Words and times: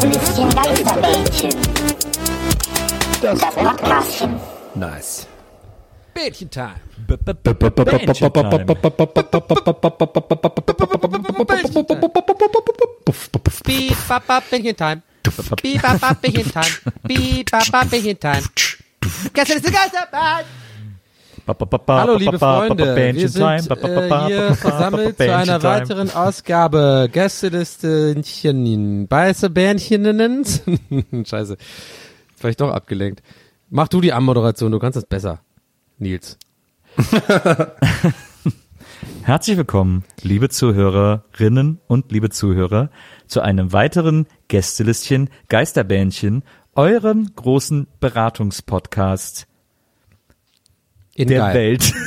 Bällchen. 0.00 1.50
Das, 3.20 3.40
das 3.40 3.54
Podcastchen. 3.54 4.40
Nice. 4.76 5.26
Bällchen 6.14 6.50
Time. 6.50 6.74
Bällchen 7.06 7.24
Time. 7.32 7.84
Bällchen 7.84 8.32
Time. 17.46 17.86
Bällchen 17.90 18.20
Time. 18.20 18.42
Gestern 19.32 19.56
ist 19.56 19.66
die 19.66 19.72
ganze 19.72 20.06
Band. 20.12 20.46
Hallo 21.48 22.16
liebe 22.16 22.38
Freunde, 22.38 22.94
wir 22.94 23.28
sind 23.30 23.70
äh, 23.70 24.26
hier 24.26 24.54
versammelt 24.54 25.16
zu 25.16 25.34
einer 25.34 25.62
weiteren 25.62 26.10
Ausgabe 26.10 27.08
Gästelistchen, 27.10 29.06
weiße 29.08 29.48
Bähnchen, 29.48 30.44
Scheiße, 31.24 31.56
jetzt 32.30 32.42
war 32.42 32.50
ich 32.50 32.56
doch 32.58 32.70
abgelenkt. 32.70 33.22
Mach 33.70 33.88
du 33.88 34.02
die 34.02 34.12
Anmoderation, 34.12 34.72
du 34.72 34.78
kannst 34.78 34.96
das 34.96 35.06
besser, 35.06 35.40
Nils. 35.96 36.36
Herzlich 39.22 39.56
willkommen, 39.56 40.04
liebe 40.20 40.50
Zuhörerinnen 40.50 41.80
und 41.86 42.12
liebe 42.12 42.28
Zuhörer, 42.28 42.90
zu 43.26 43.40
einem 43.40 43.72
weiteren 43.72 44.26
Gästelistchen 44.48 45.30
Geisterbähnchen, 45.48 46.42
eurem 46.74 47.30
großen 47.34 47.86
Beratungspodcast 48.00 49.48
In 51.18 51.28
der 51.28 51.38
geil. 51.38 51.54
Welt. 51.54 51.92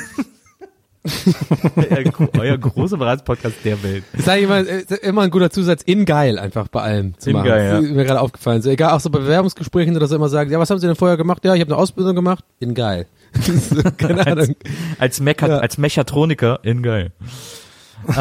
Euer 1.89 2.03
gro- 2.03 2.29
Euer 2.37 2.57
großer 2.59 2.95
Beratungspodcast 2.97 3.55
der 3.65 3.81
Welt. 3.83 4.03
Ich 4.13 4.23
sage 4.23 4.41
immer, 4.41 4.59
äh, 4.59 4.83
immer 5.01 5.23
ein 5.23 5.31
guter 5.31 5.49
Zusatz, 5.49 5.81
in 5.81 6.05
geil 6.05 6.37
einfach 6.37 6.67
bei 6.67 6.81
allem 6.81 7.17
zu 7.17 7.31
In 7.31 7.37
machen. 7.37 7.47
geil, 7.47 7.65
ja. 7.65 7.75
Das 7.77 7.83
ist 7.85 7.91
mir 7.95 8.03
gerade 8.05 8.21
aufgefallen. 8.21 8.61
So, 8.61 8.69
egal, 8.69 8.91
auch 8.91 8.99
so 8.99 9.09
bei 9.09 9.17
Bewerbungsgesprächen 9.19 9.95
oder 9.97 10.07
so 10.07 10.15
immer 10.15 10.29
sagen, 10.29 10.51
ja, 10.51 10.59
was 10.59 10.69
haben 10.69 10.77
Sie 10.79 10.85
denn 10.85 10.95
vorher 10.95 11.17
gemacht? 11.17 11.43
Ja, 11.43 11.55
ich 11.55 11.61
habe 11.61 11.71
eine 11.73 11.81
Ausbildung 11.81 12.15
gemacht. 12.15 12.43
In 12.59 12.75
geil. 12.75 13.07
Keine 13.97 14.27
Ahnung. 14.27 14.55
Als, 14.99 15.19
Mecha 15.19 15.47
Ja. 15.47 15.57
als 15.57 15.77
Mechatroniker 15.79 16.59
in 16.63 16.83
geil. 16.83 17.11
Was 18.05 18.17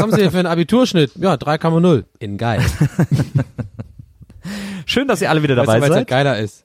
haben 0.00 0.10
Sie 0.12 0.18
denn 0.18 0.30
für 0.30 0.38
einen 0.38 0.46
Abiturschnitt? 0.46 1.12
Ja, 1.16 1.34
3,0. 1.34 2.04
In 2.20 2.38
geil. 2.38 2.60
Schön, 4.86 5.06
dass 5.08 5.20
ihr 5.22 5.30
alle 5.30 5.42
wieder 5.42 5.56
Weißt 5.56 5.66
du, 5.68 5.72
dabei 5.72 5.80
weil 5.82 5.90
es 5.90 5.96
halt 5.96 6.08
seid. 6.08 6.08
geiler 6.08 6.38
ist. 6.38 6.64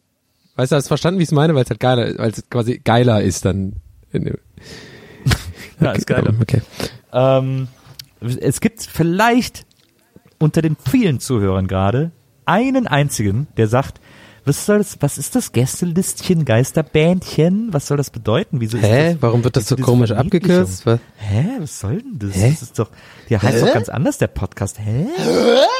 Weißt 0.55 0.71
du, 0.71 0.75
hast 0.75 0.85
du 0.85 0.87
verstanden, 0.89 1.19
wie 1.19 1.23
ich 1.23 1.29
es 1.29 1.33
meine? 1.33 1.55
Weil 1.55 1.63
es 1.63 1.69
halt 1.69 1.79
geiler 1.79 2.17
weil 2.17 2.31
es 2.31 2.49
quasi 2.49 2.79
geiler 2.83 3.21
ist 3.21 3.45
dann. 3.45 3.73
Ja, 5.81 5.91
ist 5.91 6.07
geil. 6.07 6.23
Okay. 6.39 6.61
Ähm, 7.11 7.67
es 8.21 8.61
gibt 8.61 8.81
vielleicht 8.81 9.65
unter 10.39 10.61
den 10.61 10.77
vielen 10.89 11.19
Zuhörern 11.19 11.67
gerade 11.67 12.11
einen 12.45 12.87
einzigen, 12.87 13.47
der 13.57 13.67
sagt, 13.67 13.99
was 14.45 14.65
soll 14.65 14.77
das, 14.77 14.97
was 15.01 15.17
ist 15.17 15.35
das 15.35 15.51
Gästelistchen, 15.51 16.45
Geisterbändchen? 16.45 17.73
Was 17.73 17.87
soll 17.87 17.97
das 17.97 18.11
bedeuten? 18.11 18.61
Wieso 18.61 18.77
Hä? 18.77 19.13
das, 19.13 19.21
Warum 19.21 19.43
wird 19.43 19.57
das 19.57 19.67
so 19.67 19.75
komisch 19.75 20.11
abgekürzt? 20.11 20.85
Was? 20.85 20.99
Hä? 21.17 21.45
Was 21.59 21.79
soll 21.79 22.03
denn 22.03 22.19
das? 22.19 22.35
Hä? 22.35 22.51
Das 22.51 22.61
ist 22.61 22.77
doch, 22.77 22.91
der 23.29 23.41
heißt 23.41 23.63
doch 23.63 23.73
ganz 23.73 23.89
anders, 23.89 24.19
der 24.19 24.27
Podcast. 24.27 24.77
Hä? 24.79 25.07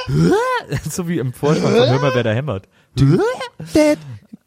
so 0.90 1.08
wie 1.08 1.20
im 1.20 1.32
Vorspann 1.32 1.74
von 1.74 1.88
Hör 1.88 2.00
mal, 2.02 2.16
wer 2.16 2.24
da 2.24 2.34
hämmert. 2.34 2.68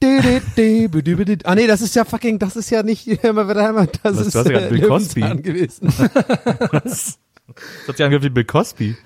Ah 0.01 1.55
nee, 1.55 1.67
das 1.67 1.81
ist 1.81 1.97
ja 1.97 2.05
fucking, 2.05 2.39
das 2.39 2.57
ist 2.57 2.71
ja 2.71 2.83
nicht 2.83 3.07
immer 3.25 3.49
wieder 3.49 3.69
einmal, 3.69 3.89
das 4.03 4.17
Was, 4.17 4.27
ist 4.27 4.35
du 4.35 4.39
hast 4.41 4.51
ja 4.51 4.61
äh, 4.61 4.69
Bill 4.71 4.87
Cosby. 4.87 5.21
Gewesen. 5.43 5.93
Das 6.73 7.19
hat 7.89 7.97
sich 7.97 8.05
angehört 8.05 8.25
wie 8.25 8.31
Bill 8.31 8.45
Cosby. 8.45 8.97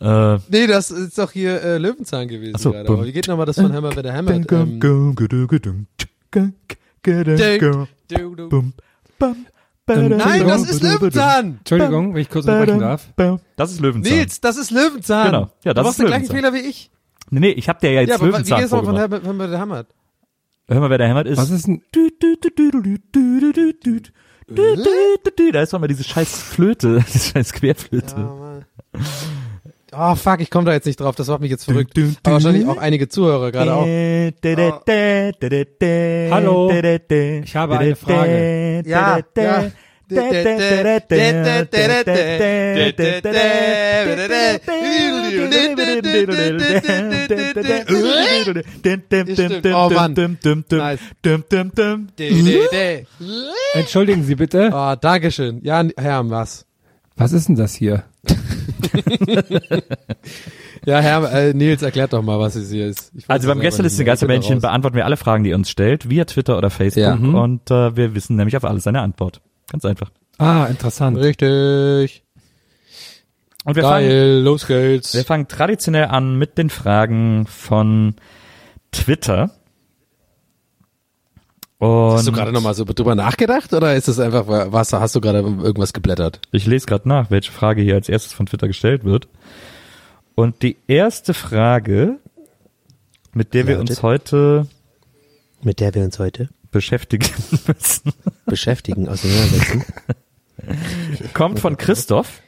Äh, 0.00 0.38
Nee, 0.48 0.66
das 0.66 0.90
ist 0.90 1.18
doch 1.18 1.30
hier 1.32 1.62
äh, 1.62 1.78
Löwenzahn 1.78 2.28
gewesen 2.28 2.58
so, 2.58 2.72
gerade. 2.72 2.88
Aber 2.88 3.04
wie 3.06 3.12
geht 3.12 3.28
nochmal 3.28 3.46
das 3.46 3.56
von 3.56 3.72
Hammer 3.72 3.96
wieder 3.96 4.12
hämmert? 4.12 4.50
Ähm, 4.52 4.78
Nein, 9.86 10.46
das 10.46 10.68
ist 10.68 10.82
Löwenzahn! 10.82 11.58
Entschuldigung, 11.58 12.14
wenn 12.14 12.22
ich 12.22 12.30
kurz 12.30 12.46
unterbrechen 12.46 12.80
darf. 12.80 13.08
Das 13.56 13.70
ist 13.70 13.80
Löwenzahn. 13.80 14.16
Nils, 14.16 14.40
das 14.40 14.56
ist 14.56 14.70
Löwenzahn! 14.70 15.26
Genau. 15.26 15.50
Ja, 15.62 15.74
das 15.74 15.82
du 15.82 15.86
machst 15.88 15.98
den 15.98 16.06
gleichen. 16.06 16.26
Fehler 16.34 16.52
wie 16.54 16.58
ich. 16.60 16.90
Nee, 17.30 17.40
nee, 17.40 17.50
ich 17.50 17.68
hab 17.68 17.80
dir 17.80 17.92
ja 17.92 18.00
jetzt 18.02 18.10
Ja, 18.10 18.16
aber 18.16 18.26
wie 18.26 18.30
Löwenzahn 18.30 18.68
von 18.68 18.84
vorgemacht. 18.84 19.12
Hammer, 19.12 19.28
Hammer 19.28 19.48
wieder 19.48 19.58
hämmert? 19.58 19.88
Hör 20.68 20.80
mal, 20.80 20.90
wer 20.90 20.98
der 20.98 21.08
hämmert 21.08 21.26
ist. 21.26 21.38
Was 21.38 21.50
ist 21.50 21.66
denn? 21.66 21.82
Da 25.52 25.62
ist 25.62 25.72
doch 25.72 25.78
mal 25.78 25.88
diese 25.88 26.04
scheiß 26.04 26.42
Flöte, 26.42 27.04
diese 27.12 27.30
scheiß 27.30 27.52
Querflöte. 27.52 28.64
Oh 29.96 30.14
fuck, 30.16 30.40
ich 30.40 30.50
komme 30.50 30.64
da 30.66 30.72
jetzt 30.72 30.86
nicht 30.86 30.98
drauf, 31.00 31.14
das 31.14 31.28
macht 31.28 31.40
mich 31.40 31.50
jetzt 31.50 31.64
verrückt. 31.64 31.96
Aber 32.24 32.34
wahrscheinlich 32.34 32.66
auch 32.66 32.78
einige 32.78 33.08
Zuhörer 33.08 33.52
gerade 33.52 33.74
auch. 33.74 33.84
Hallo, 36.32 36.70
ich 36.70 37.56
habe 37.56 37.78
eine 37.78 37.94
Frage. 37.96 38.82
Ja, 38.86 39.20
ja. 39.36 39.70
Oh, 49.74 49.90
Mann. 49.90 50.14
Nice. 50.70 51.00
Entschuldigen 53.74 54.24
Sie 54.24 54.34
bitte. 54.34 54.70
Oh, 54.72 54.94
Dankeschön. 55.00 55.60
Ja, 55.62 55.84
Herr, 55.96 56.28
was? 56.30 56.66
Was 57.16 57.32
ist 57.32 57.48
denn 57.48 57.56
das 57.56 57.74
hier? 57.74 58.04
Ja, 60.86 61.00
Herr, 61.00 61.32
äh, 61.32 61.54
Nils, 61.54 61.82
erklärt 61.82 62.12
doch 62.12 62.22
mal, 62.22 62.38
was 62.38 62.56
es 62.56 62.70
hier 62.70 62.86
ist. 62.86 63.12
Also 63.26 63.48
beim 63.48 63.60
Gästeliste. 63.60 64.04
Geistermännchen 64.04 64.60
beantworten 64.60 64.96
wir 64.96 65.04
alle 65.04 65.16
Fragen, 65.16 65.44
die 65.44 65.50
ihr 65.50 65.56
uns 65.56 65.70
stellt, 65.70 66.10
via 66.10 66.24
Twitter 66.24 66.58
oder 66.58 66.70
Facebook. 66.70 67.02
Ja. 67.02 67.16
Mhm. 67.16 67.34
Und 67.34 67.70
äh, 67.70 67.96
wir 67.96 68.14
wissen 68.14 68.36
nämlich 68.36 68.56
auf 68.56 68.64
alles 68.64 68.86
eine 68.86 69.00
Antwort. 69.00 69.40
Ganz 69.70 69.84
einfach. 69.84 70.10
Ah, 70.38 70.66
interessant. 70.66 71.16
Richtig. 71.18 72.22
Und 73.64 73.76
wir 73.76 73.82
fangen, 73.82 74.08
Geil, 74.08 74.40
los 74.40 74.66
geht's. 74.66 75.14
wir 75.14 75.24
fangen 75.24 75.48
traditionell 75.48 76.06
an 76.06 76.36
mit 76.36 76.58
den 76.58 76.68
Fragen 76.68 77.46
von 77.46 78.14
Twitter. 78.92 79.50
Und 81.78 82.12
Hast 82.12 82.26
du 82.26 82.32
gerade 82.32 82.52
nochmal 82.52 82.74
so 82.74 82.84
drüber 82.84 83.14
nachgedacht 83.14 83.72
oder 83.72 83.94
ist 83.94 84.08
es 84.08 84.18
einfach, 84.18 84.46
was, 84.46 84.92
hast 84.92 85.14
du 85.16 85.20
gerade 85.20 85.38
irgendwas 85.38 85.92
geblättert? 85.92 86.40
Ich 86.52 86.66
lese 86.66 86.86
gerade 86.86 87.08
nach, 87.08 87.30
welche 87.30 87.52
Frage 87.52 87.82
hier 87.82 87.94
als 87.94 88.08
erstes 88.08 88.32
von 88.32 88.46
Twitter 88.46 88.68
gestellt 88.68 89.04
wird. 89.04 89.28
Und 90.34 90.62
die 90.62 90.76
erste 90.86 91.34
Frage, 91.34 92.18
mit 93.32 93.54
der 93.54 93.66
wir 93.66 93.80
uns 93.80 94.02
heute 94.02 94.66
Mit 95.62 95.80
der 95.80 95.94
wir 95.94 96.04
uns 96.04 96.18
heute 96.18 96.48
beschäftigen 96.74 97.26
müssen, 97.66 98.12
beschäftigen, 98.44 99.08
auseinandersetzen. 99.08 99.84
kommt 101.32 101.60
von 101.60 101.78
Christoph 101.78 102.42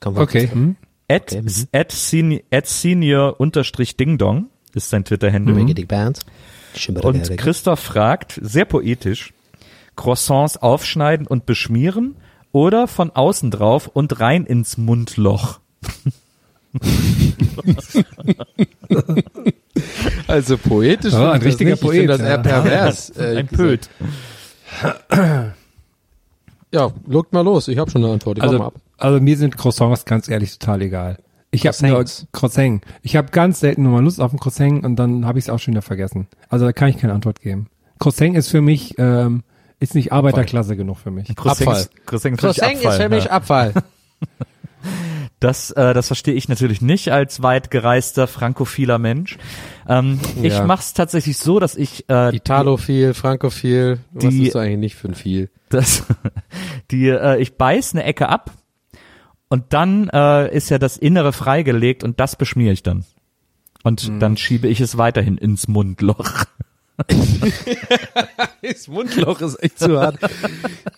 Komm, 0.00 0.18
Okay. 0.18 0.48
Hm? 0.50 0.76
at, 1.08 1.32
Okay, 1.32 1.42
mhm. 1.42 1.68
at, 1.72 1.92
senior, 1.92 2.40
at 2.50 2.66
senior 2.66 3.40
unterstrich 3.40 3.96
dingdong 3.96 4.48
ist 4.74 4.90
sein 4.90 5.04
Twitter-Handle. 5.04 5.86
Bands. 5.86 6.20
Und 7.02 7.36
Christoph 7.38 7.80
fragt, 7.80 8.38
sehr 8.42 8.64
poetisch, 8.64 9.32
Croissants 9.96 10.56
aufschneiden 10.56 11.26
und 11.26 11.46
beschmieren 11.46 12.16
oder 12.52 12.88
von 12.88 13.10
außen 13.12 13.50
drauf 13.50 13.86
und 13.86 14.20
rein 14.20 14.44
ins 14.44 14.76
Mundloch? 14.76 15.60
Also 20.28 20.56
poetisch. 20.58 21.12
Ja, 21.12 21.32
ein 21.32 21.40
ich 21.40 21.46
richtiger 21.48 21.70
nicht. 21.70 21.80
Ich 21.82 21.86
Poet, 21.86 21.98
finde 22.00 22.18
das 22.18 22.20
eher 22.26 22.38
pervers. 22.38 23.10
ehrlich 23.10 23.38
Ein. 23.38 23.46
Pöt. 23.48 23.88
Ja, 26.72 26.90
logt 27.06 27.32
mal 27.32 27.42
los. 27.42 27.68
Ich 27.68 27.78
habe 27.78 27.90
schon 27.90 28.04
eine 28.04 28.12
Antwort. 28.12 28.38
Ich 28.38 28.44
Also, 28.44 28.60
ab. 28.62 28.74
also 28.98 29.20
mir 29.20 29.36
sind 29.36 29.56
Croissants 29.56 30.04
ganz 30.04 30.28
ehrlich 30.28 30.58
total 30.58 30.82
egal. 30.82 31.18
Ich 31.50 31.66
habe 31.68 31.76
nur 31.86 31.90
Croissants. 31.98 32.26
Croissant. 32.32 32.84
Ich 33.02 33.14
habe 33.16 33.30
ganz 33.30 33.60
selten 33.60 33.84
nur 33.84 33.92
mal 33.92 34.02
Lust 34.02 34.20
auf 34.20 34.32
ein 34.32 34.40
Croissant 34.40 34.84
und 34.84 34.96
dann 34.96 35.24
habe 35.24 35.38
ich 35.38 35.44
es 35.44 35.50
auch 35.50 35.58
schon 35.60 35.74
wieder 35.74 35.82
vergessen. 35.82 36.26
Also 36.48 36.64
da 36.64 36.72
kann 36.72 36.88
ich 36.88 36.98
keine 36.98 37.12
Antwort 37.12 37.40
geben. 37.40 37.68
Croissant 38.00 38.36
ist 38.36 38.48
für 38.48 38.60
mich 38.60 38.96
ähm, 38.98 39.44
ist 39.78 39.94
nicht 39.94 40.10
Arbeiterklasse 40.12 40.76
genug 40.76 40.98
für 40.98 41.12
mich. 41.12 41.34
Croissant 41.36 41.68
Abfall. 41.68 41.82
ist- 41.82 42.06
Croissant 42.06 42.34
ist, 42.34 42.40
Croissant 42.40 42.72
wirklich 42.72 42.88
ist 42.88 42.96
für 42.96 43.04
Abfall, 43.04 43.08
mich 43.10 43.24
ja. 43.24 43.30
Abfall. 43.30 43.72
Das, 45.44 45.70
äh, 45.72 45.92
das 45.94 46.06
verstehe 46.06 46.34
ich 46.34 46.48
natürlich 46.48 46.80
nicht 46.80 47.12
als 47.12 47.42
weit 47.42 47.70
gereister 47.70 48.26
frankophiler 48.26 48.98
Mensch. 48.98 49.36
Ähm, 49.88 50.18
Ich 50.42 50.54
Ja. 50.54 50.64
mache 50.64 50.80
es 50.80 50.94
tatsächlich 50.94 51.36
so, 51.36 51.60
dass 51.60 51.76
ich 51.76 52.08
äh, 52.08 52.34
Italophil, 52.34 53.12
Frankophil. 53.14 53.98
Was 54.12 54.24
Die- 54.32 54.46
ist 54.46 54.54
du 54.54 54.58
eigentlich 54.58 54.78
nicht 54.78 54.94
für 54.96 55.08
ein 55.08 55.14
viel? 55.14 55.50
das, 55.68 56.04
die, 56.90 57.08
äh, 57.08 57.38
ich 57.40 57.56
beiß 57.56 57.92
eine 57.94 58.04
Ecke 58.04 58.28
ab 58.28 58.52
und 59.48 59.72
dann 59.72 60.08
äh, 60.12 60.54
ist 60.56 60.70
ja 60.70 60.78
das 60.78 60.96
Innere 60.96 61.32
freigelegt 61.32 62.04
und 62.04 62.20
das 62.20 62.36
beschmiere 62.36 62.72
ich 62.72 62.82
dann. 62.82 63.04
Und 63.82 64.08
Mhm. 64.08 64.20
dann 64.20 64.36
schiebe 64.38 64.66
ich 64.68 64.80
es 64.80 64.96
weiterhin 64.96 65.36
ins 65.36 65.68
Mundloch. 65.68 66.44
Das 68.62 68.88
Mundloch 68.88 69.40
ist 69.40 69.62
echt 69.62 69.78
zu 69.78 70.00
hart. 70.00 70.16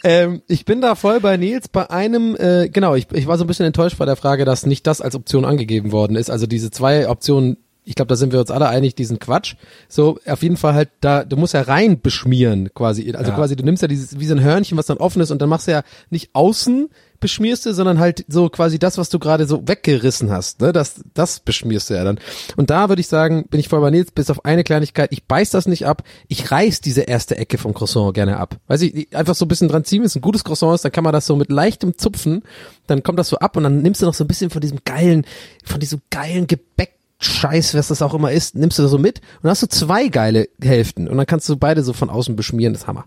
ähm, 0.05 0.43
ich 0.47 0.65
bin 0.65 0.81
da 0.81 0.95
voll 0.95 1.21
bei 1.21 1.37
Nils 1.37 1.69
bei 1.69 1.91
einem, 1.91 2.37
äh, 2.37 2.69
genau, 2.69 2.95
ich, 2.95 3.09
ich 3.13 3.27
war 3.27 3.39
so 3.39 3.45
ein 3.45 3.47
bisschen 3.47 3.67
enttäuscht 3.67 3.99
bei 3.99 4.05
der 4.05 4.17
Frage, 4.17 4.45
dass 4.45 4.67
nicht 4.67 4.87
das 4.87 5.01
als 5.01 5.15
Option 5.15 5.45
angegeben 5.45 5.91
worden 5.93 6.17
ist. 6.17 6.31
Also 6.31 6.47
diese 6.47 6.71
zwei 6.71 7.09
Optionen, 7.09 7.57
ich 7.87 7.95
glaube, 7.95 8.09
da 8.09 8.17
sind 8.17 8.33
wir 8.33 8.41
uns 8.41 8.51
alle 8.51 8.69
einig, 8.69 8.97
die 8.97 9.05
sind 9.05 9.21
Quatsch. 9.21 9.55
So, 9.89 10.19
auf 10.27 10.43
jeden 10.43 10.57
Fall 10.57 10.75
halt 10.75 10.91
da, 11.01 11.25
du 11.25 11.37
musst 11.37 11.55
ja 11.55 11.63
rein 11.63 12.01
beschmieren 12.01 12.71
quasi. 12.75 13.11
Also 13.15 13.31
Ja. 13.31 13.37
quasi, 13.37 13.57
du 13.57 13.65
nimmst 13.65 13.81
ja 13.81 13.89
dieses, 13.89 14.19
wie 14.19 14.27
so 14.27 14.35
ein 14.35 14.43
Hörnchen, 14.43 14.77
was 14.77 14.87
dann 14.87 14.99
offen 14.99 15.23
ist 15.23 15.31
und 15.31 15.41
dann 15.41 15.49
machst 15.49 15.69
du 15.69 15.71
ja 15.73 15.83
nicht 16.11 16.31
außen 16.33 16.89
beschmierst 17.21 17.67
du, 17.67 17.73
sondern 17.75 17.99
halt 17.99 18.25
so 18.29 18.49
quasi 18.49 18.79
das, 18.79 18.99
was 18.99 19.09
du 19.09 19.19
gerade 19.19 19.47
so 19.47 19.67
weggerissen 19.67 20.31
hast, 20.31 20.61
ne, 20.61 20.73
das, 20.73 21.03
das 21.15 21.41
beschmierst 21.41 21.91
du 21.91 21.95
ja 21.95 22.05
dann. 22.05 22.19
Und 22.57 22.71
da 22.71 22.89
würde 22.89 23.01
ich 23.01 23.09
sagen, 23.09 23.47
bin 23.49 23.61
ich 23.61 23.69
voll 23.69 23.81
bei 23.81 23.91
Nils, 23.91 24.11
bis 24.11 24.31
auf 24.31 24.45
eine 24.45 24.65
Kleinigkeit, 24.65 25.13
ich 25.13 25.25
beiß 25.25 25.51
das 25.51 25.67
nicht 25.67 25.87
ab, 25.87 26.03
ich 26.29 26.51
reiß 26.51 26.81
diese 26.81 27.03
erste 27.03 27.37
Ecke 27.37 27.59
vom 27.59 27.75
Croissant 27.75 28.15
gerne 28.15 28.37
ab. 28.37 28.57
Weiß 28.67 28.83
ich, 28.83 29.15
einfach 29.17 29.35
so 29.35 29.45
ein 29.45 29.49
bisschen 29.49 29.69
dran 29.69 29.85
ziehen, 29.85 30.01
wenn 30.01 30.07
es 30.07 30.17
ein 30.17 30.21
gutes 30.21 30.45
Croissant 30.45 30.75
ist, 30.75 30.85
dann 30.85 30.93
kann 30.93 31.05
man 31.05 31.13
das 31.13 31.27
so 31.27 31.37
mit 31.37 31.51
leichtem 31.51 31.97
Zupfen, 31.99 32.43
dann 32.87 33.03
kommt 33.03 33.19
das 33.19 33.29
so 33.29 33.39
ab 33.39 33.57
und 33.57 33.63
dann 33.65 33.83
nimmst 33.83 34.03
du 34.03 34.07
noch 34.07 34.15
so 34.15 34.25
ein 34.25 34.29
bisschen 34.29 34.51
von 34.51 34.61
diesem 34.61 34.81
geilen, 34.85 35.25
von 35.65 35.81
diesem 35.81 36.01
geilen 36.11 36.47
Gebäck 36.47 36.96
Scheiß, 37.19 37.75
was 37.75 37.89
das 37.89 38.03
auch 38.03 38.13
immer 38.15 38.31
ist, 38.33 38.55
nimmst 38.55 38.79
du 38.79 38.83
da 38.83 38.89
so 38.89 38.99
mit 38.99 39.21
und 39.37 39.45
dann 39.45 39.51
hast 39.51 39.63
du 39.63 39.69
zwei 39.69 40.09
geile 40.09 40.49
Hälften 40.63 41.09
und 41.09 41.17
dann 41.17 41.27
kannst 41.27 41.49
du 41.49 41.57
beide 41.57 41.83
so 41.83 41.93
von 41.93 42.11
außen 42.11 42.37
beschmieren, 42.37 42.73
das 42.75 42.83
ist 42.83 42.89
Hammer. 42.89 43.05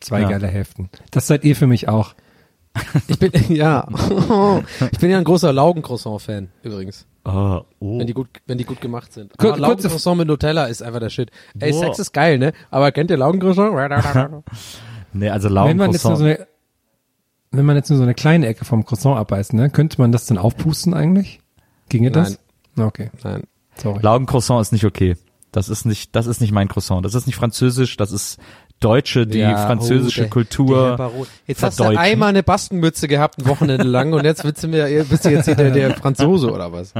Zwei 0.00 0.22
Ja. 0.22 0.28
geile 0.30 0.48
Hälften. 0.48 0.90
Das 1.12 1.26
seid 1.28 1.44
ihr 1.44 1.54
für 1.54 1.66
mich 1.68 1.88
auch. 1.88 2.14
Ich 3.06 3.18
bin, 3.18 3.30
ja, 3.54 3.86
ich 4.90 4.98
bin 4.98 5.10
ja 5.10 5.18
ein 5.18 5.24
großer 5.24 5.52
Laugencroissant-Fan, 5.52 6.48
übrigens. 6.62 7.06
Oh, 7.24 7.60
oh. 7.78 7.98
Wenn 8.00 8.06
die 8.08 8.14
gut, 8.14 8.28
wenn 8.46 8.58
die 8.58 8.64
gut 8.64 8.80
gemacht 8.80 9.12
sind. 9.12 9.36
Kur- 9.38 9.52
Aber 9.52 9.60
Laugencroissant 9.60 10.18
mit 10.18 10.26
Nutella 10.26 10.64
ist 10.64 10.82
einfach 10.82 10.98
der 10.98 11.10
Shit. 11.10 11.30
Ey, 11.60 11.70
Boah. 11.70 11.84
Sex 11.84 11.98
ist 12.00 12.12
geil, 12.12 12.38
ne? 12.38 12.52
Aber 12.70 12.90
kennt 12.90 13.10
ihr 13.12 13.16
Laugencroissant? 13.16 13.72
Nee, 15.14 15.28
also 15.28 15.50
Wenn 15.50 15.76
man 15.76 15.92
jetzt 15.92 16.04
nur 16.04 16.14
Laugencroissant. 16.14 16.18
so 16.18 16.24
eine, 16.24 16.46
wenn 17.50 17.64
man 17.66 17.76
jetzt 17.76 17.90
nur 17.90 17.98
so 17.98 18.02
eine 18.02 18.14
kleine 18.14 18.46
Ecke 18.46 18.64
vom 18.64 18.84
Croissant 18.84 19.18
abbeißt, 19.18 19.52
ne, 19.52 19.68
könnte 19.70 20.00
man 20.00 20.10
das 20.10 20.24
dann 20.26 20.38
aufpusten 20.38 20.94
eigentlich? 20.94 21.40
Ginge 21.90 22.10
das? 22.10 22.38
Okay, 22.78 23.10
Nein. 23.22 23.42
Sorry. 23.76 24.00
Laugencroissant 24.02 24.60
ist 24.62 24.72
nicht 24.72 24.84
okay. 24.84 25.16
Das 25.52 25.68
ist 25.68 25.84
nicht, 25.84 26.16
das 26.16 26.26
ist 26.26 26.40
nicht 26.40 26.52
mein 26.52 26.68
Croissant. 26.68 27.04
Das 27.04 27.14
ist 27.14 27.26
nicht 27.26 27.36
französisch, 27.36 27.96
das 27.98 28.10
ist 28.10 28.38
Deutsche, 28.80 29.26
die 29.26 29.38
Ja, 29.38 29.56
französische 29.66 30.22
oh, 30.22 30.24
der- 30.24 30.30
Kultur. 30.30 30.96
der. 30.96 31.10
Jetzt 31.46 31.62
hast 31.62 31.78
du 31.78 31.84
einmal 31.84 32.30
eine 32.30 32.42
Bastenmütze 32.42 33.06
gehabt, 33.06 33.38
ein 33.38 33.46
Wochenende 33.46 33.84
lang, 33.86 34.12
und 34.12 34.24
jetzt 34.24 34.42
willst 34.44 34.64
du 34.64 34.68
mir, 34.68 35.04
bist 35.04 35.24
du 35.24 35.30
jetzt 35.30 35.44
hier 35.44 35.54
der, 35.54 35.70
der 35.70 35.90
Franzose 35.96 36.50
oder 36.50 36.72
was? 36.72 36.94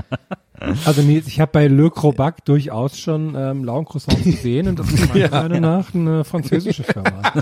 Also 0.85 1.03
Nils, 1.03 1.27
ich 1.27 1.41
habe 1.41 1.51
bei 1.51 1.67
Le 1.67 1.91
Crobac 1.91 2.45
durchaus 2.45 2.97
schon 2.99 3.35
ähm, 3.37 3.65
Laugencroissants 3.65 4.23
gesehen 4.23 4.69
und 4.69 4.79
das 4.79 4.93
ist 4.93 5.13
meiner 5.13 5.31
Meinung 5.49 5.61
nach 5.61 5.93
eine 5.95 6.23
französische 6.25 6.85
Firma. 6.85 7.11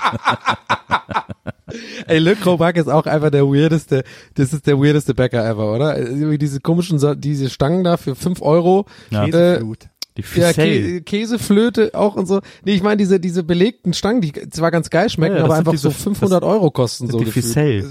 Ey, 2.06 2.18
Le 2.18 2.36
Crobac 2.36 2.76
ist 2.76 2.88
auch 2.88 3.06
einfach 3.06 3.30
der 3.30 3.44
weirdeste, 3.46 4.02
das 4.34 4.52
ist 4.52 4.66
der 4.66 4.78
weirdeste 4.78 5.14
Bäcker 5.14 5.44
ever, 5.48 5.72
oder? 5.74 5.98
Irgendwie 5.98 6.38
diese 6.38 6.60
komischen, 6.60 6.98
diese 7.20 7.50
Stangen 7.50 7.84
da 7.84 7.96
für 7.96 8.14
fünf 8.14 8.42
Euro. 8.42 8.86
Ja. 9.10 9.24
Äh, 9.26 9.30
Käseflut. 9.30 9.78
Die 10.16 10.24
Ja. 10.40 10.52
Kä 10.52 11.00
Käseflöte 11.02 11.90
auch 11.94 12.16
und 12.16 12.26
so. 12.26 12.40
Nee, 12.64 12.72
ich 12.74 12.82
meine 12.82 12.96
diese 12.96 13.20
diese 13.20 13.44
belegten 13.44 13.92
Stangen, 13.92 14.20
die 14.20 14.32
zwar 14.50 14.70
ganz 14.70 14.90
geil 14.90 15.08
schmecken, 15.08 15.36
Ja, 15.36 15.44
aber 15.44 15.54
einfach 15.54 15.72
diese- 15.72 15.88
so 15.88 15.90
500 15.90 16.42
Euro 16.42 16.70
kosten 16.70 17.08
so 17.08 17.18
die. 17.20 17.26
Ficelle. 17.26 17.84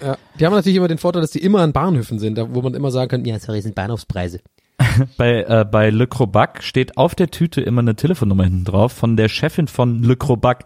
Ja, 0.00 0.16
die 0.38 0.46
haben 0.46 0.52
natürlich 0.52 0.76
immer 0.76 0.88
den 0.88 0.98
Vorteil, 0.98 1.22
dass 1.22 1.30
die 1.30 1.42
immer 1.42 1.60
an 1.60 1.72
Bahnhöfen 1.72 2.18
sind, 2.18 2.36
da, 2.36 2.52
wo 2.54 2.62
man 2.62 2.74
immer 2.74 2.90
sagen 2.90 3.08
kann, 3.10 3.24
ja, 3.24 3.38
sorry, 3.38 3.60
sind 3.62 3.74
Bahnhofspreise. 3.74 4.40
Bei, 5.16 5.44
äh, 5.44 5.64
bei 5.64 5.90
Le 5.90 6.08
Crobac 6.08 6.62
steht 6.62 6.96
auf 6.96 7.14
der 7.14 7.30
Tüte 7.30 7.60
immer 7.60 7.82
eine 7.82 7.94
Telefonnummer 7.94 8.44
hinten 8.44 8.64
drauf 8.64 8.92
von 8.92 9.16
der 9.16 9.28
Chefin 9.28 9.68
von 9.68 10.02
Le 10.02 10.16
Crobac. 10.16 10.64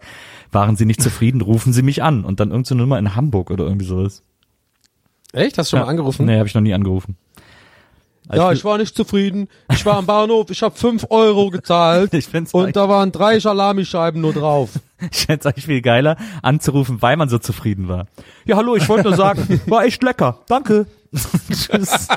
Waren 0.51 0.75
Sie 0.75 0.85
nicht 0.85 1.01
zufrieden, 1.01 1.41
rufen 1.41 1.73
Sie 1.73 1.81
mich 1.81 2.03
an. 2.03 2.23
Und 2.23 2.39
dann 2.39 2.51
irgendeine 2.51 2.81
Nummer 2.81 2.99
in 2.99 3.15
Hamburg 3.15 3.51
oder 3.51 3.65
irgendwie 3.65 3.85
sowas. 3.85 4.23
Echt? 5.33 5.57
Hast 5.57 5.71
du 5.71 5.77
schon 5.77 5.85
mal 5.85 5.89
angerufen? 5.89 6.25
Nee, 6.25 6.37
habe 6.37 6.47
ich 6.47 6.55
noch 6.55 6.61
nie 6.61 6.73
angerufen. 6.73 7.17
Ja, 8.33 8.51
ich 8.51 8.59
ich 8.59 8.65
war 8.65 8.77
nicht 8.77 8.95
zufrieden. 8.95 9.47
Ich 9.71 9.85
war 9.85 9.97
am 9.97 10.05
Bahnhof, 10.05 10.49
ich 10.49 10.61
habe 10.61 10.75
fünf 10.75 11.05
Euro 11.09 11.49
gezahlt 11.49 12.13
Ich 12.13 12.27
find's 12.27 12.53
und 12.53 12.75
da 12.75 12.89
waren 12.89 13.11
drei 13.11 13.39
Salamischeiben 13.39 14.19
nur 14.21 14.33
drauf. 14.33 14.71
Ich 15.11 15.27
fände 15.27 15.41
es 15.41 15.45
eigentlich 15.45 15.67
viel 15.67 15.83
geiler, 15.83 16.17
anzurufen, 16.41 17.03
weil 17.03 17.17
man 17.17 17.29
so 17.29 17.37
zufrieden 17.37 17.87
war. 17.87 18.07
Ja, 18.45 18.55
hallo, 18.57 18.75
ich 18.75 18.89
wollte 18.89 19.09
nur 19.09 19.15
sagen, 19.15 19.61
war 19.67 19.85
echt 19.85 20.01
lecker. 20.01 20.39
Danke. 20.47 20.87
Tschüss. 21.51 22.07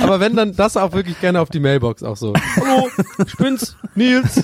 Aber 0.00 0.20
wenn 0.20 0.36
dann 0.36 0.54
das 0.54 0.76
auch 0.76 0.92
wirklich 0.92 1.20
gerne 1.20 1.40
auf 1.40 1.50
die 1.50 1.60
Mailbox 1.60 2.02
auch 2.02 2.16
so. 2.16 2.32
Hallo, 2.56 2.88
ich 3.26 3.36
bin's, 3.36 3.76
Nils. 3.94 4.42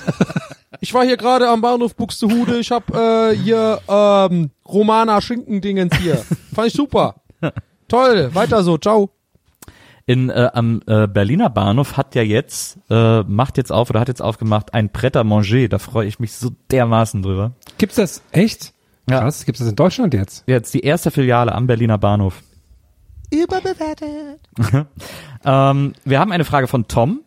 Ich 0.81 0.93
war 0.93 1.03
hier 1.03 1.17
gerade 1.17 1.49
am 1.49 1.61
Bahnhof 1.61 1.95
Buxtehude. 1.95 2.59
Ich 2.59 2.71
hab 2.71 2.93
äh, 2.93 3.35
hier 3.35 3.79
ähm, 3.87 4.51
Romana 4.67 5.21
Schinkendingens 5.21 5.95
hier. 5.97 6.23
Fand 6.53 6.67
ich 6.67 6.73
super. 6.73 7.15
Toll, 7.87 8.33
weiter 8.33 8.63
so, 8.63 8.77
ciao. 8.77 9.09
In, 10.07 10.29
äh, 10.29 10.51
am 10.53 10.81
äh, 10.85 11.07
Berliner 11.07 11.49
Bahnhof 11.49 11.97
hat 11.97 12.13
ja 12.13 12.21
jetzt, 12.21 12.77
äh, 12.91 13.23
macht 13.23 13.57
jetzt 13.57 13.71
auf 13.71 13.89
oder 13.89 13.99
hat 13.99 14.07
jetzt 14.07 14.21
aufgemacht 14.21 14.75
ein 14.75 14.91
Pret 14.91 15.17
à 15.17 15.23
manger. 15.23 15.67
Da 15.67 15.79
freue 15.79 16.07
ich 16.07 16.19
mich 16.19 16.33
so 16.33 16.51
dermaßen 16.69 17.23
drüber. 17.23 17.53
Gibt's 17.79 17.95
das 17.95 18.21
echt? 18.31 18.74
Ja. 19.09 19.19
Krass, 19.21 19.45
gibt's 19.45 19.59
das 19.59 19.69
in 19.69 19.75
Deutschland 19.75 20.13
jetzt? 20.13 20.43
Jetzt 20.47 20.73
die 20.73 20.79
erste 20.81 21.11
Filiale 21.11 21.53
am 21.53 21.67
Berliner 21.67 21.97
Bahnhof. 21.97 22.41
Überbewertet. 23.31 24.39
Ähm, 25.47 25.93
wir 26.03 26.19
haben 26.19 26.31
eine 26.31 26.43
Frage 26.43 26.67
von 26.67 26.87
Tom. 26.87 27.21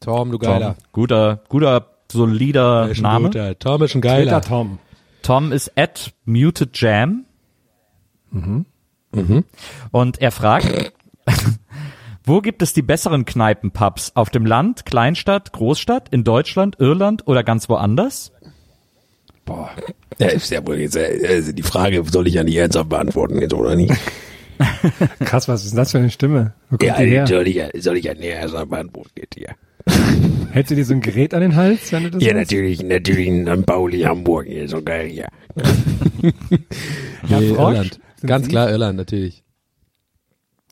Tom, 0.00 0.32
du 0.32 0.38
Tom 0.38 0.48
Geiler. 0.50 0.74
guter, 0.90 1.42
guter, 1.48 1.86
solider 2.10 2.88
Ist 2.88 3.00
Name. 3.02 3.28
guter. 3.28 3.56
Tom 3.56 3.82
ist 3.82 3.94
ein 3.94 4.02
Twitter 4.02 4.16
Geiler. 4.24 4.40
Tom. 4.40 4.78
Tom 5.22 5.52
ist 5.52 5.70
at 5.78 6.12
muted 6.24 6.70
jam. 6.76 7.24
Und 9.92 10.20
er 10.20 10.30
fragt, 10.32 10.92
wo 12.24 12.40
gibt 12.40 12.62
es 12.62 12.72
die 12.72 12.82
besseren 12.82 13.24
Kneipenpubs? 13.24 14.16
Auf 14.16 14.30
dem 14.30 14.44
Land, 14.44 14.84
Kleinstadt, 14.84 15.52
Großstadt, 15.52 16.08
in 16.08 16.24
Deutschland, 16.24 16.80
Irland 16.80 17.28
oder 17.28 17.44
ganz 17.44 17.68
woanders? 17.68 18.32
Boah. 19.44 19.70
Ja, 20.18 20.28
ist 20.28 20.50
ja 20.50 20.66
wohl 20.66 20.76
jetzt, 20.76 20.96
äh, 20.96 21.20
also 21.28 21.52
die 21.52 21.62
Frage 21.62 22.02
soll 22.10 22.26
ich 22.28 22.34
ja 22.34 22.44
nicht 22.44 22.56
ernsthaft 22.56 22.88
beantworten, 22.88 23.40
jetzt 23.40 23.52
oder 23.54 23.74
nicht? 23.76 23.92
Krass, 25.20 25.48
was 25.48 25.64
ist 25.64 25.72
denn 25.72 25.78
das 25.78 25.90
für 25.90 25.98
eine 25.98 26.10
Stimme? 26.10 26.54
Wo 26.70 26.76
kommt 26.76 26.82
Ja, 26.88 26.98
die 27.02 27.06
her? 27.10 27.26
soll 27.26 27.48
ich 27.48 27.56
ja, 27.56 27.68
soll 27.78 27.96
ich 27.98 28.04
ja 28.04 28.14
nicht 28.14 28.24
ernsthaft 28.26 28.70
beantworten, 28.70 29.10
jetzt 29.16 29.34
hier. 29.34 29.54
Hältst 30.52 30.70
du 30.70 30.76
dir 30.76 30.84
so 30.84 30.94
ein 30.94 31.00
Gerät 31.00 31.34
an 31.34 31.40
den 31.40 31.56
Hals, 31.56 31.92
wenn 31.92 32.04
du 32.04 32.10
das 32.12 32.22
Ja, 32.22 32.32
machst? 32.32 32.52
natürlich, 32.52 32.82
natürlich 32.82 33.26
in 33.26 33.64
Pauli, 33.64 34.00
Hamburg, 34.02 34.46
hier, 34.46 34.68
so 34.68 34.80
geil 34.82 35.08
hier. 35.08 35.28
Ja, 37.28 37.40
Nee, 37.40 37.54
Frosch? 37.54 37.74
Irland. 37.74 38.00
Sind 38.16 38.28
Ganz 38.28 38.44
Sie? 38.46 38.50
klar 38.50 38.70
Irland, 38.70 38.96
natürlich. 38.96 39.42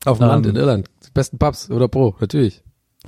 Auf 0.04 0.18
dem 0.18 0.24
Ähm. 0.24 0.28
Land 0.28 0.46
in 0.46 0.56
Irland. 0.56 0.88
Die 1.06 1.10
besten 1.12 1.38
Pubs 1.38 1.70
oder 1.70 1.88
Pro, 1.88 2.14
natürlich. 2.20 2.62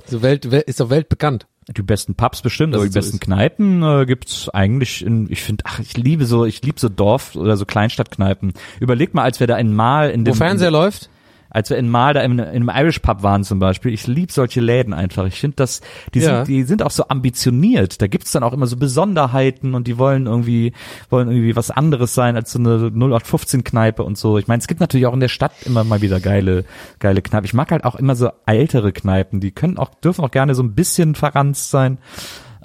So 0.05 0.21
Welt, 0.21 0.51
Welt, 0.51 0.67
ist 0.67 0.79
doch 0.79 0.89
weltbekannt. 0.89 1.47
Die 1.67 1.81
besten 1.81 2.13
Pubs 2.13 2.41
bestimmt, 2.41 2.73
Dass 2.73 2.79
aber 2.79 2.87
es 2.87 2.93
die 2.93 2.93
so 2.93 2.99
besten 2.99 3.15
ist. 3.17 3.21
Kneipen 3.21 3.81
äh, 3.81 4.05
gibt's 4.05 4.49
eigentlich 4.49 5.03
in, 5.03 5.31
ich 5.31 5.41
finde, 5.41 5.63
ach, 5.67 5.79
ich 5.79 5.97
liebe 5.97 6.25
so, 6.25 6.45
ich 6.45 6.61
liebe 6.61 6.79
so 6.79 6.89
Dorf- 6.89 7.35
oder 7.35 7.57
so 7.57 7.65
Kleinstadtkneipen. 7.65 8.53
Überleg 8.79 9.13
mal, 9.15 9.23
als 9.23 9.39
wir 9.39 9.47
da 9.47 9.55
einmal 9.55 10.11
in 10.11 10.21
Wo 10.21 10.31
dem 10.31 10.35
Fernseher 10.35 10.69
läuft? 10.69 11.09
Als 11.55 11.69
wir 11.69 11.77
in 11.77 11.87
Mal 11.87 12.13
da 12.13 12.19
in, 12.21 12.33
in 12.33 12.41
einem 12.69 12.69
Irish 12.69 12.99
Pub 12.99 13.23
waren 13.23 13.45
zum 13.45 13.59
Beispiel. 13.59 13.93
Ich 13.93 14.07
lieb 14.07 14.31
solche 14.33 14.59
Läden 14.59 14.93
einfach. 14.93 15.25
Ich 15.25 15.39
finde, 15.39 15.55
dass 15.55 15.79
die 16.13 16.19
Ja. 16.19 16.39
sind, 16.39 16.47
die 16.49 16.63
sind 16.63 16.83
auch 16.83 16.91
so 16.91 17.07
ambitioniert. 17.07 18.01
Da 18.01 18.07
gibt's 18.07 18.33
dann 18.33 18.43
auch 18.43 18.51
immer 18.51 18.67
so 18.67 18.75
Besonderheiten 18.75 19.73
und 19.73 19.87
die 19.87 19.97
wollen 19.97 20.25
irgendwie 20.25 20.73
wollen 21.09 21.29
irgendwie 21.29 21.55
was 21.55 21.71
anderes 21.71 22.13
sein 22.13 22.35
als 22.35 22.51
so 22.51 22.59
eine 22.59 22.91
0815 22.91 23.63
Kneipe 23.63 24.03
und 24.03 24.17
so. 24.17 24.37
Ich 24.37 24.47
meine, 24.47 24.59
es 24.59 24.67
gibt 24.67 24.81
natürlich 24.81 25.05
auch 25.07 25.13
in 25.13 25.21
der 25.21 25.29
Stadt 25.29 25.53
immer 25.65 25.85
mal 25.85 26.01
wieder 26.01 26.19
geile 26.19 26.65
geile 26.99 27.21
Kneipen. 27.21 27.45
Ich 27.45 27.53
mag 27.53 27.71
halt 27.71 27.85
auch 27.85 27.95
immer 27.95 28.15
so 28.15 28.29
ältere 28.45 28.91
Kneipen. 28.91 29.39
Die 29.39 29.51
können 29.51 29.77
auch 29.77 29.93
dürfen 29.95 30.25
auch 30.25 30.31
gerne 30.31 30.55
so 30.55 30.61
ein 30.63 30.75
bisschen 30.75 31.15
verranzt 31.15 31.71
sein. 31.71 31.99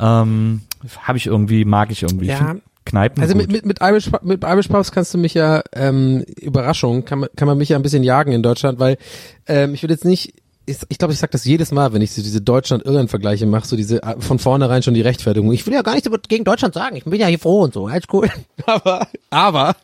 Ähm, 0.01 0.63
habe 1.03 1.17
ich 1.19 1.27
irgendwie, 1.27 1.65
mag 1.65 1.93
ich 1.93 2.03
irgendwie. 2.03 2.27
Ja. 2.27 2.57
Kneipen. 2.85 3.23
Also 3.23 3.35
mit, 3.35 3.51
mit, 3.53 3.67
mit, 3.67 3.79
Irish, 3.81 4.11
mit 4.23 4.43
Irish 4.43 4.69
Pubs 4.69 4.93
kannst 4.93 5.13
du 5.15 5.19
mich 5.19 5.35
ja, 5.35 5.63
ähm, 5.75 6.25
Überraschung, 6.41 7.05
kann 7.05 7.21
man, 7.21 7.29
kann 7.37 7.47
man 7.47 7.59
mich 7.59 7.69
ja 7.69 7.77
ein 7.77 7.83
bisschen 7.83 8.03
jagen 8.03 8.33
in 8.33 8.43
Deutschland, 8.43 8.79
weil 8.79 8.97
ähm, 9.47 9.75
ich 9.75 9.83
will 9.83 9.91
jetzt 9.91 10.05
nicht, 10.05 10.35
ich, 10.67 10.79
ich 10.89 10.99
glaube, 10.99 11.13
ich 11.13 11.19
sag 11.19 11.31
das 11.31 11.45
jedes 11.45 11.73
Mal, 11.73 11.93
wenn 11.93 12.03
ich 12.03 12.13
so 12.13 12.23
diese 12.23 12.41
Deutschland-Irland-Vergleiche 12.41 13.47
mache, 13.47 13.67
so 13.67 13.77
diese 13.77 14.03
äh, 14.03 14.21
von 14.21 14.39
vornherein 14.39 14.83
schon 14.83 14.95
die 14.95 15.03
Rechtfertigung. 15.03 15.53
Ich 15.53 15.67
will 15.67 15.75
ja 15.75 15.83
gar 15.83 15.95
nichts 15.95 16.11
gegen 16.29 16.45
Deutschland 16.45 16.75
sagen, 16.75 16.97
ich 16.97 17.05
bin 17.05 17.21
ja 17.21 17.27
hier 17.27 17.39
froh 17.39 17.63
und 17.63 17.75
so, 17.75 17.87
alles 17.87 18.05
cool. 18.13 18.31
Aber, 18.67 19.09
aber, 19.31 19.77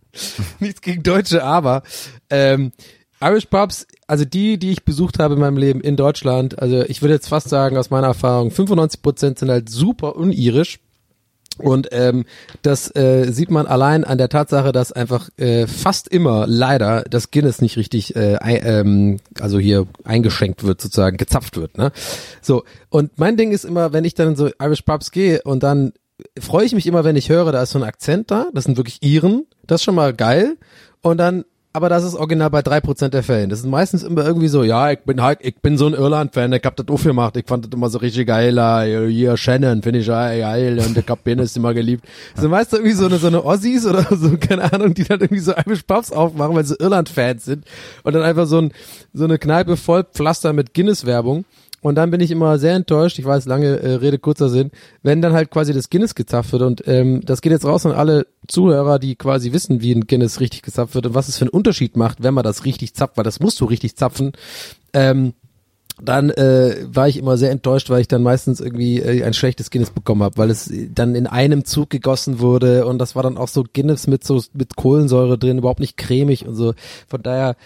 nichts 0.60 0.80
gegen 0.80 1.02
Deutsche, 1.02 1.44
aber, 1.44 1.82
ähm, 2.30 2.72
Irish 3.20 3.46
Pubs, 3.46 3.86
also 4.06 4.24
die, 4.24 4.58
die 4.58 4.70
ich 4.70 4.84
besucht 4.84 5.18
habe 5.18 5.34
in 5.34 5.40
meinem 5.40 5.56
Leben 5.56 5.80
in 5.80 5.96
Deutschland, 5.96 6.58
also 6.58 6.82
ich 6.82 7.02
würde 7.02 7.14
jetzt 7.14 7.28
fast 7.28 7.48
sagen, 7.48 7.76
aus 7.76 7.90
meiner 7.90 8.06
Erfahrung, 8.06 8.50
95% 8.50 9.38
sind 9.38 9.50
halt 9.50 9.68
super 9.68 10.16
unirisch. 10.16 10.78
Und 11.58 11.88
ähm, 11.92 12.24
das 12.62 12.94
äh, 12.94 13.30
sieht 13.30 13.50
man 13.50 13.66
allein 13.66 14.04
an 14.04 14.18
der 14.18 14.28
Tatsache, 14.28 14.72
dass 14.72 14.92
einfach 14.92 15.28
äh, 15.36 15.66
fast 15.66 16.08
immer 16.08 16.46
leider 16.46 17.04
das 17.10 17.30
Guinness 17.30 17.60
nicht 17.60 17.76
richtig, 17.76 18.16
äh, 18.16 18.38
ähm, 18.42 19.18
also 19.40 19.58
hier 19.58 19.86
eingeschenkt 20.04 20.64
wird, 20.64 20.80
sozusagen 20.80 21.16
gezapft 21.16 21.56
wird. 21.56 21.76
Ne? 21.78 21.92
So 22.40 22.64
und 22.88 23.18
mein 23.18 23.36
Ding 23.36 23.52
ist 23.52 23.64
immer, 23.64 23.92
wenn 23.92 24.04
ich 24.04 24.14
dann 24.14 24.28
in 24.28 24.36
so 24.36 24.50
Irish 24.60 24.82
Pubs 24.82 25.10
gehe 25.10 25.42
und 25.42 25.62
dann 25.62 25.92
freue 26.38 26.64
ich 26.64 26.74
mich 26.74 26.86
immer, 26.86 27.04
wenn 27.04 27.16
ich 27.16 27.28
höre, 27.28 27.52
da 27.52 27.62
ist 27.62 27.70
so 27.70 27.78
ein 27.78 27.84
Akzent 27.84 28.30
da, 28.30 28.48
das 28.52 28.64
sind 28.64 28.76
wirklich 28.76 29.02
Iren, 29.02 29.46
das 29.66 29.80
ist 29.80 29.84
schon 29.84 29.94
mal 29.94 30.14
geil. 30.14 30.56
Und 31.00 31.18
dann 31.18 31.44
aber 31.78 31.88
das 31.88 32.02
ist 32.02 32.16
original 32.16 32.50
bei 32.50 32.60
drei 32.60 32.80
Prozent 32.80 33.14
der 33.14 33.22
Fällen. 33.22 33.50
Das 33.50 33.60
ist 33.60 33.66
meistens 33.66 34.02
immer 34.02 34.26
irgendwie 34.26 34.48
so, 34.48 34.64
ja, 34.64 34.90
ich 34.90 34.98
bin 34.98 35.22
halt, 35.22 35.38
ich 35.42 35.54
bin 35.62 35.78
so 35.78 35.86
ein 35.86 35.94
Irland-Fan, 35.94 36.52
ich 36.52 36.64
hab 36.64 36.74
das 36.74 36.88
aufgemacht, 36.88 37.36
ich 37.36 37.46
fand 37.46 37.66
das 37.66 37.72
immer 37.72 37.88
so 37.88 37.98
richtig 37.98 38.26
geil, 38.26 39.08
hier 39.08 39.36
Shannon, 39.36 39.80
finde 39.82 40.00
ich 40.00 40.08
geil 40.08 40.82
und 40.84 40.96
der 40.96 41.04
Kapitän 41.04 41.38
ist 41.38 41.56
immer 41.56 41.74
geliebt. 41.74 42.04
Das 42.32 42.40
sind 42.40 42.50
meist 42.50 42.72
irgendwie 42.72 42.94
so 42.94 43.06
eine, 43.06 43.18
so 43.18 43.28
eine 43.28 43.44
Ossis 43.44 43.86
oder 43.86 44.04
so, 44.10 44.36
keine 44.38 44.72
Ahnung, 44.72 44.92
die 44.92 45.04
dann 45.04 45.20
irgendwie 45.20 45.38
so 45.38 45.52
Irish 45.52 45.84
Pubs 45.84 46.10
aufmachen, 46.10 46.56
weil 46.56 46.64
sie 46.64 46.74
Irland-Fans 46.80 47.44
sind 47.44 47.64
und 48.02 48.12
dann 48.12 48.24
einfach 48.24 48.46
so 48.46 48.58
ein, 48.58 48.72
so 49.12 49.22
eine 49.22 49.38
Kneipe 49.38 49.76
voll 49.76 50.02
Pflaster 50.02 50.52
mit 50.52 50.74
Guinness-Werbung. 50.74 51.44
Und 51.80 51.94
dann 51.94 52.10
bin 52.10 52.20
ich 52.20 52.30
immer 52.30 52.58
sehr 52.58 52.74
enttäuscht, 52.74 53.18
ich 53.18 53.24
weiß, 53.24 53.46
lange 53.46 53.78
äh, 53.78 53.94
Rede, 53.94 54.18
kurzer 54.18 54.48
Sinn, 54.48 54.72
wenn 55.02 55.22
dann 55.22 55.32
halt 55.32 55.50
quasi 55.50 55.72
das 55.72 55.90
Guinness 55.90 56.16
gezapft 56.16 56.52
wird 56.52 56.62
und 56.62 56.82
ähm, 56.88 57.20
das 57.24 57.40
geht 57.40 57.52
jetzt 57.52 57.64
raus 57.64 57.86
an 57.86 57.92
alle 57.92 58.26
Zuhörer, 58.48 58.98
die 58.98 59.14
quasi 59.14 59.52
wissen, 59.52 59.80
wie 59.80 59.92
ein 59.92 60.06
Guinness 60.06 60.40
richtig 60.40 60.62
gezapft 60.62 60.94
wird 60.94 61.06
und 61.06 61.14
was 61.14 61.28
es 61.28 61.38
für 61.38 61.44
einen 61.44 61.50
Unterschied 61.50 61.96
macht, 61.96 62.22
wenn 62.22 62.34
man 62.34 62.44
das 62.44 62.64
richtig 62.64 62.94
zapft, 62.94 63.16
weil 63.16 63.24
das 63.24 63.38
musst 63.38 63.60
du 63.60 63.64
richtig 63.64 63.96
zapfen. 63.96 64.32
Ähm, 64.92 65.34
dann 66.00 66.30
äh, 66.30 66.76
war 66.86 67.08
ich 67.08 67.16
immer 67.16 67.36
sehr 67.36 67.50
enttäuscht, 67.50 67.90
weil 67.90 68.00
ich 68.00 68.08
dann 68.08 68.22
meistens 68.22 68.60
irgendwie 68.60 69.00
äh, 69.00 69.24
ein 69.24 69.34
schlechtes 69.34 69.70
Guinness 69.70 69.90
bekommen 69.90 70.22
habe, 70.22 70.36
weil 70.36 70.50
es 70.50 70.72
dann 70.90 71.14
in 71.14 71.26
einem 71.26 71.64
Zug 71.64 71.90
gegossen 71.90 72.38
wurde 72.38 72.86
und 72.86 72.98
das 72.98 73.16
war 73.16 73.22
dann 73.22 73.36
auch 73.36 73.48
so 73.48 73.64
Guinness 73.72 74.06
mit 74.06 74.24
so 74.24 74.42
mit 74.52 74.76
Kohlensäure 74.76 75.38
drin, 75.38 75.58
überhaupt 75.58 75.80
nicht 75.80 75.96
cremig 75.96 76.46
und 76.46 76.54
so. 76.54 76.74
Von 77.08 77.22
daher 77.22 77.56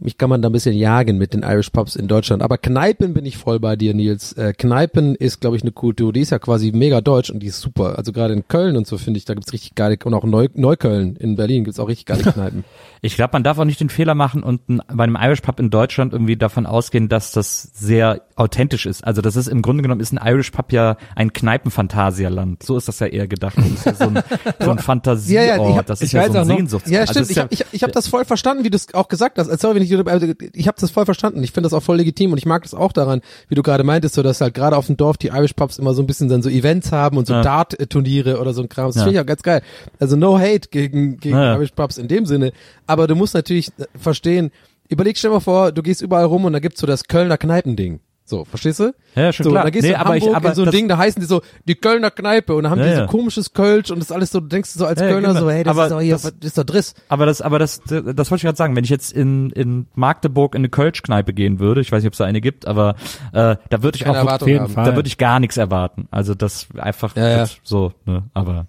mich 0.00 0.18
kann 0.18 0.30
man 0.30 0.42
da 0.42 0.48
ein 0.48 0.52
bisschen 0.52 0.74
jagen 0.76 1.18
mit 1.18 1.34
den 1.34 1.42
Irish 1.42 1.70
Pubs 1.70 1.96
in 1.96 2.08
Deutschland. 2.08 2.42
Aber 2.42 2.58
Kneipen 2.58 3.14
bin 3.14 3.24
ich 3.26 3.36
voll 3.38 3.60
bei 3.60 3.76
dir, 3.76 3.94
Nils. 3.94 4.32
Äh, 4.34 4.52
Kneipen 4.52 5.14
ist, 5.14 5.40
glaube 5.40 5.56
ich, 5.56 5.62
eine 5.62 5.72
Kultur, 5.72 6.12
die 6.12 6.20
ist 6.20 6.30
ja 6.30 6.38
quasi 6.38 6.72
mega 6.72 7.00
deutsch 7.00 7.30
und 7.30 7.40
die 7.40 7.46
ist 7.48 7.60
super. 7.60 7.96
Also 7.98 8.12
gerade 8.12 8.34
in 8.34 8.46
Köln 8.48 8.76
und 8.76 8.86
so 8.86 8.98
finde 8.98 9.18
ich, 9.18 9.24
da 9.24 9.34
gibt's 9.34 9.52
richtig 9.52 9.74
geile, 9.74 9.96
und 10.04 10.14
auch 10.14 10.24
Neu 10.24 10.48
Neukölln 10.54 11.16
in 11.16 11.36
Berlin 11.36 11.64
gibt's 11.64 11.78
auch 11.80 11.88
richtig 11.88 12.06
geile 12.06 12.22
Kneipen. 12.32 12.64
Ich 13.02 13.14
glaube, 13.16 13.30
man 13.32 13.42
darf 13.44 13.58
auch 13.58 13.64
nicht 13.64 13.80
den 13.80 13.88
Fehler 13.88 14.14
machen 14.14 14.42
und 14.42 14.68
ein, 14.68 14.82
bei 14.92 15.04
einem 15.04 15.16
Irish 15.20 15.40
Pub 15.40 15.58
in 15.60 15.70
Deutschland 15.70 16.12
irgendwie 16.12 16.36
davon 16.36 16.66
ausgehen, 16.66 17.08
dass 17.08 17.32
das 17.32 17.62
sehr 17.74 18.22
authentisch 18.36 18.86
ist. 18.86 19.04
Also 19.04 19.22
das 19.22 19.36
ist 19.36 19.48
im 19.48 19.62
Grunde 19.62 19.82
genommen 19.82 20.00
ist 20.00 20.12
ein 20.12 20.20
Irish 20.22 20.50
Pub 20.50 20.72
ja 20.72 20.96
ein 21.14 21.32
Kneipenphantasialand. 21.32 22.62
So 22.62 22.76
ist 22.76 22.88
das 22.88 22.98
ja 23.00 23.06
eher 23.06 23.26
gedacht. 23.28 23.56
Das 23.56 23.66
ist 23.66 23.86
ja 23.86 23.94
so 23.94 24.04
ein, 24.04 24.22
so 24.60 24.70
ein 24.70 24.78
Fantasieort. 24.78 25.46
Ja, 25.46 25.56
ja, 25.56 25.70
ich 25.70 25.76
hab- 25.76 25.86
das 25.86 26.00
ist 26.02 26.08
ich 26.08 26.12
ja 26.12 26.24
so 26.26 26.32
ein 26.32 26.44
auch 26.44 26.46
noch- 26.46 26.56
Sehnsuchts. 26.56 26.90
Ja, 26.90 27.00
also 27.00 27.12
stimmt. 27.12 27.24
ist 27.26 27.30
ich 27.32 27.38
habe 27.38 27.48
ich, 27.54 27.64
ich 27.72 27.82
hab 27.82 27.92
das 27.92 28.08
voll 28.08 28.24
verstanden, 28.24 28.64
wie 28.64 28.70
du 28.70 28.76
es 28.76 28.92
auch 28.94 29.08
gesagt 29.08 29.38
hast. 29.38 29.48
Also, 29.48 29.60
Sorry, 29.60 29.76
wenn 29.76 29.82
ich, 29.82 29.89
ich 29.90 30.66
habe 30.68 30.76
das 30.80 30.90
voll 30.90 31.04
verstanden. 31.04 31.42
Ich 31.42 31.52
finde 31.52 31.66
das 31.66 31.74
auch 31.74 31.82
voll 31.82 31.96
legitim 31.96 32.32
und 32.32 32.38
ich 32.38 32.46
mag 32.46 32.62
das 32.62 32.74
auch 32.74 32.92
daran, 32.92 33.20
wie 33.48 33.54
du 33.54 33.62
gerade 33.62 33.84
meintest, 33.84 34.14
so 34.14 34.22
dass 34.22 34.40
halt 34.40 34.54
gerade 34.54 34.76
auf 34.76 34.86
dem 34.86 34.96
Dorf 34.96 35.16
die 35.16 35.28
Irish 35.28 35.54
Pubs 35.54 35.78
immer 35.78 35.94
so 35.94 36.02
ein 36.02 36.06
bisschen 36.06 36.28
dann 36.28 36.42
so 36.42 36.48
Events 36.48 36.92
haben 36.92 37.16
und 37.16 37.26
so 37.26 37.34
Ja. 37.34 37.42
Dart-Turniere 37.42 38.40
oder 38.40 38.52
so 38.54 38.62
ein 38.62 38.68
Kram. 38.68 38.86
Das 38.86 38.96
Ja. 38.96 39.02
finde 39.02 39.16
ich 39.16 39.20
auch 39.22 39.26
ganz 39.26 39.42
geil. 39.42 39.62
Also 39.98 40.16
no 40.16 40.38
hate 40.38 40.68
gegen, 40.70 41.16
gegen 41.18 41.36
Ja, 41.36 41.44
ja. 41.44 41.54
Irish 41.56 41.72
Pubs 41.72 41.98
in 41.98 42.08
dem 42.08 42.26
Sinne. 42.26 42.52
Aber 42.86 43.06
du 43.06 43.14
musst 43.14 43.34
natürlich 43.34 43.68
äh, 43.78 43.84
verstehen, 43.98 44.50
überleg 44.88 45.20
dir 45.20 45.30
mal 45.30 45.40
vor, 45.40 45.72
du 45.72 45.82
gehst 45.82 46.02
überall 46.02 46.24
rum 46.24 46.44
und 46.44 46.52
da 46.52 46.58
gibt's 46.58 46.80
so 46.80 46.86
das 46.86 47.04
Kölner 47.04 47.38
Kneipending. 47.38 48.00
So, 48.30 48.44
verstehst 48.44 48.78
du? 48.78 48.94
Ja, 49.16 49.32
schon 49.32 49.42
so, 49.42 49.50
klar. 49.50 49.64
Da 49.64 49.70
gehst 49.70 49.82
Nee, 49.82 49.88
du 49.88 49.94
in 49.96 50.00
aber 50.00 50.16
ich- 50.16 50.22
Hamburg 50.22 50.36
aber 50.36 50.48
in 50.50 50.54
so 50.54 50.62
ein 50.62 50.70
Ding, 50.70 50.86
da 50.88 50.96
heißen 50.98 51.20
die 51.20 51.26
so 51.26 51.42
die 51.66 51.74
Kölner 51.74 52.12
Kneipe 52.12 52.54
und 52.54 52.62
da 52.62 52.70
haben 52.70 52.78
Ja, 52.78 52.84
die 52.86 52.94
so 52.94 53.00
ja. 53.00 53.06
komisches 53.08 53.52
Kölsch 53.52 53.90
und 53.90 53.98
das 53.98 54.06
ist 54.10 54.12
alles 54.12 54.30
so, 54.30 54.38
du 54.38 54.46
denkst 54.46 54.70
so 54.70 54.86
als 54.86 55.00
Ja, 55.00 55.08
Kölner 55.08 55.28
genau. 55.30 55.40
so, 55.40 55.50
hey, 55.50 55.64
das 55.64 55.70
Aber 55.76 55.86
ist 55.86 55.90
doch 55.90 56.00
hier, 56.00 56.12
das- 56.12 56.22
das 56.22 56.32
ist 56.40 56.56
doch 56.58 56.62
Driss. 56.64 56.94
Aber 57.08 57.26
das, 57.26 57.42
aber 57.42 57.58
das, 57.58 57.80
das 57.84 57.94
wollte 58.30 58.36
ich 58.36 58.42
gerade 58.42 58.56
sagen. 58.56 58.76
Wenn 58.76 58.84
ich 58.84 58.90
jetzt 58.90 59.12
in, 59.12 59.50
in 59.50 59.88
Magdeburg 59.96 60.54
in 60.54 60.60
eine 60.60 60.68
Kölsch-Kneipe 60.68 61.32
gehen 61.32 61.58
würde, 61.58 61.80
ich 61.80 61.90
weiß 61.90 62.02
nicht, 62.04 62.06
ob 62.06 62.12
es 62.12 62.18
da 62.18 62.24
eine 62.24 62.40
gibt, 62.40 62.68
aber 62.68 62.94
äh, 63.32 63.56
da 63.68 63.82
würde 63.82 63.96
ich 63.96 64.04
Keine 64.04 64.22
auch. 64.22 64.38
Fall. 64.70 64.84
da 64.84 64.94
würde 64.94 65.08
ich 65.08 65.18
gar 65.18 65.40
nichts 65.40 65.56
erwarten. 65.56 66.06
Also 66.12 66.36
das 66.36 66.68
einfach 66.78 67.16
Ja, 67.16 67.28
ja. 67.28 67.38
wird 67.38 67.60
so, 67.64 67.92
ne? 68.06 68.22
Aber, 68.32 68.66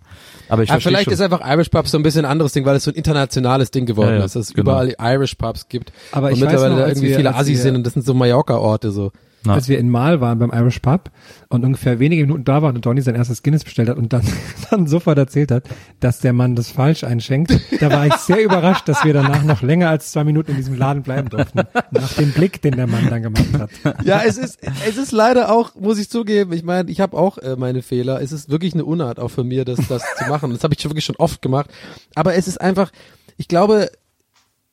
aber 0.50 0.64
ich 0.64 0.70
Ja, 0.70 0.80
vielleicht 0.80 1.04
schon. 1.04 1.14
ist 1.14 1.22
einfach 1.22 1.42
Irish 1.48 1.70
Pubs 1.70 1.92
so 1.92 2.00
ein 2.00 2.04
bisschen 2.04 2.26
ein 2.26 2.32
anderes 2.32 2.54
Ding, 2.54 2.66
weil 2.66 2.78
es 2.78 2.84
so 2.86 2.90
ein 2.90 2.96
internationales 2.96 3.70
Ding 3.70 3.86
geworden 3.86 4.14
Ja, 4.14 4.18
ja, 4.20 4.26
ist, 4.26 4.36
dass 4.36 4.48
es 4.50 4.54
genau. 4.56 4.72
überall 4.72 4.96
Irish 5.00 5.36
Pubs 5.36 5.70
gibt. 5.70 5.94
Aber 6.12 6.30
und 6.30 6.34
ich 6.34 6.42
weiß 6.42 6.48
mittlerweile 6.50 6.74
noch, 6.74 6.82
da 6.82 6.88
irgendwie 6.88 7.10
wir- 7.10 7.16
viele 7.18 7.36
Assis 7.36 7.62
sind 7.62 7.76
und 7.76 7.84
das 7.86 7.94
sind 7.94 8.04
so 8.04 8.16
Mallorca-Orte 8.16 8.90
so. 8.92 9.12
Ja. 9.46 9.54
als 9.54 9.68
wir 9.68 9.80
in 9.80 9.90
Mal 9.90 10.22
waren 10.22 10.40
beim 10.40 10.52
Irish 10.52 10.80
Pub 10.80 11.10
und 11.50 11.66
ungefähr 11.66 12.00
wenige 12.00 12.22
Minuten 12.24 12.44
da 12.44 12.62
waren 12.62 12.76
und 12.76 12.86
Donny 12.86 13.02
sein 13.02 13.16
erstes 13.16 13.42
Guinness 13.44 13.64
bestellt 13.64 13.90
hat 13.90 13.98
und 13.98 14.14
dann, 14.14 14.22
dann 14.70 14.88
sofort 14.88 15.18
erzählt 15.18 15.52
hat, 15.52 15.64
dass 16.00 16.20
der 16.20 16.34
Mann 16.34 16.56
das 16.56 16.70
falsch 16.72 17.04
einschenkt, 17.04 17.60
da 17.80 17.92
war 17.92 18.06
ich 18.06 18.14
sehr 18.16 18.44
überrascht, 18.44 18.88
dass 18.88 19.04
wir 19.04 19.14
danach 19.14 19.44
noch 19.44 19.62
länger 19.62 19.90
als 19.90 20.12
zwei 20.12 20.24
Minuten 20.24 20.52
in 20.52 20.58
diesem 20.58 20.78
Laden 20.78 21.04
bleiben 21.04 21.30
durften. 21.30 21.62
Nach 21.92 22.14
dem 22.14 22.32
Blick, 22.32 22.62
den 22.62 22.76
der 22.76 22.88
Mann 22.88 23.10
dann 23.10 23.24
gemacht 23.24 23.46
hat. 23.84 24.06
Ja, 24.06 24.22
es 24.26 24.38
ist, 24.38 24.60
es 24.88 24.98
ist 24.98 25.12
leider 25.12 25.52
auch, 25.52 25.76
muss 25.76 25.98
ich 25.98 26.10
zugeben, 26.10 26.54
ich 26.54 26.64
meine, 26.64 26.90
ich 26.90 27.02
habe 27.02 27.18
auch 27.18 27.38
äh, 27.38 27.56
meine 27.56 27.82
Fehler. 27.82 28.22
Es 28.22 28.32
ist 28.32 28.50
wirklich 28.50 28.74
eine 28.74 28.86
Unart 28.86 29.20
auch 29.20 29.30
für 29.30 29.44
mir, 29.44 29.66
das, 29.66 29.80
das 29.88 30.04
zu 30.18 30.30
machen. 30.30 30.52
Das 30.52 30.64
habe 30.64 30.74
ich 30.74 30.82
schon 30.82 30.92
wirklich 30.92 31.06
schon 31.06 31.16
oft 31.18 31.42
gemacht. 31.42 31.70
Aber 32.16 32.36
es 32.36 32.48
ist 32.48 32.60
einfach, 32.60 32.92
ich 33.38 33.48
glaube, 33.48 33.90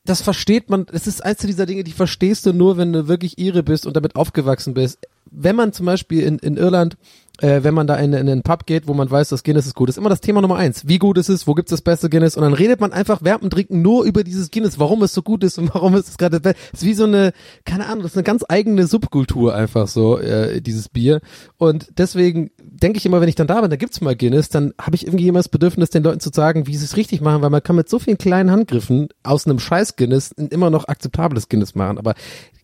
das 0.08 0.22
versteht 0.22 0.70
man, 0.70 0.86
es 0.90 1.06
ist 1.06 1.24
eins 1.24 1.46
dieser 1.46 1.66
Dinge, 1.66 1.84
die 1.84 1.92
verstehst 1.92 2.46
du 2.46 2.54
nur, 2.54 2.78
wenn 2.78 2.92
du 2.92 3.08
wirklich 3.08 3.38
Ire 3.38 3.62
bist 3.62 3.86
und 3.86 3.94
damit 3.94 4.16
aufgewachsen 4.16 4.72
bist. 4.72 5.06
Wenn 5.30 5.54
man 5.54 5.74
zum 5.74 5.84
Beispiel 5.84 6.22
in, 6.22 6.38
in 6.38 6.56
Irland, 6.56 6.96
äh, 7.40 7.62
wenn 7.62 7.74
man 7.74 7.86
da 7.86 7.96
in, 7.96 8.14
in 8.14 8.28
einen 8.28 8.42
Pub 8.42 8.66
geht, 8.66 8.88
wo 8.88 8.94
man 8.94 9.10
weiß, 9.10 9.28
das 9.28 9.42
Guinness 9.42 9.66
ist 9.66 9.74
gut, 9.74 9.90
ist 9.90 9.98
immer 9.98 10.08
das 10.08 10.22
Thema 10.22 10.40
Nummer 10.40 10.56
eins. 10.56 10.88
Wie 10.88 10.98
gut 10.98 11.18
ist 11.18 11.28
es, 11.28 11.46
wo 11.46 11.54
gibt's 11.54 11.70
das 11.70 11.82
beste 11.82 12.08
Guinness? 12.08 12.36
Und 12.36 12.42
dann 12.42 12.54
redet 12.54 12.80
man 12.80 12.92
einfach 12.92 13.20
dem 13.20 13.50
Trinken 13.50 13.82
nur 13.82 14.04
über 14.04 14.24
dieses 14.24 14.50
Guinness, 14.50 14.78
warum 14.78 15.02
es 15.02 15.12
so 15.12 15.20
gut 15.20 15.44
ist 15.44 15.58
und 15.58 15.72
warum 15.74 15.94
ist 15.94 16.08
es 16.08 16.16
gerade 16.16 16.40
das 16.40 16.42
Beste. 16.42 16.60
Es 16.72 16.82
ist 16.82 16.88
wie 16.88 16.94
so 16.94 17.04
eine, 17.04 17.32
keine 17.66 17.86
Ahnung, 17.86 18.02
das 18.02 18.12
ist 18.12 18.16
eine 18.16 18.24
ganz 18.24 18.44
eigene 18.48 18.86
Subkultur 18.86 19.54
einfach 19.54 19.88
so, 19.88 20.18
äh, 20.18 20.62
dieses 20.62 20.88
Bier. 20.88 21.20
Und 21.58 21.88
deswegen 21.98 22.50
denke 22.82 22.98
ich 22.98 23.06
immer, 23.06 23.20
wenn 23.20 23.28
ich 23.28 23.34
dann 23.34 23.46
da 23.46 23.60
bin, 23.60 23.70
da 23.70 23.76
gibt's 23.76 24.00
mal 24.00 24.16
Guinness, 24.16 24.48
dann 24.48 24.72
habe 24.80 24.96
ich 24.96 25.06
irgendwie 25.06 25.28
immer 25.28 25.38
das 25.38 25.48
Bedürfnis, 25.48 25.90
den 25.90 26.02
Leuten 26.02 26.20
zu 26.20 26.30
sagen, 26.32 26.66
wie 26.66 26.76
sie 26.76 26.84
es 26.84 26.96
richtig 26.96 27.20
machen, 27.20 27.42
weil 27.42 27.50
man 27.50 27.62
kann 27.62 27.76
mit 27.76 27.88
so 27.88 27.98
vielen 27.98 28.18
kleinen 28.18 28.50
Handgriffen 28.50 29.08
aus 29.22 29.46
einem 29.46 29.58
scheiß 29.58 29.96
Guinness 29.96 30.32
ein 30.38 30.48
immer 30.48 30.70
noch 30.70 30.88
akzeptables 30.88 31.48
Guinness 31.48 31.74
machen. 31.74 31.98
Aber 31.98 32.14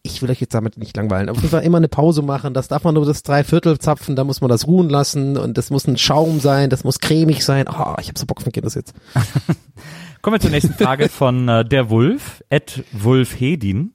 ich 0.03 0.21
will 0.23 0.31
euch 0.31 0.41
jetzt 0.41 0.55
damit 0.55 0.77
nicht 0.77 0.97
langweilen. 0.97 1.29
Auf 1.29 1.39
jeden 1.39 1.49
Fall 1.49 1.63
immer 1.63 1.79
eine 1.79 1.89
Pause 1.89 2.23
machen. 2.23 2.55
Das 2.55 2.69
darf 2.69 2.85
man 2.85 2.95
nur 2.95 3.07
das 3.07 3.23
Dreiviertel 3.23 3.79
zapfen, 3.79 4.17
da 4.17 4.25
muss 4.25 4.41
man 4.41 4.51
das 4.51 4.67
ruhen 4.67 4.89
lassen 4.89 5.37
und 5.37 5.59
das 5.59 5.71
muss 5.71 5.87
ein 5.87 5.97
Schaum 5.97 6.41
sein, 6.41 6.71
das 6.71 6.85
muss 6.85 7.01
cremig 7.01 7.45
sein. 7.45 7.67
Oh, 7.69 7.95
ich 8.01 8.09
habe 8.09 8.19
so 8.19 8.27
Bock 8.27 8.39
auf 8.39 8.53
Guinness 8.53 8.75
jetzt. 8.75 8.95
Kommen 10.23 10.37
wir 10.37 10.41
zur 10.41 10.51
nächsten 10.51 10.75
Frage 10.75 11.09
von 11.09 11.49
äh, 11.49 11.65
der 11.65 11.91
Wolf, 11.91 12.43
Ed 12.49 12.85
Wolf 12.93 13.39
Hedin. 13.39 13.93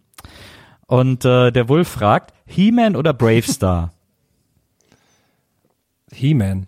Und 0.85 1.23
äh, 1.25 1.51
der 1.51 1.69
Wolf 1.69 1.87
fragt, 1.87 2.33
He-Man 2.45 2.95
oder 2.95 3.13
Bravestar? 3.13 3.91
He-Man. 6.11 6.67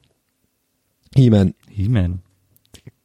He-Man. 1.15 1.53
He-Man. 1.69 2.21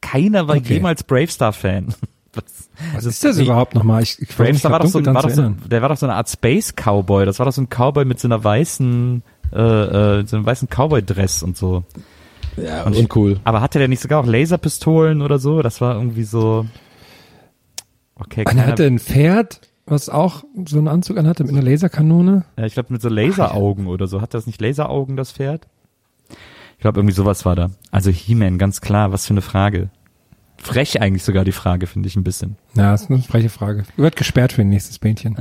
Keiner 0.01 0.47
war 0.49 0.57
Okay. 0.57 0.75
jemals 0.75 1.03
Bravestar-Fan. 1.03 1.95
Was, 2.35 2.69
Was 2.95 3.05
ist 3.07 3.25
das 3.25 3.39
überhaupt 3.39 3.75
nochmal? 3.75 4.03
Ich, 4.03 4.21
ich 4.21 4.29
Bravestar 4.37 4.71
war 4.71 4.81
doch, 4.81 4.89
so 4.89 5.05
war 5.05 5.23
doch 5.23 5.31
so, 5.31 5.49
der 5.49 5.81
war 5.81 5.89
doch 5.89 5.97
so 5.97 6.05
eine 6.05 6.17
Art 6.17 6.29
Space 6.29 6.75
Cowboy. 6.77 7.25
Das 7.25 7.39
war 7.39 7.47
doch 7.47 7.53
so 7.53 7.63
ein 7.63 7.69
Cowboy 7.71 8.05
mit 8.05 8.21
so 8.21 8.29
einer 8.29 8.45
weißen, 8.45 9.23
äh, 9.53 9.57
äh, 9.59 10.27
so 10.27 10.37
einem 10.37 10.45
weißen 10.45 10.69
Cowboy-Dress 10.69 11.43
und 11.43 11.57
so. 11.57 11.85
Ja, 12.59 12.85
Und 12.85 12.95
uncool. 12.95 13.41
Aber 13.45 13.63
hatte 13.63 13.79
der 13.79 13.89
nicht 13.89 14.03
sogar 14.03 14.21
auch 14.21 14.27
Laserpistolen 14.27 15.23
oder 15.23 15.39
so? 15.39 15.63
Das 15.63 15.81
war 15.81 15.95
irgendwie 15.95 16.25
so. 16.25 16.67
Okay, 18.17 18.41
Einer 18.41 18.61
keiner, 18.63 18.67
hatte 18.67 18.85
ein 18.85 18.99
Pferd 18.99 19.61
was 19.87 20.09
auch 20.09 20.43
so 20.67 20.79
einen 20.79 20.89
Anzug 20.89 21.17
anhatte 21.17 21.45
mit 21.45 21.53
einer 21.53 21.63
Laserkanone? 21.63 22.45
Ja, 22.59 22.65
ich 22.67 22.75
glaube 22.75 22.93
mit 22.93 23.01
so 23.01 23.09
Laseraugen 23.09 23.87
oder 23.87 24.09
so. 24.09 24.21
Hat 24.21 24.35
das 24.35 24.47
nicht 24.47 24.61
Laseraugen, 24.61 25.17
das 25.17 25.31
Pferd? 25.33 25.69
Ich 26.77 26.83
glaube, 26.83 27.01
irgendwie 27.01 27.15
sowas 27.15 27.45
war 27.45 27.57
da. 27.57 27.71
Also 27.91 28.11
He-Man, 28.11 28.59
ganz 28.59 28.81
klar, 28.81 29.13
was 29.13 29.27
für 29.27 29.33
eine 29.33 29.43
Frage. 29.43 29.91
Frech 30.59 31.01
eigentlich 31.01 31.23
sogar 31.23 31.45
die 31.45 31.53
Frage, 31.53 31.87
finde 31.87 32.09
ich 32.09 32.17
ein 32.17 32.25
bisschen. 32.25 32.57
Ja, 32.75 32.95
ist 32.95 33.11
eine 33.11 33.21
freche 33.21 33.51
Frage. 33.51 33.85
Wird 33.97 34.17
gesperrt 34.17 34.53
für 34.53 34.63
ein 34.63 34.69
nächstes 34.69 34.99
Bähnchen. 34.99 35.37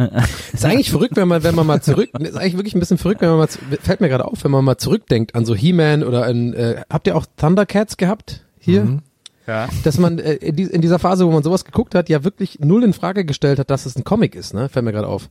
Ist 0.53 0.65
eigentlich 0.65 0.91
verrückt, 0.91 1.15
wenn 1.15 1.27
man, 1.27 1.43
wenn 1.43 1.55
man 1.55 1.65
mal 1.65 1.81
zurück, 1.81 2.09
ist 2.19 2.35
eigentlich 2.35 2.57
wirklich 2.57 2.75
ein 2.75 2.79
bisschen 2.79 2.97
verrückt, 2.97 3.21
wenn 3.21 3.29
man 3.29 3.39
mal, 3.39 3.47
fällt 3.81 4.01
mir 4.01 4.09
gerade 4.09 4.25
auf, 4.25 4.43
wenn 4.43 4.51
man 4.51 4.63
mal 4.63 4.77
zurückdenkt 4.77 5.33
an 5.33 5.45
so 5.45 5.55
He-Man 5.55 6.03
oder 6.03 6.25
an, 6.25 6.53
äh, 6.53 6.81
habt 6.89 7.07
ihr 7.07 7.15
auch 7.15 7.25
Thundercats 7.37 7.97
gehabt 7.97 8.45
hier? 8.59 8.83
Mhm. 8.83 9.01
Ja. 9.47 9.69
Dass 9.83 9.97
man 9.97 10.19
äh, 10.19 10.33
in 10.33 10.81
dieser 10.81 10.99
Phase, 10.99 11.25
wo 11.25 11.31
man 11.31 11.43
sowas 11.43 11.65
geguckt 11.65 11.95
hat, 11.95 12.09
ja 12.09 12.23
wirklich 12.23 12.59
null 12.59 12.83
in 12.83 12.93
Frage 12.93 13.25
gestellt 13.25 13.59
hat, 13.59 13.69
dass 13.69 13.85
es 13.85 13.95
ein 13.95 14.03
Comic 14.03 14.35
ist, 14.35 14.53
ne? 14.53 14.69
Fällt 14.69 14.85
mir 14.85 14.91
gerade 14.91 15.07
auf. 15.07 15.29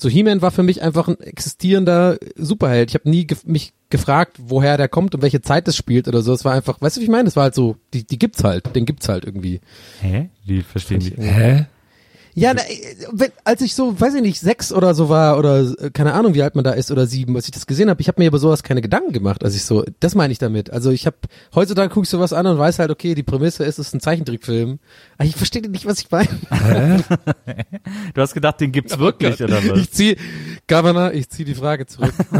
So 0.00 0.08
He-Man 0.08 0.42
war 0.42 0.50
für 0.50 0.62
mich 0.62 0.82
einfach 0.82 1.08
ein 1.08 1.20
existierender 1.20 2.18
Superheld. 2.36 2.90
Ich 2.90 2.94
habe 2.94 3.08
nie 3.08 3.26
gef 3.26 3.44
mich 3.44 3.72
gefragt, 3.90 4.36
woher 4.38 4.76
der 4.76 4.88
kommt 4.88 5.14
und 5.14 5.22
welche 5.22 5.40
Zeit 5.40 5.66
es 5.66 5.76
spielt 5.76 6.08
oder 6.08 6.22
so. 6.22 6.32
Es 6.32 6.44
war 6.44 6.54
einfach, 6.54 6.80
weißt 6.80 6.96
du, 6.96 7.00
wie 7.00 7.04
ich 7.04 7.10
meine? 7.10 7.24
Das 7.24 7.36
war 7.36 7.44
halt 7.44 7.54
so, 7.54 7.76
die, 7.94 8.04
die 8.04 8.18
gibt's 8.18 8.44
halt, 8.44 8.74
den 8.76 8.86
gibt's 8.86 9.08
halt 9.08 9.24
irgendwie. 9.24 9.60
Hä? 10.00 10.28
Wie 10.44 10.62
verstehen 10.62 11.00
die? 11.00 11.14
Hä? 11.16 11.66
Ja, 12.34 12.54
wenn, 13.12 13.30
als 13.44 13.60
ich 13.62 13.74
so, 13.74 13.98
weiß 14.00 14.14
ich 14.14 14.22
nicht, 14.22 14.40
sechs 14.40 14.72
oder 14.72 14.94
so 14.94 15.08
war 15.08 15.38
oder 15.38 15.60
äh, 15.60 15.90
keine 15.90 16.14
Ahnung, 16.14 16.34
wie 16.34 16.42
alt 16.42 16.54
man 16.54 16.64
da 16.64 16.72
ist 16.72 16.90
oder 16.90 17.06
sieben, 17.06 17.34
als 17.36 17.46
ich 17.46 17.52
das 17.52 17.66
gesehen 17.66 17.90
habe, 17.90 18.00
ich 18.00 18.08
habe 18.08 18.20
mir 18.20 18.28
über 18.28 18.38
sowas 18.38 18.62
keine 18.62 18.80
Gedanken 18.80 19.12
gemacht, 19.12 19.44
als 19.44 19.54
ich 19.54 19.64
so, 19.64 19.84
das 20.00 20.14
meine 20.14 20.32
ich 20.32 20.38
damit. 20.38 20.70
Also 20.70 20.90
ich 20.90 21.06
habe 21.06 21.16
heutzutage 21.54 21.88
gucke 21.88 22.04
ich 22.04 22.10
sowas 22.10 22.32
an 22.32 22.46
und 22.46 22.58
weiß 22.58 22.78
halt, 22.78 22.90
okay, 22.90 23.14
die 23.14 23.22
Prämisse 23.22 23.64
ist, 23.64 23.78
es 23.78 23.88
ist 23.88 23.94
ein 23.94 24.00
Zeichentrickfilm. 24.00 24.78
Aber 25.16 25.28
ich 25.28 25.36
verstehe 25.36 25.68
nicht, 25.68 25.86
was 25.86 26.00
ich 26.00 26.10
meine. 26.10 26.28
Du 28.14 28.20
hast 28.20 28.34
gedacht, 28.34 28.60
den 28.60 28.72
gibt's 28.72 28.98
wirklich, 28.98 29.42
oder 29.42 29.56
was? 29.64 29.78
Ich 29.78 29.90
zieh, 29.90 30.16
Governor, 30.66 31.12
ich 31.12 31.28
zieh 31.28 31.44
die 31.44 31.54
Frage 31.54 31.86
zurück. 31.86 32.14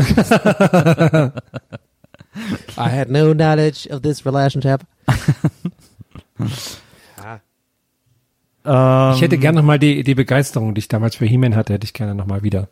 I 2.77 2.89
had 2.89 3.11
no 3.11 3.35
knowledge 3.35 3.89
of 3.91 4.03
this 4.03 4.25
relationship. 4.25 4.83
Ähm, 8.69 9.15
Ich 9.15 9.23
hätte 9.23 9.39
gerne 9.39 9.57
nochmal 9.59 9.79
die, 9.79 10.03
die 10.03 10.15
Begeisterung, 10.15 10.75
die 10.75 10.81
ich 10.81 10.89
damals 10.89 11.17
für 11.17 11.25
He-Man 11.25 11.57
hatte, 11.57 11.73
hätte 11.73 11.85
ich 11.85 11.95
gerne 11.95 12.15
nochmal 12.15 12.43
wieder. 12.43 12.69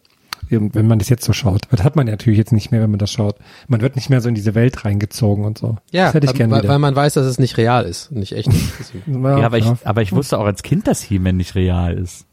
Wenn 0.48 0.86
man 0.86 1.00
das 1.00 1.08
jetzt 1.08 1.24
so 1.24 1.32
schaut. 1.32 1.62
Das 1.72 1.82
hat 1.82 1.96
man 1.96 2.06
ja 2.06 2.12
natürlich 2.12 2.38
jetzt 2.38 2.52
nicht 2.52 2.70
mehr, 2.70 2.80
wenn 2.80 2.90
man 2.90 3.00
das 3.00 3.10
schaut. 3.10 3.36
Man 3.66 3.80
wird 3.80 3.96
nicht 3.96 4.10
mehr 4.10 4.20
so 4.20 4.28
in 4.28 4.36
diese 4.36 4.54
Welt 4.54 4.84
reingezogen 4.84 5.44
und 5.44 5.58
so. 5.58 5.76
Ja, 5.90 6.04
das 6.04 6.14
hätte 6.14 6.26
ich 6.26 6.34
gerne 6.34 6.52
weil, 6.52 6.62
wieder. 6.62 6.72
weil 6.72 6.78
man 6.78 6.94
weiß, 6.94 7.14
dass 7.14 7.26
es 7.26 7.40
nicht 7.40 7.56
real 7.56 7.84
ist, 7.84 8.12
nicht 8.12 8.32
echt 8.32 8.48
ist. 8.48 8.92
Ja, 9.06 9.38
ja, 9.38 9.46
aber 9.46 9.58
ich, 9.58 9.66
aber 9.82 10.02
ich 10.02 10.12
wusste 10.12 10.38
auch 10.38 10.44
als 10.44 10.62
Kind, 10.62 10.86
dass 10.86 11.02
He-Man 11.02 11.36
nicht 11.36 11.56
real 11.56 11.94
ist. 11.94 12.26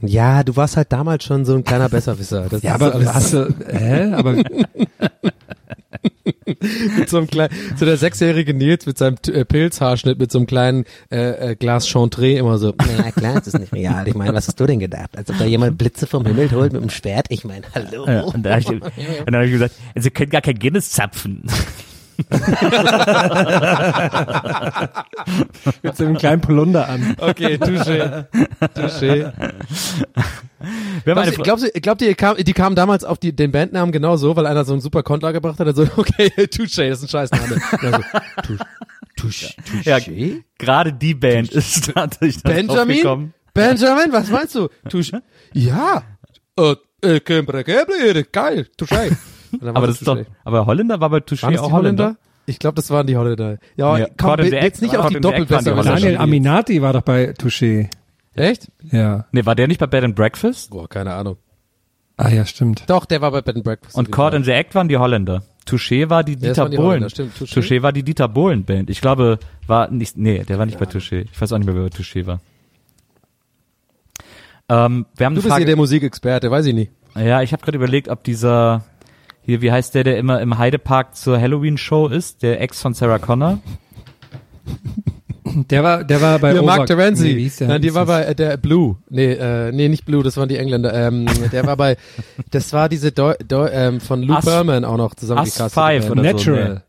Ja, 0.00 0.42
du 0.42 0.56
warst 0.56 0.76
halt 0.76 0.92
damals 0.92 1.24
schon 1.24 1.44
so 1.44 1.54
ein 1.54 1.62
kleiner 1.64 1.88
Besserwisser. 1.88 2.46
Das 2.48 2.62
ja, 2.62 2.74
aber 2.74 2.94
alles 2.94 3.14
hast 3.14 3.32
du, 3.34 3.54
hä? 3.68 4.12
Aber 4.14 4.36
mit 6.98 7.08
so 7.08 7.18
einem 7.18 7.26
kleinen, 7.26 7.54
so 7.76 7.84
der 7.84 7.96
sechsjährige 7.96 8.54
Nils 8.54 8.86
mit 8.86 8.98
seinem 8.98 9.16
äh, 9.28 9.44
Pilzhaarschnitt, 9.44 10.18
mit 10.18 10.32
so 10.32 10.38
einem 10.38 10.46
kleinen 10.46 10.84
äh, 11.10 11.52
äh, 11.52 11.56
Glas 11.56 11.88
Chantre 11.88 12.32
immer 12.32 12.58
so. 12.58 12.74
Ja 12.96 13.10
klar, 13.10 13.36
es 13.36 13.48
ist 13.48 13.58
nicht 13.58 13.72
real. 13.72 14.06
Ich 14.08 14.14
meine, 14.14 14.34
was 14.34 14.48
hast 14.48 14.58
du 14.60 14.66
denn 14.66 14.78
gedacht? 14.78 15.16
Als 15.16 15.30
ob 15.30 15.38
da 15.38 15.44
jemand 15.44 15.78
Blitze 15.78 16.06
vom 16.06 16.26
Himmel 16.26 16.50
holt 16.52 16.72
mit 16.72 16.82
dem 16.82 16.90
Schwert? 16.90 17.26
Ich 17.30 17.44
meine, 17.44 17.66
hallo. 17.74 18.06
Ja, 18.06 18.22
und 18.22 18.42
da 18.42 18.50
habe 18.50 18.60
ich, 18.60 18.68
und 18.68 18.82
dann 19.26 19.36
hab 19.36 19.42
ich 19.42 19.52
gesagt, 19.52 19.74
sie 19.94 20.10
können 20.10 20.30
gar 20.30 20.42
kein 20.42 20.58
Guinness 20.58 20.90
zapfen. 20.90 21.44
mit 25.82 25.96
so 25.96 26.04
einem 26.04 26.16
kleinen 26.16 26.40
Polunder 26.40 26.88
an. 26.88 27.16
Okay, 27.18 27.58
touché. 27.58 28.26
Touché. 28.74 29.32
Fra- 31.04 31.30
glaubst, 31.30 31.64
du- 31.66 31.80
glaubt 31.80 32.02
ihr, 32.02 32.08
die 32.08 32.14
kamen, 32.14 32.44
die 32.44 32.52
kamen 32.52 32.76
damals 32.76 33.04
auf 33.04 33.18
die, 33.18 33.34
den 33.34 33.52
Bandnamen 33.52 33.92
genau 33.92 34.16
so, 34.16 34.34
weil 34.36 34.46
einer 34.46 34.64
so 34.64 34.72
einen 34.72 34.80
super 34.80 35.02
Konter 35.02 35.32
gebracht 35.32 35.58
hat, 35.60 35.66
also 35.66 35.82
okay, 35.96 36.30
touché, 36.50 36.88
das 36.88 37.02
ist 37.02 37.04
ein 37.04 37.08
Scheißname. 37.28 37.60
Also, 37.80 37.98
touché, 39.16 39.18
touché, 39.18 39.54
Ja, 39.88 39.96
touché? 39.98 40.42
gerade 40.58 40.92
die 40.92 41.14
Band 41.14 41.52
ist 41.52 41.92
dadurch 41.94 42.42
dann 42.42 42.54
Benjamin? 42.66 43.32
Benjamin, 43.54 44.12
was 44.12 44.28
meinst 44.30 44.54
du? 44.54 44.68
Touché. 44.88 45.20
Ja. 45.52 46.02
Äh, 46.58 46.76
äh, 47.02 47.20
geil, 47.20 48.66
touché. 48.76 49.16
Aber 49.62 49.86
das 49.86 49.98
ist 50.00 50.06
doch, 50.08 50.18
aber 50.44 50.66
Holländer 50.66 51.00
war 51.00 51.10
bei 51.10 51.18
Touché 51.18 51.58
auch 51.58 51.72
Holländer. 51.72 52.04
Holländer? 52.04 52.16
Ich 52.46 52.58
glaube, 52.58 52.76
das 52.76 52.90
waren 52.90 53.06
die 53.06 53.16
Holländer. 53.16 53.58
Ja, 53.76 53.98
Ja, 53.98 54.06
komm, 54.06 54.16
Cordon 54.16 54.46
jetzt 54.52 54.80
Bleu- 54.80 54.86
nicht 54.86 54.96
auf 54.98 55.08
die 55.08 55.20
Doppelbesserwisser. 55.20 55.90
Daniel. 55.94 56.16
Aminati 56.18 56.80
war 56.82 56.92
doch 56.94 57.02
bei 57.02 57.32
Touché. 57.32 57.88
Echt? 58.34 58.70
Ja. 58.90 59.26
Nee, 59.32 59.44
war 59.44 59.54
der 59.54 59.68
nicht 59.68 59.80
bei 59.80 59.86
Bed 59.86 60.04
and 60.04 60.14
Breakfast? 60.16 60.70
Boah, 60.70 60.88
keine 60.88 61.12
Ahnung. 61.14 61.36
Ah 62.16 62.30
ja, 62.30 62.44
stimmt. 62.46 62.84
Doch, 62.88 63.04
der 63.04 63.20
war 63.20 63.30
bei 63.32 63.42
Bed 63.42 63.56
and 63.56 63.64
Breakfast. 63.64 63.96
Und 63.96 64.10
Cord 64.10 64.34
and 64.34 64.44
the 64.44 64.52
Act 64.52 64.74
waren 64.74 64.88
die 64.88 64.96
Holländer. 64.96 65.42
Touché 65.66 66.08
war 66.08 66.24
die 66.24 66.32
Ja, 66.32 66.38
Dieter 66.48 66.68
die 66.70 66.76
Bohlen. 66.78 67.04
Touché? 67.04 67.28
Touché 67.44 67.82
war 67.82 67.92
die 67.92 68.02
Dieter 68.02 68.28
Bohlen 68.28 68.64
Band. 68.64 68.88
Ich 68.90 69.00
glaube, 69.02 69.38
war 69.66 69.90
nicht, 69.90 70.16
nee, 70.16 70.42
der 70.44 70.58
war 70.58 70.64
nicht 70.66 70.78
bei 70.78 70.86
Touché. 70.86 71.26
Ich 71.30 71.40
weiß 71.40 71.52
auch 71.52 71.58
nicht 71.58 71.66
mehr, 71.66 71.74
wer 71.76 71.82
bei 71.82 71.88
Touché 71.96 72.26
war. 72.26 72.40
Ähm, 74.70 75.06
wir 75.16 75.26
haben 75.26 75.34
Du 75.34 75.38
bist 75.40 75.46
hier 75.46 75.52
Frage. 75.52 75.64
der 75.66 75.76
Musikexperte, 75.76 76.50
weiß 76.50 76.66
ich 76.66 76.74
nicht. 76.74 76.92
Ja, 77.16 77.42
ich 77.42 77.52
habe 77.52 77.62
gerade 77.62 77.76
überlegt, 77.76 78.08
ob 78.08 78.22
dieser 78.24 78.84
hier, 79.48 79.62
wie 79.62 79.72
heißt 79.72 79.94
der, 79.94 80.04
der 80.04 80.18
immer 80.18 80.42
im 80.42 80.58
Heidepark 80.58 81.16
zur 81.16 81.40
Halloween-Show 81.40 82.08
ist, 82.08 82.42
der 82.42 82.60
Ex 82.60 82.82
von 82.82 82.92
Sarah 82.92 83.18
Connor. 83.18 83.58
Der 85.70 85.82
war, 85.82 86.04
der 86.04 86.20
war 86.20 86.38
bei 86.38 86.52
Ja, 86.52 86.60
Mark 86.60 86.86
Terenzi. 86.86 87.34
Nee, 87.34 87.50
der? 87.58 87.68
Nein, 87.68 87.80
die 87.80 87.94
war 87.94 88.04
bei 88.04 88.22
äh, 88.22 88.34
der 88.34 88.58
Blue. 88.58 88.96
Nee, 89.08 89.32
äh, 89.32 89.72
nee, 89.72 89.88
nicht 89.88 90.04
Blue, 90.04 90.22
das 90.22 90.36
waren 90.36 90.50
die 90.50 90.58
Engländer. 90.58 90.92
Ähm, 90.92 91.24
der 91.50 91.66
war 91.66 91.74
bei, 91.74 91.96
das 92.50 92.74
war 92.74 92.90
diese 92.90 93.12
Deu 93.12 93.34
Deu 93.48 93.66
ähm, 93.72 93.98
von 93.98 94.22
Lou 94.22 94.38
Berman 94.42 94.84
auch 94.84 94.98
noch 94.98 95.12
Us 95.12 95.16
zusammengecastet. 95.20 95.72
Five 95.72 96.10
oder 96.10 96.22
so. 96.22 96.28
Natural. 96.28 96.82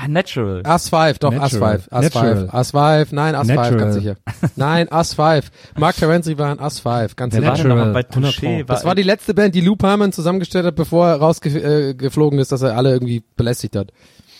Ah, 0.00 0.06
Natural. 0.06 0.62
Us 0.64 0.90
5, 0.90 1.18
doch, 1.18 1.32
Us 1.32 1.52
Natural. 1.54 1.78
5. 1.80 1.88
Us 1.92 2.02
Natural. 2.04 2.36
5. 2.48 2.54
Us 2.54 2.70
5, 2.70 3.12
nein, 3.12 3.34
Us 3.34 3.46
5, 3.48 3.56
Natural. 3.56 3.78
ganz 3.78 3.94
sicher. 3.96 4.16
Nein, 4.54 4.88
Us 4.92 5.14
5. 5.14 5.50
Mark 5.76 5.96
Terenzi 5.96 6.38
war 6.38 6.52
in 6.52 6.60
Us 6.60 6.78
5, 6.78 7.16
ganz 7.16 7.34
Wer 7.34 7.56
sicher. 7.56 7.68
war 7.68 7.92
bei 7.92 8.04
100 8.08 8.32
Touché? 8.36 8.64
Das 8.64 8.84
war 8.84 8.94
die 8.94 9.02
letzte 9.02 9.34
Band, 9.34 9.56
die 9.56 9.60
Lou 9.60 9.74
Perman 9.74 10.12
zusammengestellt 10.12 10.66
hat, 10.66 10.76
bevor 10.76 11.08
er 11.08 11.16
rausgeflogen 11.16 12.38
äh, 12.38 12.42
ist, 12.42 12.52
dass 12.52 12.62
er 12.62 12.76
alle 12.76 12.92
irgendwie 12.92 13.24
belästigt 13.36 13.74
hat. 13.74 13.90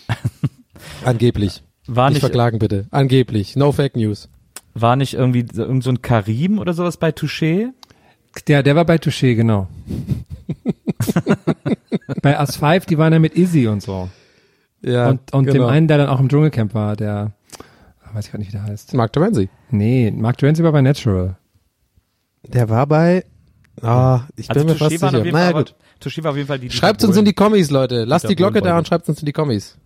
Angeblich. 1.04 1.64
war 1.88 2.08
Nicht 2.08 2.14
nicht, 2.14 2.20
verklagen 2.20 2.60
bitte. 2.60 2.86
Angeblich. 2.92 3.56
No 3.56 3.72
Fake 3.72 3.96
News. 3.96 4.28
war 4.74 4.94
nicht 4.94 5.14
irgendwie 5.14 5.44
so, 5.52 5.62
irgend 5.64 5.82
so 5.82 5.90
ein 5.90 6.02
Karim 6.02 6.60
oder 6.60 6.72
sowas 6.72 6.98
bei 6.98 7.10
Touché? 7.10 7.70
Der, 8.46 8.62
der 8.62 8.76
war 8.76 8.84
bei 8.84 8.96
Touché, 8.98 9.34
genau. 9.34 9.66
bei 12.22 12.38
Us 12.38 12.56
5, 12.56 12.86
die 12.86 12.96
waren 12.96 13.12
ja 13.12 13.18
mit 13.18 13.34
Izzy 13.36 13.66
und 13.66 13.82
so. 13.82 14.08
Ja, 14.82 15.08
und 15.08 15.32
und 15.32 15.46
dem 15.46 15.54
genau. 15.54 15.66
einen, 15.66 15.88
der 15.88 15.98
dann 15.98 16.08
auch 16.08 16.20
im 16.20 16.28
Dschungelcamp 16.28 16.72
war, 16.74 16.94
der, 16.96 17.32
weiß 18.12 18.26
ich 18.26 18.32
gar 18.32 18.38
nicht, 18.38 18.48
wie 18.48 18.52
der 18.52 18.62
heißt. 18.64 18.94
Mark 18.94 19.12
Terenzi. 19.12 19.48
Nee, 19.70 20.10
Mark 20.10 20.38
Terenzi 20.38 20.62
war 20.62 20.72
bei 20.72 20.82
Natural. 20.82 21.36
Der 22.44 22.68
war 22.68 22.86
bei, 22.86 23.24
ah, 23.82 24.20
ich 24.36 24.48
bin 24.48 24.56
Also 24.56 24.68
mir 24.68 24.74
fast 24.76 24.92
Touché 24.92 25.00
war 25.00 25.08
auf 25.08 25.12
sicher. 25.14 25.24
jeden 25.24 25.36
Fall, 25.36 25.42
Naja, 25.52 25.58
gut. 25.58 25.74
Touché 26.00 26.22
war 26.24 26.30
auf 26.30 26.36
jeden 26.36 26.46
Fall 26.48 26.58
die. 26.60 26.70
Schreibt 26.70 27.02
uns 27.04 27.16
in 27.16 27.24
die. 27.24 27.32
Kommis, 27.32 27.70
Leute. 27.70 28.04
Lasst 28.04 28.24
Dieter 28.24 28.28
die 28.28 28.36
Glocke 28.36 28.62
da 28.62 28.78
und 28.78 28.86
schreibt 28.86 29.08
uns 29.08 29.18
in 29.20 29.26
die 29.26 29.32
Kommis. 29.32 29.76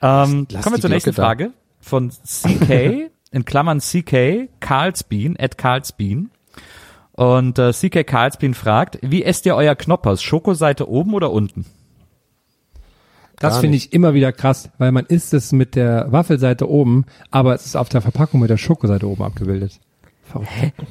Ähm, 0.00 0.46
Lass 0.50 0.62
kommen 0.62 0.74
wir 0.74 0.76
die 0.78 0.80
zur 0.82 0.90
nächsten 0.90 1.10
Glocke 1.10 1.16
da. 1.16 1.22
Frage 1.26 1.50
von 1.80 2.10
CK, 2.10 3.10
in 3.32 3.44
Klammern 3.44 3.80
CK, 3.80 4.48
Carlsbean, 4.60 5.36
at 5.38 5.58
Carlsbean. 5.58 6.30
Und 7.12 7.58
äh, 7.58 7.72
CK 7.72 8.06
Carlsbean 8.06 8.54
fragt, 8.54 8.98
wie 9.02 9.22
esst 9.24 9.44
ihr 9.46 9.54
euer 9.56 9.74
Knoppers? 9.74 10.22
Schokoseite 10.22 10.88
oben 10.88 11.12
oder 11.14 11.30
unten? 11.32 11.66
Das 13.38 13.58
finde 13.58 13.76
ich 13.76 13.92
immer 13.92 14.14
wieder 14.14 14.32
krass, 14.32 14.70
weil 14.78 14.92
man 14.92 15.06
isst 15.06 15.34
es 15.34 15.52
mit 15.52 15.74
der 15.74 16.10
Waffelseite 16.12 16.68
oben, 16.68 17.06
aber 17.30 17.54
es 17.54 17.66
ist 17.66 17.76
auf 17.76 17.88
der 17.88 18.00
Verpackung 18.00 18.40
mit 18.40 18.50
der 18.50 18.56
Schokoseite 18.56 19.08
oben 19.08 19.22
abgebildet. 19.22 19.80
Verrückt. 20.22 20.86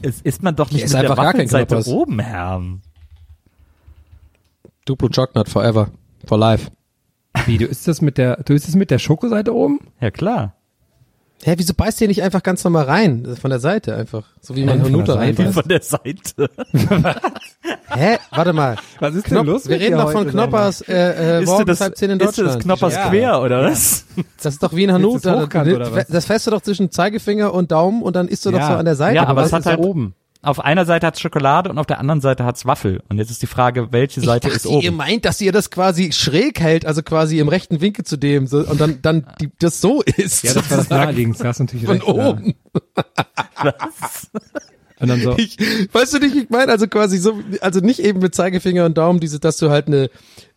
Es 0.00 0.20
isst 0.20 0.42
man 0.42 0.54
doch 0.54 0.70
nicht 0.70 0.84
mit 0.84 0.92
der 0.92 1.16
Waffelseite 1.16 1.84
oben, 1.88 2.20
Herr. 2.20 2.62
Duplo 4.84 5.08
Chocolate 5.08 5.50
forever. 5.50 5.90
For 6.24 6.38
life. 6.38 6.70
Wie, 7.46 7.58
du 7.58 7.66
isst 7.66 7.88
das 7.88 8.00
mit 8.00 8.18
der, 8.18 8.42
du 8.44 8.54
isst 8.54 8.68
es 8.68 8.74
mit 8.74 8.90
der 8.90 8.98
Schokoseite 8.98 9.54
oben? 9.54 9.80
Ja, 10.00 10.10
klar. 10.10 10.54
Hä, 11.44 11.54
wieso 11.56 11.72
beißt 11.72 12.00
ihr 12.00 12.08
nicht 12.08 12.22
einfach 12.22 12.42
ganz 12.42 12.64
normal 12.64 12.84
rein? 12.86 13.22
Das 13.22 13.34
ist 13.34 13.38
Von 13.40 13.50
der 13.50 13.60
Seite 13.60 13.94
einfach. 13.94 14.24
So 14.40 14.56
wie 14.56 14.64
man 14.64 14.82
Hanuta 14.82 15.14
der 15.14 15.14
Seite? 15.14 15.38
reinbeißt. 15.42 15.54
Von 15.54 15.68
der 15.68 15.82
Seite. 15.82 16.50
Hä? 17.90 18.18
Warte 18.32 18.52
mal. 18.52 18.76
Was 18.98 19.14
ist 19.14 19.24
Knop 19.24 19.46
wir 19.46 19.80
reden 19.80 19.96
doch 19.98 20.10
von 20.12 20.28
Knoppers 20.28 20.80
äh, 20.82 21.38
äh, 21.38 21.44
morgens 21.44 21.66
das, 21.66 21.80
halb 21.80 21.96
zehn 21.96 22.10
in 22.10 22.18
Deutschland. 22.18 22.56
das 22.56 22.58
Knoppers 22.62 22.94
Ja. 22.94 23.08
quer, 23.08 23.40
oder 23.40 23.62
was? 23.70 24.04
Das 24.42 24.54
ist 24.54 24.62
doch 24.62 24.72
wie 24.74 24.84
ein 24.86 24.92
Hanuta. 24.92 25.48
was? 25.50 26.06
Das 26.08 26.26
fährst 26.26 26.46
du 26.46 26.50
doch 26.50 26.60
zwischen 26.60 26.90
Zeigefinger 26.90 27.54
und 27.54 27.70
Daumen 27.72 28.02
und 28.02 28.16
dann 28.16 28.28
isst 28.28 28.44
du 28.44 28.50
doch 28.50 28.58
Ja. 28.58 28.68
so 28.68 28.74
an 28.74 28.84
der 28.84 28.96
Seite. 28.96 29.16
Ja, 29.16 29.26
aber 29.26 29.42
was? 29.42 29.46
es 29.48 29.52
hat 29.52 29.60
ist 29.60 29.66
halt- 29.66 29.78
oben. 29.78 30.14
Auf 30.40 30.60
einer 30.60 30.84
Seite 30.86 31.06
hat's 31.06 31.20
Schokolade 31.20 31.68
und 31.68 31.78
auf 31.78 31.86
der 31.86 31.98
anderen 31.98 32.20
Seite 32.20 32.44
hat's 32.44 32.64
Waffel. 32.64 33.02
Und 33.08 33.18
jetzt 33.18 33.30
ist 33.30 33.42
die 33.42 33.48
Frage, 33.48 33.90
welche 33.90 34.20
Seite 34.20 34.48
ich 34.48 34.54
ist 34.54 34.66
dachte, 34.66 34.76
ihr 34.76 34.90
oben? 34.90 34.96
meint, 34.98 35.24
dass 35.24 35.40
ihr 35.40 35.50
das 35.50 35.70
quasi 35.70 36.12
schräg 36.12 36.60
hält, 36.60 36.86
also 36.86 37.02
quasi 37.02 37.40
im 37.40 37.48
rechten 37.48 37.80
Winkel 37.80 38.04
zu 38.04 38.16
dem 38.16 38.46
so, 38.46 38.58
und 38.58 38.80
dann 38.80 39.02
dann 39.02 39.26
die, 39.40 39.50
das 39.58 39.80
so 39.80 40.00
ist. 40.02 40.44
Ja, 40.44 40.54
das 40.54 40.70
war 40.70 40.78
das 40.78 40.90
naheliegendste, 40.90 41.48
hast 41.48 41.58
natürlich 41.58 41.86
von 41.86 41.96
recht. 41.96 42.06
ja. 42.06 42.28
oben. 42.28 42.54
Und 45.00 45.08
dann 45.08 45.20
so, 45.20 45.36
Ich, 45.36 45.56
weißt 45.92 46.14
du 46.14 46.18
nicht, 46.18 46.34
wie 46.34 46.40
ich 46.40 46.50
meine? 46.50 46.72
Also 46.72 46.88
quasi 46.88 47.18
so, 47.18 47.38
also 47.60 47.80
nicht 47.80 48.00
eben 48.00 48.18
mit 48.20 48.34
Zeigefinger 48.34 48.84
und 48.84 48.98
Daumen, 48.98 49.20
diese, 49.20 49.38
dass 49.38 49.56
du 49.56 49.70
halt 49.70 49.86
eine, 49.86 50.10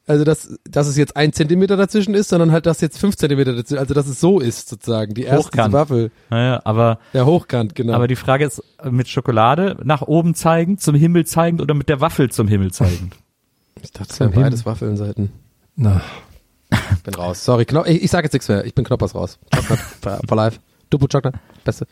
also 0.07 0.23
dass, 0.23 0.57
dass 0.63 0.87
es 0.87 0.97
jetzt 0.97 1.15
ein 1.15 1.31
Zentimeter 1.31 1.77
dazwischen 1.77 2.13
ist, 2.15 2.29
sondern 2.29 2.51
halt, 2.51 2.65
dass 2.65 2.81
jetzt 2.81 2.97
fünf 2.97 3.15
Zentimeter 3.17 3.53
dazwischen, 3.55 3.79
also 3.79 3.93
dass 3.93 4.07
es 4.07 4.19
so 4.19 4.39
ist 4.39 4.67
sozusagen, 4.69 5.13
die 5.13 5.23
erste 5.23 5.47
Hochkant. 5.47 5.73
Waffel. 5.73 6.11
Naja, 6.29 6.61
aber, 6.63 6.99
Ja, 7.13 7.25
hochkant, 7.25 7.75
genau. 7.75 7.93
aber 7.93 8.07
die 8.07 8.15
Frage 8.15 8.45
ist, 8.45 8.61
mit 8.89 9.07
Schokolade 9.07 9.77
nach 9.83 10.01
oben 10.01 10.33
zeigend, 10.35 10.81
zum 10.81 10.95
Himmel 10.95 11.25
zeigend 11.25 11.61
oder 11.61 11.73
mit 11.73 11.87
der 11.87 12.01
Waffel 12.01 12.31
zum 12.31 12.47
Himmel 12.47 12.71
zeigend? 12.71 13.15
ich 13.81 13.91
dachte, 13.91 14.11
es 14.11 14.19
wären 14.19 14.31
Himmel. 14.31 14.45
beides 14.45 14.65
Waffelseiten. 14.65 15.31
na, 15.75 16.01
Ich 16.71 17.03
bin 17.03 17.13
raus. 17.13 17.45
Sorry, 17.45 17.65
Kno 17.65 17.85
ich, 17.85 18.03
ich 18.03 18.11
sag 18.11 18.23
jetzt 18.23 18.33
nichts 18.33 18.47
mehr. 18.49 18.65
Ich 18.65 18.73
bin 18.73 18.83
Knoppers 18.85 19.13
raus. 19.15 19.37
Chocolate 19.55 19.81
for, 20.27 20.35
life. 20.37 20.59
Dupu 20.89 21.07
Chocolate. 21.07 21.39
Beste. 21.63 21.85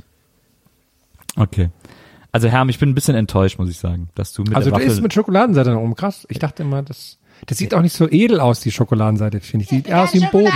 Okay. 1.36 1.70
Also 2.32 2.48
Herm, 2.48 2.70
ich 2.70 2.80
bin 2.80 2.90
ein 2.90 2.96
bisschen 2.96 3.16
enttäuscht, 3.16 3.60
muss 3.60 3.70
ich 3.70 3.78
sagen, 3.78 4.10
dass 4.16 4.34
du 4.34 4.44
mit 4.44 4.56
also 4.56 4.70
der 4.70 4.78
du 4.80 4.84
Waffel... 4.84 4.92
isst 4.92 5.02
mit 5.02 5.14
Schokoladenseite 5.14 5.72
nach 5.72 5.80
oben. 5.80 5.96
Krass. 5.96 6.26
Ich 6.30 6.40
dachte 6.40 6.64
immer, 6.64 6.82
das, 6.84 7.19
das 7.46 7.58
sieht 7.58 7.74
auch 7.74 7.82
nicht 7.82 7.96
so 7.96 8.10
edel 8.10 8.40
aus, 8.40 8.60
die 8.60 8.72
Schokoladenseite, 8.72 9.40
finde 9.42 9.64
ich. 9.64 9.70
Die 9.70 9.76
sieht 9.78 9.88
eher 9.88 10.04
aus 10.04 10.14
wie 10.14 10.24
ein 10.24 10.32
Boden. 10.32 10.52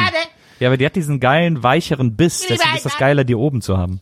ja, 0.60 0.70
aber 0.70 0.78
die 0.78 0.86
hat 0.86 0.96
diesen 0.96 1.20
geilen, 1.20 1.64
weicheren 1.64 2.16
Biss, 2.16 2.46
deswegen 2.48 2.76
ist 2.76 2.86
das 2.86 2.98
geiler, 2.98 3.24
die 3.24 3.36
oben 3.36 3.62
zu 3.62 3.78
haben. 3.78 4.00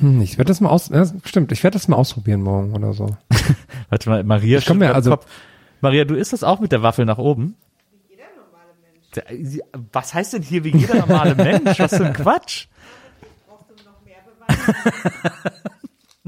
Hm, 0.00 0.20
ich 0.22 0.38
werde 0.38 0.48
das 0.48 0.60
mal 0.60 0.70
aus, 0.70 0.88
ja, 0.88 1.04
stimmt, 1.24 1.52
ich 1.52 1.62
werde 1.62 1.74
das 1.76 1.88
mal 1.88 1.96
ausprobieren 1.96 2.40
morgen 2.42 2.74
oder 2.74 2.92
so. 2.94 3.16
Warte 3.90 4.08
mal, 4.08 4.24
Maria 4.24 4.58
Ich 4.58 4.66
komm 4.66 4.78
mir 4.78 4.94
also- 4.94 5.10
Kopf. 5.10 5.26
Maria, 5.80 6.04
du 6.06 6.14
isst 6.14 6.32
das 6.32 6.42
auch 6.42 6.60
mit 6.60 6.72
der 6.72 6.82
Waffel 6.82 7.04
nach 7.04 7.18
oben? 7.18 7.56
Wie 8.08 8.14
jeder 8.14 8.24
normale 8.36 9.34
Mensch. 9.42 9.60
Was 9.92 10.14
heißt 10.14 10.32
denn 10.32 10.42
hier 10.42 10.64
wie 10.64 10.74
jeder 10.74 10.94
normale 10.94 11.34
Mensch? 11.34 11.78
Was 11.78 11.94
für 11.96 12.06
ein 12.06 12.14
Quatsch? 12.14 12.68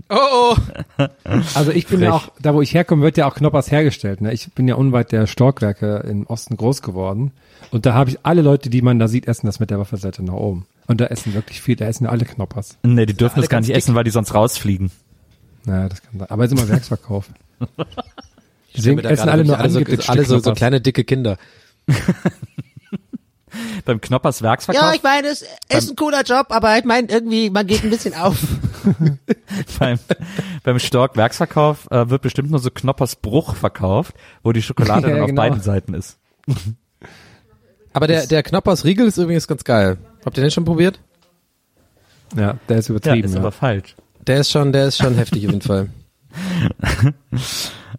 Oh, 0.08 0.54
oh. 0.98 1.06
Also 1.54 1.72
ich 1.72 1.86
bin 1.86 2.00
ja 2.00 2.12
auch, 2.12 2.28
da 2.40 2.54
wo 2.54 2.62
ich 2.62 2.74
herkomme, 2.74 3.02
wird 3.02 3.16
ja 3.16 3.26
auch 3.26 3.34
Knoppers 3.34 3.70
hergestellt. 3.70 4.20
Ne? 4.20 4.32
Ich 4.32 4.52
bin 4.52 4.68
ja 4.68 4.76
unweit 4.76 5.12
der 5.12 5.26
Storkwerke 5.26 6.04
im 6.08 6.26
Osten 6.26 6.56
groß 6.56 6.82
geworden. 6.82 7.32
Und 7.70 7.86
da 7.86 7.94
habe 7.94 8.10
ich 8.10 8.18
alle 8.22 8.42
Leute, 8.42 8.70
die 8.70 8.82
man 8.82 8.98
da 8.98 9.08
sieht, 9.08 9.26
essen 9.26 9.46
das 9.46 9.58
mit 9.60 9.70
der 9.70 9.78
Waffelseite 9.78 10.22
nach 10.22 10.34
oben. 10.34 10.66
Und 10.86 11.00
da 11.00 11.06
essen 11.06 11.34
wirklich 11.34 11.60
viel, 11.60 11.76
da 11.76 11.86
essen 11.86 12.04
ja 12.04 12.10
alle 12.10 12.24
Knoppers. 12.24 12.78
Nee, 12.84 13.06
die 13.06 13.14
dürfen 13.14 13.36
alle 13.36 13.42
das 13.42 13.50
gar 13.50 13.60
nicht 13.60 13.70
dick. 13.70 13.76
essen, 13.76 13.94
weil 13.94 14.04
die 14.04 14.10
sonst 14.10 14.34
rausfliegen. 14.34 14.90
Naja, 15.64 15.88
das 15.88 16.02
kann 16.02 16.18
sein. 16.18 16.30
Aber 16.30 16.44
es 16.44 16.52
ist 16.52 16.58
immer 16.58 16.68
Werksverkauf. 16.68 17.28
Deswegen 18.76 18.98
essen 19.00 19.28
alle 19.28 19.44
nur 19.44 19.58
alle, 19.58 19.70
so, 19.70 19.80
alle 20.06 20.24
so, 20.24 20.38
so 20.38 20.52
kleine, 20.52 20.80
dicke 20.80 21.04
Kinder. 21.04 21.38
Beim 23.84 24.00
Knoppers 24.00 24.42
Werksverkauf, 24.42 24.82
Ja, 24.82 24.94
ich 24.94 25.02
meine, 25.02 25.28
es 25.28 25.44
ist 25.68 25.90
ein 25.90 25.96
cooler 25.96 26.22
Job, 26.22 26.46
aber 26.50 26.76
ich 26.78 26.84
meine, 26.84 27.08
irgendwie, 27.08 27.50
man 27.50 27.66
geht 27.66 27.84
ein 27.84 27.90
bisschen 27.90 28.14
auf. 28.14 28.36
beim, 29.78 29.98
beim 30.62 30.78
Stork 30.78 31.16
Werksverkauf 31.16 31.90
äh, 31.90 32.08
wird 32.10 32.22
bestimmt 32.22 32.50
nur 32.50 32.60
so 32.60 32.70
Knoppers 32.70 33.16
Bruch 33.16 33.54
verkauft, 33.54 34.14
wo 34.42 34.52
die 34.52 34.62
Schokolade 34.62 35.02
Ja, 35.08 35.14
dann 35.14 35.22
auf 35.22 35.28
genau. 35.28 35.42
beiden 35.42 35.60
Seiten 35.60 35.94
ist. 35.94 36.18
Aber 37.92 38.06
der, 38.06 38.26
der 38.26 38.42
Knoppers 38.42 38.84
Riegel 38.84 39.06
ist 39.06 39.16
übrigens 39.16 39.48
ganz 39.48 39.64
geil. 39.64 39.96
Habt 40.24 40.36
ihr 40.36 40.42
den 40.42 40.50
schon 40.50 40.64
probiert? 40.64 41.00
Ja, 42.36 42.56
der 42.68 42.78
ist 42.78 42.88
übertrieben. 42.88 43.24
ist 43.24 43.34
Ja, 43.34 43.40
aber 43.40 43.52
falsch. 43.52 43.94
Der 44.26 44.40
ist 44.40 44.50
schon, 44.50 44.72
der 44.72 44.88
ist 44.88 44.98
schon 44.98 45.14
heftig 45.14 45.46
auf 45.46 45.52
jeden 45.52 45.62
Fall. 45.62 45.88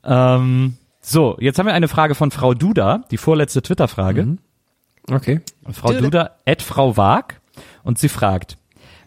Ähm, 0.03 0.77
so, 1.01 1.37
jetzt 1.39 1.57
haben 1.59 1.65
wir 1.65 1.73
eine 1.73 1.87
Frage 1.87 2.15
von 2.15 2.31
Frau 2.31 2.53
Duda, 2.53 3.03
die 3.11 3.17
vorletzte 3.17 3.61
Twitter-Frage. 3.61 4.37
Okay. 5.09 5.41
Frau 5.71 5.93
Duda, 5.93 6.31
at 6.45 6.61
Frau 6.61 6.97
Wag, 6.97 7.39
und 7.83 7.97
sie 7.97 8.09
fragt, 8.09 8.57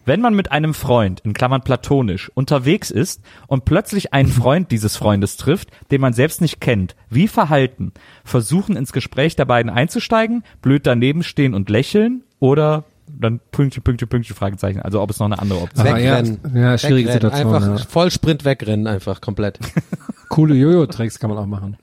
wenn 0.03 0.19
man 0.19 0.33
mit 0.33 0.51
einem 0.51 0.73
Freund, 0.73 1.19
in 1.19 1.33
Klammern 1.33 1.61
platonisch, 1.61 2.31
unterwegs 2.33 2.89
ist 2.89 3.21
und 3.47 3.65
plötzlich 3.65 4.13
einen 4.13 4.29
Freund 4.41 4.71
dieses 4.71 4.97
Freundes 4.97 5.37
trifft, 5.37 5.69
den 5.91 6.01
man 6.01 6.13
selbst 6.13 6.41
nicht 6.41 6.59
kennt, 6.59 6.95
wie 7.09 7.27
verhalten? 7.27 7.93
Versuchen 8.23 8.75
ins 8.75 8.93
Gespräch 8.93 9.35
der 9.35 9.45
beiden 9.45 9.69
einzusteigen, 9.71 10.43
blöd 10.61 10.87
daneben 10.87 11.21
stehen 11.23 11.53
und 11.53 11.69
lächeln 11.69 12.23
oder 12.39 12.83
dann 13.07 13.39
Pünktchen, 13.51 13.83
Pünktchen, 13.83 14.07
Pünktchen, 14.07 14.35
Fragezeichen. 14.35 14.81
Also 14.81 15.01
ob 15.01 15.11
es 15.11 15.19
noch 15.19 15.25
eine 15.27 15.37
andere 15.37 15.59
Option 15.61 15.85
Ah, 15.85 15.97
ja, 15.99 16.17
Wegrennen. 16.23 16.39
ja, 16.55 16.77
schwierige 16.77 17.09
Wegrennen. 17.09 17.31
Situation. 17.31 17.53
Einfach 17.55 17.79
Ja. 17.79 17.85
voll 17.89 18.09
Sprint 18.09 18.45
wegrennen, 18.45 18.87
einfach 18.87 19.21
komplett. 19.21 19.59
Coole 20.29 20.55
Jojo-Tricks 20.55 21.19
kann 21.19 21.29
man 21.29 21.37
auch 21.37 21.45
machen. 21.45 21.77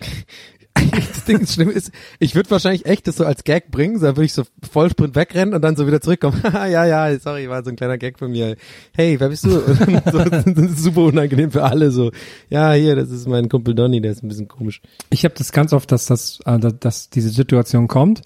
das 0.90 1.24
Ding 1.24 1.40
ist 1.40 1.54
schlimm 1.54 1.70
ist, 1.70 1.90
ich 2.18 2.34
würde 2.34 2.50
wahrscheinlich 2.50 2.86
echt 2.86 3.06
das 3.06 3.16
so 3.16 3.24
als 3.24 3.44
Gag 3.44 3.70
bringen, 3.70 4.00
dann 4.00 4.16
würde 4.16 4.24
ich 4.24 4.32
so 4.32 4.44
Vollsprint 4.68 5.14
wegrennen 5.14 5.54
und 5.54 5.62
dann 5.62 5.76
so 5.76 5.86
wieder 5.86 6.00
zurückkommen. 6.00 6.40
Ja, 6.54 6.84
ja, 6.86 7.18
sorry, 7.18 7.48
war 7.48 7.62
so 7.62 7.70
ein 7.70 7.76
kleiner 7.76 7.98
Gag 7.98 8.18
von 8.18 8.30
mir. 8.30 8.56
Hey, 8.94 9.18
wer 9.20 9.28
bist 9.28 9.44
du? 9.44 9.50
So, 10.10 10.18
das 10.18 10.46
ist 10.46 10.78
super 10.78 11.02
unangenehm 11.02 11.50
für 11.50 11.64
alle, 11.64 11.90
so. 11.90 12.10
Ja, 12.48 12.72
hier, 12.72 12.96
das 12.96 13.10
ist 13.10 13.28
mein 13.28 13.48
Kumpel 13.48 13.74
Donny, 13.74 14.00
der 14.00 14.12
ist 14.12 14.22
ein 14.22 14.28
bisschen 14.28 14.48
komisch. 14.48 14.80
Ich 15.10 15.24
habe 15.24 15.34
das 15.36 15.52
ganz 15.52 15.72
oft, 15.72 15.90
dass 15.92 16.06
das, 16.06 16.40
äh, 16.46 16.58
dass 16.58 17.10
diese 17.10 17.30
Situation 17.30 17.88
kommt 17.88 18.22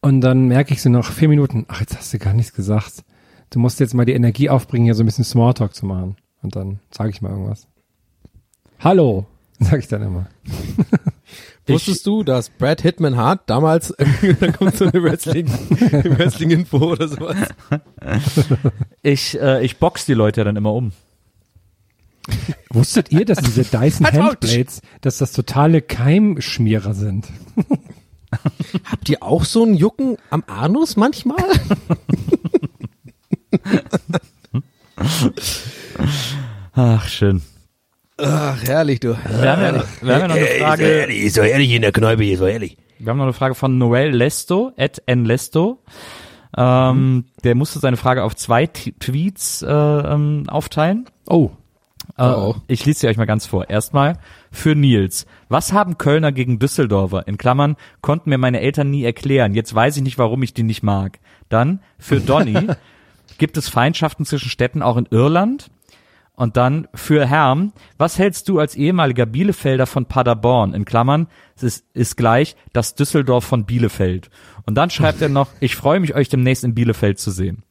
und 0.00 0.20
dann 0.20 0.46
merke 0.46 0.72
ich 0.72 0.82
so 0.82 0.88
nach 0.88 1.10
vier 1.10 1.28
Minuten, 1.28 1.66
ach, 1.68 1.80
jetzt 1.80 1.96
hast 1.96 2.14
du 2.14 2.18
gar 2.18 2.34
nichts 2.34 2.52
gesagt. 2.52 3.02
Du 3.50 3.58
musst 3.58 3.80
jetzt 3.80 3.94
mal 3.94 4.04
die 4.04 4.12
Energie 4.12 4.50
aufbringen, 4.50 4.84
hier 4.84 4.94
so 4.94 5.02
ein 5.02 5.06
bisschen 5.06 5.24
Smalltalk 5.24 5.74
zu 5.74 5.86
machen. 5.86 6.16
Und 6.42 6.56
dann 6.56 6.80
sage 6.90 7.10
ich 7.10 7.22
mal 7.22 7.30
irgendwas. 7.30 7.66
Hallo, 8.78 9.26
sage 9.58 9.78
ich 9.78 9.88
dann 9.88 10.02
immer. 10.02 10.26
Wusstest 11.68 12.06
du, 12.06 12.22
dass 12.22 12.50
Brad 12.50 12.80
Hitman 12.82 13.16
Hart 13.16 13.48
damals, 13.50 13.92
da 14.40 14.52
kommt 14.52 14.76
so 14.76 14.86
eine 14.86 15.02
Wrestling, 15.02 15.48
Wrestling-Info 15.48 16.78
oder 16.78 17.08
sowas. 17.08 17.36
Ich, 19.02 19.40
äh, 19.40 19.64
ich 19.64 19.78
box 19.78 20.04
die 20.04 20.14
Leute 20.14 20.40
ja 20.40 20.44
dann 20.44 20.56
immer 20.56 20.72
um. 20.72 20.90
Wusstet 22.70 23.12
ihr, 23.12 23.24
dass 23.24 23.38
diese 23.38 23.62
Dyson 23.78 24.06
Handblades, 24.06 24.82
dass 25.00 25.18
das 25.18 25.30
totale 25.32 25.80
Keimschmierer 25.80 26.92
sind? 26.92 27.28
Habt 28.84 29.08
ihr 29.08 29.22
auch 29.22 29.44
so 29.44 29.64
ein 29.64 29.74
Jucken 29.74 30.16
am 30.30 30.42
Anus 30.48 30.96
manchmal? 30.96 31.36
Ach, 36.72 37.08
schön. 37.08 37.42
Ach, 38.18 38.62
herrlich, 38.64 39.00
du. 39.00 39.08
Wir 39.10 39.52
haben 39.52 39.62
ja, 39.62 39.84
wir 40.00 40.14
haben 40.14 40.20
ja 40.22 40.28
noch 40.28 40.34
eine 40.36 40.46
Frage. 40.46 40.84
ehrlich, 40.84 41.32
so 41.32 41.42
ehrlich 41.42 41.70
in 41.72 41.82
der 41.82 41.92
Kneipe, 41.92 42.36
so 42.36 42.46
ehrlich. 42.46 42.78
Wir 42.98 43.10
haben 43.10 43.18
noch 43.18 43.24
eine 43.24 43.34
Frage 43.34 43.54
von 43.54 43.76
Noel 43.76 44.10
Lesto, 44.10 44.72
at 44.78 45.02
nlesto. 45.06 45.82
Ähm, 46.56 47.26
Der 47.44 47.54
musste 47.54 47.78
seine 47.78 47.98
Frage 47.98 48.24
auf 48.24 48.34
zwei 48.34 48.66
T 48.66 48.92
Tweets 48.92 49.60
äh, 49.62 49.66
ähm, 49.70 50.44
aufteilen. 50.48 51.04
Oh, 51.28 51.50
Äh, 52.16 52.22
Oh, 52.22 52.54
oh. 52.56 52.60
Ich 52.68 52.86
lese 52.86 53.00
sie 53.00 53.08
euch 53.08 53.18
mal 53.18 53.26
ganz 53.26 53.44
vor. 53.44 53.68
Erstmal 53.68 54.18
für 54.50 54.74
Nils. 54.74 55.26
Was 55.50 55.74
haben 55.74 55.98
Kölner 55.98 56.32
gegen 56.32 56.58
Düsseldorfer? 56.58 57.28
In 57.28 57.36
Klammern 57.36 57.76
konnten 58.00 58.30
mir 58.30 58.38
meine 58.38 58.60
Eltern 58.60 58.90
nie 58.90 59.04
erklären. 59.04 59.54
Jetzt 59.54 59.74
weiß 59.74 59.96
ich 59.98 60.02
nicht, 60.02 60.16
warum 60.16 60.42
ich 60.42 60.54
die 60.54 60.62
nicht 60.62 60.82
mag. 60.82 61.18
Dann 61.50 61.80
für 61.98 62.20
Donny. 62.20 62.68
gibt 63.38 63.58
es 63.58 63.68
Feindschaften 63.68 64.24
zwischen 64.24 64.48
Städten 64.48 64.80
auch 64.80 64.96
in 64.96 65.06
Irland? 65.10 65.68
Und 66.36 66.58
dann 66.58 66.86
für 66.94 67.26
Herm, 67.26 67.72
was 67.96 68.18
hältst 68.18 68.48
du 68.48 68.58
als 68.58 68.74
ehemaliger 68.76 69.24
Bielefelder 69.24 69.86
von 69.86 70.04
Paderborn? 70.04 70.74
In 70.74 70.84
Klammern, 70.84 71.28
es 71.56 71.62
ist, 71.62 71.86
ist 71.94 72.16
gleich 72.16 72.56
das 72.74 72.94
Düsseldorf 72.94 73.44
von 73.44 73.64
Bielefeld. 73.64 74.30
Und 74.66 74.74
dann 74.74 74.90
schreibt 74.90 75.22
er 75.22 75.30
noch, 75.30 75.48
ich 75.60 75.76
freue 75.76 75.98
mich, 75.98 76.14
euch 76.14 76.28
demnächst 76.28 76.62
in 76.62 76.74
Bielefeld 76.74 77.18
zu 77.18 77.30
sehen. 77.30 77.62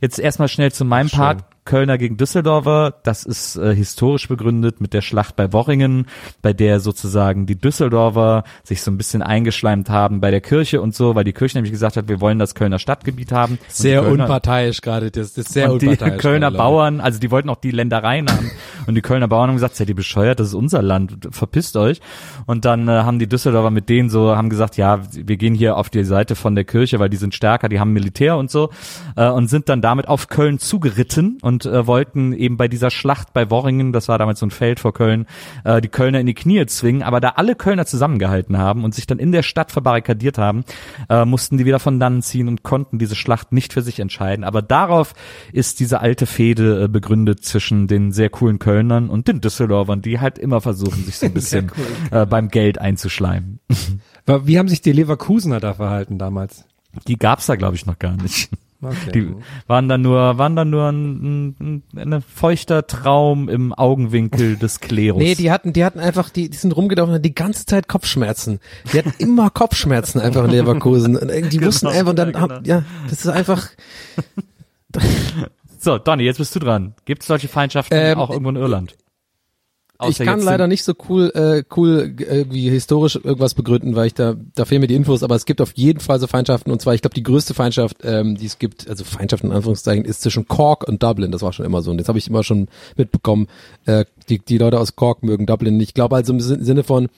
Jetzt 0.00 0.20
erstmal 0.20 0.46
schnell 0.46 0.70
zu 0.70 0.84
meinem 0.84 1.10
Part. 1.10 1.44
Kölner 1.68 1.98
gegen 1.98 2.16
Düsseldorfer, 2.16 2.94
das 3.02 3.24
ist 3.24 3.56
äh, 3.56 3.74
historisch 3.74 4.26
begründet 4.26 4.80
mit 4.80 4.94
der 4.94 5.02
Schlacht 5.02 5.36
bei 5.36 5.52
Worringen, 5.52 6.06
bei 6.40 6.54
der 6.54 6.80
sozusagen 6.80 7.44
die 7.44 7.56
Düsseldorfer 7.56 8.44
sich 8.64 8.80
so 8.80 8.90
ein 8.90 8.96
bisschen 8.96 9.20
eingeschleimt 9.20 9.90
haben 9.90 10.22
bei 10.22 10.30
der 10.30 10.40
Kirche 10.40 10.80
und 10.80 10.94
so, 10.94 11.14
weil 11.14 11.24
die 11.24 11.34
Kirche 11.34 11.58
nämlich 11.58 11.70
gesagt 11.70 11.98
hat, 11.98 12.08
wir 12.08 12.22
wollen 12.22 12.38
das 12.38 12.54
Kölner 12.54 12.78
Stadtgebiet 12.78 13.32
haben. 13.32 13.58
Sehr 13.68 14.00
die 14.00 14.06
Kölner, 14.06 14.24
unparteiisch 14.24 14.80
gerade, 14.80 15.10
das, 15.10 15.34
das 15.34 15.44
ist 15.44 15.52
sehr 15.52 15.70
und 15.70 15.82
die 15.82 15.88
unparteiisch. 15.88 16.22
Kölner 16.22 16.46
gerade, 16.46 16.56
Bauern, 16.56 17.00
also 17.02 17.20
die 17.20 17.30
wollten 17.30 17.50
auch 17.50 17.56
die 17.56 17.70
Ländereien 17.70 18.30
haben. 18.30 18.50
Und 18.86 18.94
die 18.94 19.02
Kölner 19.02 19.28
Bauern 19.28 19.48
haben 19.48 19.56
gesagt, 19.56 19.76
seid 19.76 19.90
ihr 19.90 19.94
bescheuert, 19.94 20.40
das 20.40 20.48
ist 20.48 20.54
unser 20.54 20.80
Land, 20.80 21.28
verpisst 21.30 21.76
euch. 21.76 22.00
Und 22.46 22.64
dann 22.64 22.88
äh, 22.88 22.92
haben 22.92 23.18
die 23.18 23.26
Düsseldorfer 23.28 23.70
mit 23.70 23.90
denen 23.90 24.08
so, 24.08 24.34
haben 24.34 24.48
gesagt, 24.48 24.78
ja, 24.78 25.00
wir 25.12 25.36
gehen 25.36 25.54
hier 25.54 25.76
auf 25.76 25.90
die 25.90 26.04
Seite 26.04 26.34
von 26.34 26.54
der 26.54 26.64
Kirche, 26.64 26.98
weil 26.98 27.10
die 27.10 27.18
sind 27.18 27.34
stärker, 27.34 27.68
die 27.68 27.78
haben 27.78 27.92
Militär 27.92 28.38
und 28.38 28.50
so. 28.50 28.70
Äh, 29.16 29.28
und 29.28 29.48
sind 29.48 29.68
dann 29.68 29.82
damit 29.82 30.08
auf 30.08 30.28
Köln 30.28 30.58
zugeritten 30.58 31.36
und 31.42 31.57
äh, 31.66 31.86
wollten 31.86 32.32
eben 32.32 32.56
bei 32.56 32.68
dieser 32.68 32.90
Schlacht 32.90 33.32
bei 33.32 33.50
Worringen, 33.50 33.92
das 33.92 34.08
war 34.08 34.18
damals 34.18 34.40
so 34.40 34.46
ein 34.46 34.50
Feld 34.50 34.80
vor 34.80 34.92
Köln, 34.92 35.26
äh, 35.64 35.80
die 35.80 35.88
Kölner 35.88 36.20
in 36.20 36.26
die 36.26 36.34
Knie 36.34 36.66
zwingen. 36.66 37.02
Aber 37.02 37.20
da 37.20 37.30
alle 37.36 37.54
Kölner 37.54 37.86
zusammengehalten 37.86 38.58
haben 38.58 38.84
und 38.84 38.94
sich 38.94 39.06
dann 39.06 39.18
in 39.18 39.32
der 39.32 39.42
Stadt 39.42 39.72
verbarrikadiert 39.72 40.38
haben, 40.38 40.64
äh, 41.08 41.24
mussten 41.24 41.58
die 41.58 41.64
wieder 41.64 41.78
von 41.78 42.00
dannen 42.00 42.22
ziehen 42.22 42.48
und 42.48 42.62
konnten 42.62 42.98
diese 42.98 43.16
Schlacht 43.16 43.52
nicht 43.52 43.72
für 43.72 43.82
sich 43.82 44.00
entscheiden. 44.00 44.44
Aber 44.44 44.62
darauf 44.62 45.14
ist 45.52 45.80
diese 45.80 46.00
alte 46.00 46.26
Fehde 46.26 46.84
äh, 46.84 46.88
begründet 46.88 47.44
zwischen 47.44 47.86
den 47.86 48.12
sehr 48.12 48.30
coolen 48.30 48.58
Kölnern 48.58 49.10
und 49.10 49.28
den 49.28 49.40
Düsseldorfern, 49.40 50.02
die 50.02 50.20
halt 50.20 50.38
immer 50.38 50.60
versuchen, 50.60 51.04
sich 51.04 51.18
so 51.18 51.26
ein 51.26 51.34
bisschen 51.34 51.72
äh, 52.10 52.26
beim 52.26 52.48
Geld 52.48 52.78
einzuschleimen. 52.78 53.60
Wie 54.26 54.58
haben 54.58 54.68
sich 54.68 54.82
die 54.82 54.92
Leverkusener 54.92 55.60
da 55.60 55.74
verhalten 55.74 56.18
damals? 56.18 56.64
Die 57.06 57.16
gab's 57.16 57.46
da, 57.46 57.56
glaube 57.56 57.76
ich, 57.76 57.86
noch 57.86 57.98
gar 57.98 58.16
nicht. 58.16 58.50
Okay. 58.80 59.10
Die 59.12 59.34
waren 59.66 59.88
dann 59.88 60.02
nur, 60.02 60.38
waren 60.38 60.54
dann 60.54 60.70
nur 60.70 60.88
ein, 60.88 61.48
ein, 61.58 61.82
ein 61.96 62.22
feuchter 62.22 62.86
Traum 62.86 63.48
im 63.48 63.72
Augenwinkel 63.72 64.56
des 64.56 64.78
Klerus. 64.78 65.20
Nee, 65.20 65.34
die 65.34 65.50
hatten, 65.50 65.72
die 65.72 65.84
hatten 65.84 65.98
einfach, 65.98 66.30
die, 66.30 66.48
die 66.48 66.56
sind 66.56 66.76
rumgelaufen 66.76 67.10
und 67.10 67.14
hatten 67.16 67.22
die 67.24 67.34
ganze 67.34 67.66
Zeit 67.66 67.88
Kopfschmerzen. 67.88 68.60
Die 68.92 68.98
hatten 68.98 69.14
immer 69.18 69.50
Kopfschmerzen 69.54 70.20
einfach 70.20 70.44
in 70.44 70.50
Leverkusen. 70.50 71.16
Und 71.16 71.28
die 71.28 71.56
Genau, 71.58 71.66
wussten 71.66 71.88
einfach, 71.88 72.10
und 72.10 72.16
dann, 72.16 72.32
ja, 72.32 72.46
genau. 72.46 72.60
ja, 72.62 72.84
das 73.10 73.20
ist 73.24 73.28
einfach, 73.28 73.68
so, 75.80 75.98
Donny, 75.98 76.22
jetzt 76.22 76.38
bist 76.38 76.54
du 76.54 76.60
dran. 76.60 76.94
Gibt 77.04 77.22
es 77.22 77.28
solche 77.28 77.48
Feindschaften 77.48 77.94
Ähm, 77.98 78.18
auch 78.18 78.30
irgendwo 78.30 78.50
in 78.50 78.56
Irland? 78.56 78.94
Ich 80.08 80.18
kann 80.18 80.38
jetzt 80.38 80.44
leider 80.44 80.66
nicht 80.68 80.84
so 80.84 80.92
cool, 81.08 81.32
äh, 81.34 81.64
cool 81.76 82.14
irgendwie 82.18 82.70
historisch 82.70 83.16
irgendwas 83.16 83.54
begründen, 83.54 83.96
weil 83.96 84.06
ich 84.06 84.14
da, 84.14 84.36
da 84.54 84.64
fehlen 84.64 84.80
mir 84.80 84.86
die 84.86 84.94
Infos, 84.94 85.22
aber 85.22 85.34
es 85.34 85.44
gibt 85.44 85.60
auf 85.60 85.72
jeden 85.74 86.00
Fall 86.00 86.20
so 86.20 86.26
Feindschaften 86.26 86.70
und 86.70 86.80
zwar, 86.80 86.94
ich 86.94 87.02
glaube, 87.02 87.14
die 87.14 87.22
größte 87.22 87.54
Feindschaft, 87.54 87.96
ähm, 88.04 88.36
die 88.36 88.46
es 88.46 88.58
gibt, 88.58 88.88
also 88.88 89.04
Feindschaft 89.04 89.42
in 89.44 89.50
Anführungszeichen, 89.52 90.04
ist 90.04 90.20
zwischen 90.20 90.46
Cork 90.46 90.86
und 90.86 91.02
Dublin. 91.02 91.32
Das 91.32 91.42
war 91.42 91.52
schon 91.52 91.66
immer 91.66 91.82
so 91.82 91.90
und 91.90 91.98
das 91.98 92.08
habe 92.08 92.18
ich 92.18 92.28
immer 92.28 92.44
schon 92.44 92.68
mitbekommen. 92.96 93.48
Äh, 93.86 94.04
die, 94.28 94.38
die 94.38 94.58
Leute 94.58 94.78
aus 94.78 94.94
Cork 94.94 95.22
mögen 95.22 95.46
Dublin 95.46 95.76
nicht. 95.76 95.88
Ich 95.88 95.94
glaube 95.94 96.16
also 96.16 96.32
im 96.32 96.40
Sin- 96.40 96.64
Sinne 96.64 96.84
von, 96.84 97.08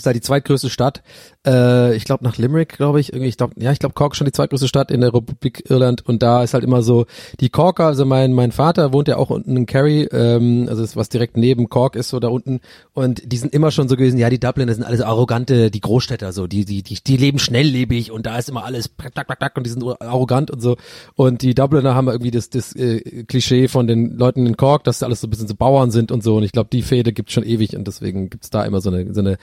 sei 0.00 0.12
die 0.12 0.20
zweitgrößte 0.20 0.70
Stadt. 0.70 1.02
Äh, 1.46 1.96
ich 1.96 2.04
glaube 2.04 2.24
nach 2.24 2.36
Limerick, 2.38 2.76
glaube 2.76 3.00
ich. 3.00 3.12
Irgendwie, 3.12 3.28
ich 3.28 3.36
glaube, 3.36 3.54
ja, 3.58 3.72
ich 3.72 3.78
glaube 3.78 3.94
Cork 3.94 4.12
ist 4.12 4.18
schon 4.18 4.26
die 4.26 4.32
zweitgrößte 4.32 4.68
Stadt 4.68 4.90
in 4.90 5.00
der 5.00 5.12
Republik 5.12 5.68
Irland 5.68 6.06
und 6.06 6.22
da 6.22 6.42
ist 6.42 6.54
halt 6.54 6.64
immer 6.64 6.82
so 6.82 7.06
die 7.40 7.48
Corker. 7.48 7.86
Also 7.86 8.04
mein 8.04 8.32
mein 8.32 8.52
Vater 8.52 8.92
wohnt 8.92 9.08
ja 9.08 9.16
auch 9.16 9.30
unten 9.30 9.56
in 9.56 9.66
Kerry, 9.66 10.08
ähm, 10.12 10.66
also 10.68 10.82
das, 10.82 10.96
was 10.96 11.08
direkt 11.08 11.36
neben 11.36 11.68
Cork 11.68 11.96
ist 11.96 12.10
so 12.10 12.20
da 12.20 12.28
unten 12.28 12.60
und 12.94 13.32
die 13.32 13.36
sind 13.36 13.52
immer 13.52 13.70
schon 13.70 13.88
so 13.88 13.96
gewesen. 13.96 14.18
Ja, 14.18 14.30
die 14.30 14.38
Dubliner 14.38 14.74
sind 14.74 14.84
alles 14.84 15.00
arrogante, 15.00 15.70
die 15.70 15.80
Großstädter 15.80 16.32
so, 16.32 16.46
die 16.46 16.64
die 16.64 16.82
die 16.82 16.98
die 17.04 17.16
leben 17.16 17.38
schnelllebig 17.38 18.12
und 18.12 18.26
da 18.26 18.38
ist 18.38 18.48
immer 18.48 18.64
alles 18.64 18.90
tak 18.96 19.26
tak 19.26 19.40
tak 19.40 19.56
und 19.56 19.64
die 19.64 19.70
sind 19.70 19.82
arrogant 20.00 20.50
und 20.50 20.60
so 20.60 20.76
und 21.16 21.42
die 21.42 21.54
Dubliner 21.54 21.94
haben 21.94 22.08
irgendwie 22.08 22.30
das 22.30 22.50
das 22.50 22.74
äh, 22.76 23.24
Klischee 23.24 23.66
von 23.68 23.88
den 23.88 24.16
Leuten 24.16 24.46
in 24.46 24.56
Cork, 24.56 24.84
dass 24.84 25.02
alles 25.02 25.20
so 25.20 25.26
ein 25.26 25.30
bisschen 25.30 25.48
so 25.48 25.54
Bauern 25.54 25.90
sind 25.90 26.12
und 26.12 26.22
so 26.22 26.36
und 26.36 26.44
ich 26.44 26.52
glaube 26.52 26.68
die 26.72 26.82
Fehde 26.82 27.12
gibt's 27.12 27.32
schon 27.32 27.44
ewig 27.44 27.76
und 27.76 27.86
deswegen 27.88 28.30
gibt's 28.30 28.50
da 28.50 28.64
immer 28.64 28.80
so 28.80 28.90
eine 28.90 29.12
so 29.12 29.20
eine 29.20 29.38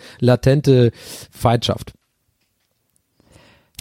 latente 0.45 0.91
Feindschaft. 1.31 1.93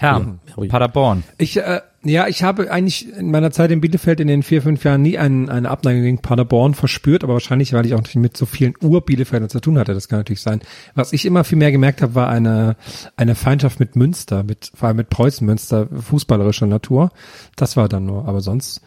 Herr, 0.01 0.37
Ja. 0.57 0.67
Paderborn. 0.69 1.23
Ich, 1.39 1.57
äh, 1.57 1.81
ja, 2.03 2.27
ich 2.27 2.43
habe 2.43 2.71
eigentlich 2.71 3.09
in 3.17 3.31
meiner 3.31 3.53
Zeit 3.53 3.71
in 3.71 3.81
Bielefeld 3.81 4.19
in 4.19 4.27
den 4.27 4.43
vier, 4.43 4.61
fünf 4.61 4.83
Jahren 4.83 5.03
nie 5.03 5.19
einen, 5.19 5.49
eine 5.49 5.71
Abneigung 5.71 6.03
gegen 6.03 6.19
Paderborn 6.19 6.75
verspürt, 6.75 7.23
aber 7.23 7.35
wahrscheinlich, 7.35 7.73
weil 7.73 7.87
ich 7.87 7.95
auch 7.95 8.03
nicht 8.03 8.17
mit 8.17 8.37
so 8.37 8.45
vielen 8.45 8.75
Ur-Bielefeldern 8.83 9.49
zu 9.49 9.61
tun 9.61 9.79
hatte, 9.79 9.95
das 9.95 10.09
kann 10.09 10.19
natürlich 10.19 10.43
sein. 10.43 10.63
Was 10.97 11.13
ich 11.13 11.25
immer 11.25 11.45
viel 11.45 11.59
mehr 11.59 11.71
gemerkt 11.71 12.03
habe, 12.03 12.17
war 12.17 12.29
eine, 12.29 12.77
eine 13.17 13.37
Feindschaft 13.37 13.79
mit 13.79 13.95
Münster, 13.95 14.43
mit, 14.43 14.73
vor 14.75 14.89
allem 14.89 14.97
mit 14.97 15.11
Preußen 15.11 15.47
Münster, 15.47 15.87
fußballerischer 15.87 16.67
Natur. 16.67 17.11
Das 17.55 17.77
war 17.77 17.89
dann 17.89 18.05
nur, 18.05 18.27
aber 18.27 18.41
sonst, 18.41 18.83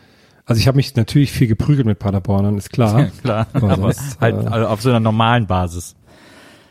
also 0.46 0.60
ich 0.60 0.68
habe 0.68 0.76
mich 0.76 0.94
natürlich 0.96 1.32
viel 1.32 1.48
geprügelt 1.48 1.88
mit 1.88 2.00
Paderbornern, 2.00 2.58
ist 2.58 2.72
klar. 2.72 3.06
Klar, 3.24 3.48
Aber 3.54 3.72
aber 3.72 3.94
sonst, 3.94 4.20
halt 4.20 4.36
äh, 4.36 4.48
also 4.48 4.68
auf 4.68 4.82
so 4.82 4.90
einer 4.90 5.00
normalen 5.00 5.48
Basis. 5.48 5.96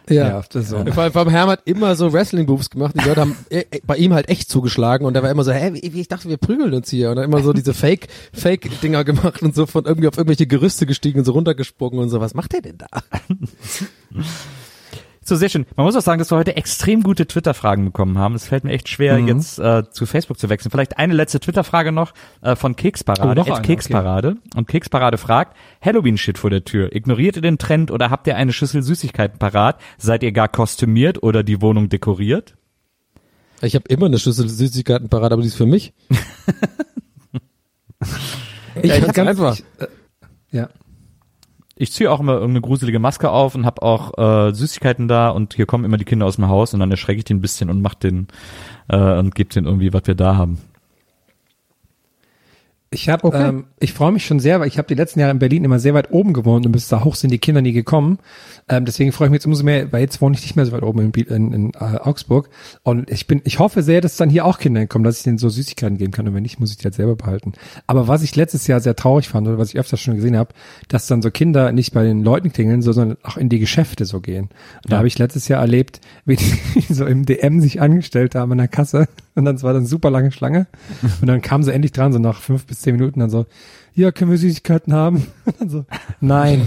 Ja, 0.09 0.43
das 0.49 0.65
ist 0.65 0.71
so. 0.71 0.85
Vor 0.85 1.03
allem, 1.03 1.13
vor 1.13 1.23
allem 1.23 1.31
Herm 1.31 1.51
hat 1.51 1.63
immer 1.65 1.97
so 1.97 2.13
Wrestling-Moves 2.13 2.71
gemacht. 2.71 2.95
Die 2.99 3.07
Leute 3.07 3.21
haben 3.21 3.37
äh, 3.51 3.65
äh, 3.71 3.81
bei 3.85 3.97
ihm 3.97 4.15
halt 4.15 4.29
echt 4.29 4.49
zugeschlagen 4.49 5.07
und 5.07 5.15
er 5.17 5.23
war 5.23 5.31
immer 5.31 5.45
so, 5.45 5.53
hä, 5.53 5.73
wie, 5.83 6.01
ich 6.01 6.09
dachte, 6.09 6.29
wir 6.29 6.37
prügeln 6.37 6.73
uns 6.75 6.91
hier. 6.91 7.11
Und 7.11 7.17
dann 7.17 7.25
immer 7.25 7.43
so 7.43 7.53
diese 7.53 7.75
Fake, 7.75 8.09
Fake-Dinger 8.33 9.05
gemacht 9.05 9.43
und 9.43 9.55
so 9.55 9.67
von 9.67 9.85
irgendwie 9.85 10.09
auf 10.09 10.17
irgendwelche 10.17 10.47
Gerüste 10.47 10.87
gestiegen 10.87 11.21
und 11.21 11.25
so 11.25 11.33
runtergesprungen 11.33 11.99
und 11.99 12.09
so. 12.09 12.21
Was 12.21 12.35
macht 12.35 12.53
der 12.53 12.63
denn 12.63 12.79
da? 12.79 12.87
So, 15.29 15.35
sehr 15.35 15.49
schön. 15.49 15.67
Man 15.75 15.85
muss 15.87 15.97
auch 15.97 16.03
sagen, 16.03 16.21
dass 16.21 16.31
wir 16.31 16.37
heute 16.39 16.55
extrem 16.57 17.03
gute 17.03 17.27
Twitter-Fragen 17.27 17.85
bekommen 17.87 18.17
haben. 18.17 18.37
Es 18.37 18.47
fällt 18.47 18.63
mir 18.63 18.71
echt 18.71 18.89
schwer, 18.89 19.19
Mhm. 19.19 19.27
jetzt 19.27 19.59
äh, 19.59 19.83
zu 19.91 20.07
Facebook 20.07 20.39
zu 20.39 20.49
wechseln. 20.49 20.71
Vielleicht 20.71 20.99
eine 20.99 21.15
letzte 21.15 21.41
Twitter-Frage 21.41 21.91
noch 21.91 22.13
äh, 22.43 22.55
von 22.55 22.77
Keksparade. 22.77 23.43
Oh, 23.45 23.61
Keksparade. 23.61 24.37
Und 24.55 24.69
Keksparade 24.69 25.19
fragt, 25.19 25.57
Halloween-Shit 25.85 26.39
vor 26.39 26.51
der 26.51 26.65
Tür. 26.65 26.95
Ignoriert 26.95 27.35
ihr 27.35 27.43
den 27.43 27.59
Trend 27.59 27.91
oder 27.91 28.11
habt 28.11 28.29
ihr 28.29 28.37
eine 28.37 28.53
Schüssel 28.53 28.83
Süßigkeiten 28.85 29.41
parat? 29.41 29.81
Seid 29.99 30.23
ihr 30.23 30.31
gar 30.31 30.47
kostümiert 30.47 31.25
oder 31.25 31.43
die 31.43 31.61
Wohnung 31.61 31.89
dekoriert? 31.89 32.55
Ich 33.63 33.75
habe 33.75 33.87
immer 33.89 34.07
eine 34.07 34.21
Schüssel 34.21 34.49
Süßigkeiten 34.49 35.09
parat, 35.09 35.33
aber 35.33 35.43
die 35.43 35.49
ist 35.49 35.57
für 35.57 35.67
mich. 35.67 35.93
ich 38.81 38.91
Ja, 38.91 39.01
ganz 39.01 39.13
ganz- 39.13 39.29
einfach. 39.31 39.55
ich, 39.59 39.65
äh, 39.83 39.87
ja. 40.57 40.69
Ich 41.79 41.93
ziehe 41.93 42.11
auch 42.11 42.21
immer 42.21 42.33
irgendeine 42.33 42.63
gruselige 42.63 42.99
Maske 42.99 43.31
auf 43.31 43.55
und 43.55 43.67
habe 43.67 43.83
auch 43.83 44.17
äh, 44.17 44.55
Süßigkeiten 44.55 45.09
da 45.09 45.29
und 45.29 45.55
hier 45.55 45.67
kommen 45.67 45.85
immer 45.85 45.99
die 45.99 46.07
Kinder 46.07 46.25
aus 46.25 46.37
dem 46.37 46.49
Haus 46.49 46.73
und 46.73 46.81
dann 46.81 46.91
erschrecke 46.91 47.19
ich 47.19 47.25
den 47.25 47.37
ein 47.37 47.43
bisschen 47.43 47.69
und 47.69 47.83
mach 47.83 47.95
den 47.95 48.29
äh, 48.89 49.19
und 49.19 49.35
gebe 49.35 49.51
den 49.51 49.67
irgendwie, 49.67 49.93
was 49.93 50.07
wir 50.07 50.15
da 50.15 50.37
haben. 50.37 50.59
Ich 52.97 53.09
habe, 53.11 53.27
Okay. 53.27 53.49
ähm, 53.49 53.65
ich 53.79 53.93
freue 53.93 54.11
mich 54.11 54.25
schon 54.25 54.41
sehr, 54.41 54.59
weil 54.59 54.69
ich 54.69 54.79
habe 54.79 54.89
die 54.89 54.95
letzten 54.95 55.21
Jahre 55.21 55.33
in 55.33 55.39
Berlin 55.39 55.65
immer 55.65 55.79
sehr 55.79 55.93
weit 55.95 56.11
oben 56.13 56.33
gewohnt 56.33 56.65
und 56.65 56.73
bis 56.73 56.89
da 56.89 57.05
hoch 57.05 57.15
sind 57.15 57.31
die 57.31 57.39
Kinder 57.39 57.61
nie 57.61 57.73
gekommen. 57.73 58.19
Ähm, 58.69 58.85
deswegen 58.87 59.13
freue 59.13 59.27
ich 59.29 59.31
mich 59.33 59.39
jetzt 59.41 59.47
umso 59.47 59.65
mehr, 59.65 59.93
weil 59.93 60.01
jetzt 60.01 60.21
wohne 60.23 60.35
ich 60.35 60.43
nicht 60.43 60.57
mehr 60.57 60.65
so 60.65 60.73
weit 60.73 60.83
oben 60.83 61.01
in, 61.01 61.11
in, 61.13 61.53
in 61.53 61.71
äh, 61.75 61.99
Augsburg. 61.99 62.49
Und 62.83 63.11
ich 63.11 63.27
bin, 63.27 63.43
ich 63.45 63.59
hoffe 63.59 63.83
sehr, 63.83 64.01
dass 64.01 64.17
dann 64.17 64.31
hier 64.31 64.45
auch 64.47 64.59
Kinder 64.59 64.87
kommen, 64.87 65.05
dass 65.05 65.19
ich 65.19 65.25
denen 65.25 65.37
so 65.39 65.49
Süßigkeiten 65.51 65.99
geben 65.99 66.11
kann. 66.13 66.27
Und 66.27 66.35
wenn 66.35 66.43
nicht, 66.43 66.59
muss 66.59 66.71
ich 66.71 66.79
die 66.79 66.85
halt 66.85 66.95
selber 66.95 67.17
behalten. 67.17 67.53
Aber 67.87 68.09
was 68.09 68.23
ich 68.23 68.35
letztes 68.35 68.67
Jahr 68.67 68.81
sehr 68.81 68.97
traurig 68.97 69.29
fand 69.29 69.47
oder 69.47 69.59
was 69.59 69.69
ich 69.75 69.79
öfters 69.79 70.01
schon 70.01 70.17
gesehen 70.17 70.37
habe, 70.37 70.55
dass 70.89 71.07
dann 71.07 71.21
so 71.23 71.31
Kinder 71.31 71.73
nicht 71.73 71.93
bei 71.93 72.03
den 72.03 72.25
Leuten 72.25 72.51
klingeln, 72.53 72.81
sondern 72.81 73.19
auch 73.23 73.37
in 73.37 73.49
die 73.51 73.59
Geschäfte 73.59 74.07
so 74.07 74.21
gehen. 74.21 74.45
Und 74.85 74.91
da 74.91 74.93
Ja. 74.93 74.97
habe 74.99 75.09
ich 75.09 75.19
letztes 75.19 75.49
Jahr 75.49 75.61
erlebt, 75.61 76.01
wie 76.25 76.37
die 76.37 76.81
so 76.93 77.05
im 77.05 77.27
DM 77.27 77.61
sich 77.61 77.81
angestellt 77.83 78.35
haben 78.35 78.53
an 78.53 78.59
der 78.59 78.69
Kasse. 78.69 79.07
Und 79.37 79.45
dann 79.45 79.55
es 79.57 79.63
war 79.63 79.73
dann 79.73 79.83
eine 79.83 79.89
super 79.89 80.11
lange 80.11 80.33
Schlange. 80.33 80.67
Und 81.21 81.29
dann 81.29 81.41
kamen 81.43 81.63
sie 81.63 81.73
endlich 81.73 81.93
dran, 81.93 82.13
so 82.13 82.19
nach 82.19 82.41
fünf 82.41 82.67
bis 82.67 82.81
zehn 82.81 82.97
Minuten, 82.97 83.21
dann 83.21 83.31
so, 83.31 83.47
ja, 83.95 84.11
können 84.11 84.31
wir 84.33 84.39
Süßigkeiten 84.39 84.93
haben? 84.93 85.27
Und 85.45 85.61
dann 85.61 85.69
so, 85.69 85.85
nein. 86.21 86.67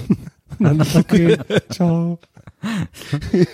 Und 0.57 0.65
dann, 0.65 0.81
okay, 0.81 1.37
ciao. 1.69 2.19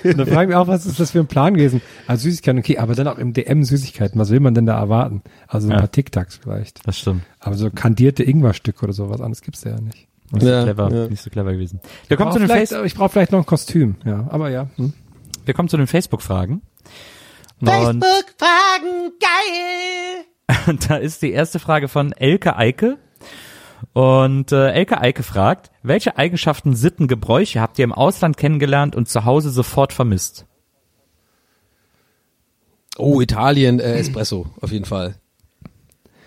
Und 0.03 0.17
dann 0.17 0.27
frage 0.27 0.43
ich 0.43 0.47
mich 0.49 0.55
auch, 0.55 0.67
was 0.67 0.85
ist 0.85 0.99
das 0.99 1.11
für 1.11 1.19
ein 1.19 1.27
Plan 1.27 1.53
gewesen? 1.53 1.81
Also 2.07 2.23
Süßigkeiten, 2.23 2.59
okay, 2.59 2.77
aber 2.77 2.95
dann 2.95 3.07
auch 3.07 3.17
im 3.17 3.33
DM 3.33 3.63
Süßigkeiten, 3.63 4.19
was 4.19 4.29
will 4.31 4.39
man 4.39 4.53
denn 4.53 4.65
da 4.65 4.77
erwarten? 4.79 5.21
Also 5.47 5.67
ein 5.67 5.71
Ja. 5.73 5.77
paar 5.79 5.91
Tic-Tacs 5.91 6.37
vielleicht. 6.41 6.87
Das 6.87 6.97
stimmt. 6.97 7.23
Aber 7.39 7.55
so 7.55 7.69
kandierte 7.69 8.23
Ingwerstücke 8.23 8.83
oder 8.83 8.93
sowas 8.93 9.21
anderes 9.21 9.41
gibt's 9.41 9.63
ja 9.63 9.79
nicht. 9.79 10.07
Nicht 10.31 10.41
so 10.43 10.49
Ja, 10.49 10.63
clever, 10.63 10.91
ja. 10.91 11.07
nicht 11.07 11.21
so 11.21 11.29
clever 11.29 11.53
gewesen. 11.53 11.79
Wir 12.07 12.17
kommen 12.17 12.31
zu 12.31 12.39
den 12.39 12.47
vielleicht, 12.47 12.71
Face 12.71 12.85
ich 12.85 12.95
brauche 12.95 13.09
vielleicht 13.09 13.31
noch 13.31 13.39
ein 13.39 13.45
Kostüm, 13.45 13.95
ja. 14.05 14.25
Aber 14.29 14.49
ja. 14.49 14.67
Hm. 14.77 14.93
wir 15.45 15.53
kommen 15.53 15.69
zu 15.69 15.77
den 15.77 15.87
Facebook-Fragen. 15.87 16.61
Facebook-Fragen, 17.63 19.11
geil! 19.19 20.25
und 20.67 20.89
da 20.89 20.95
ist 20.95 21.21
die 21.21 21.31
erste 21.31 21.59
Frage 21.59 21.87
von 21.87 22.11
Elke 22.11 22.55
Eike. 22.55 22.97
Und 23.93 24.51
äh, 24.51 24.71
Elke 24.71 24.99
Eike 24.99 25.23
fragt, 25.23 25.71
welche 25.83 26.17
Eigenschaften, 26.17 26.75
Sitten, 26.75 27.07
Gebräuche 27.07 27.61
habt 27.61 27.77
ihr 27.77 27.83
im 27.83 27.93
Ausland 27.93 28.37
kennengelernt 28.37 28.95
und 28.95 29.07
zu 29.07 29.25
Hause 29.25 29.51
sofort 29.51 29.93
vermisst? 29.93 30.45
Oh, 32.97 33.21
Italien, 33.21 33.79
äh, 33.79 33.97
Espresso, 33.97 34.47
auf 34.61 34.71
jeden 34.71 34.85
Fall. 34.85 35.15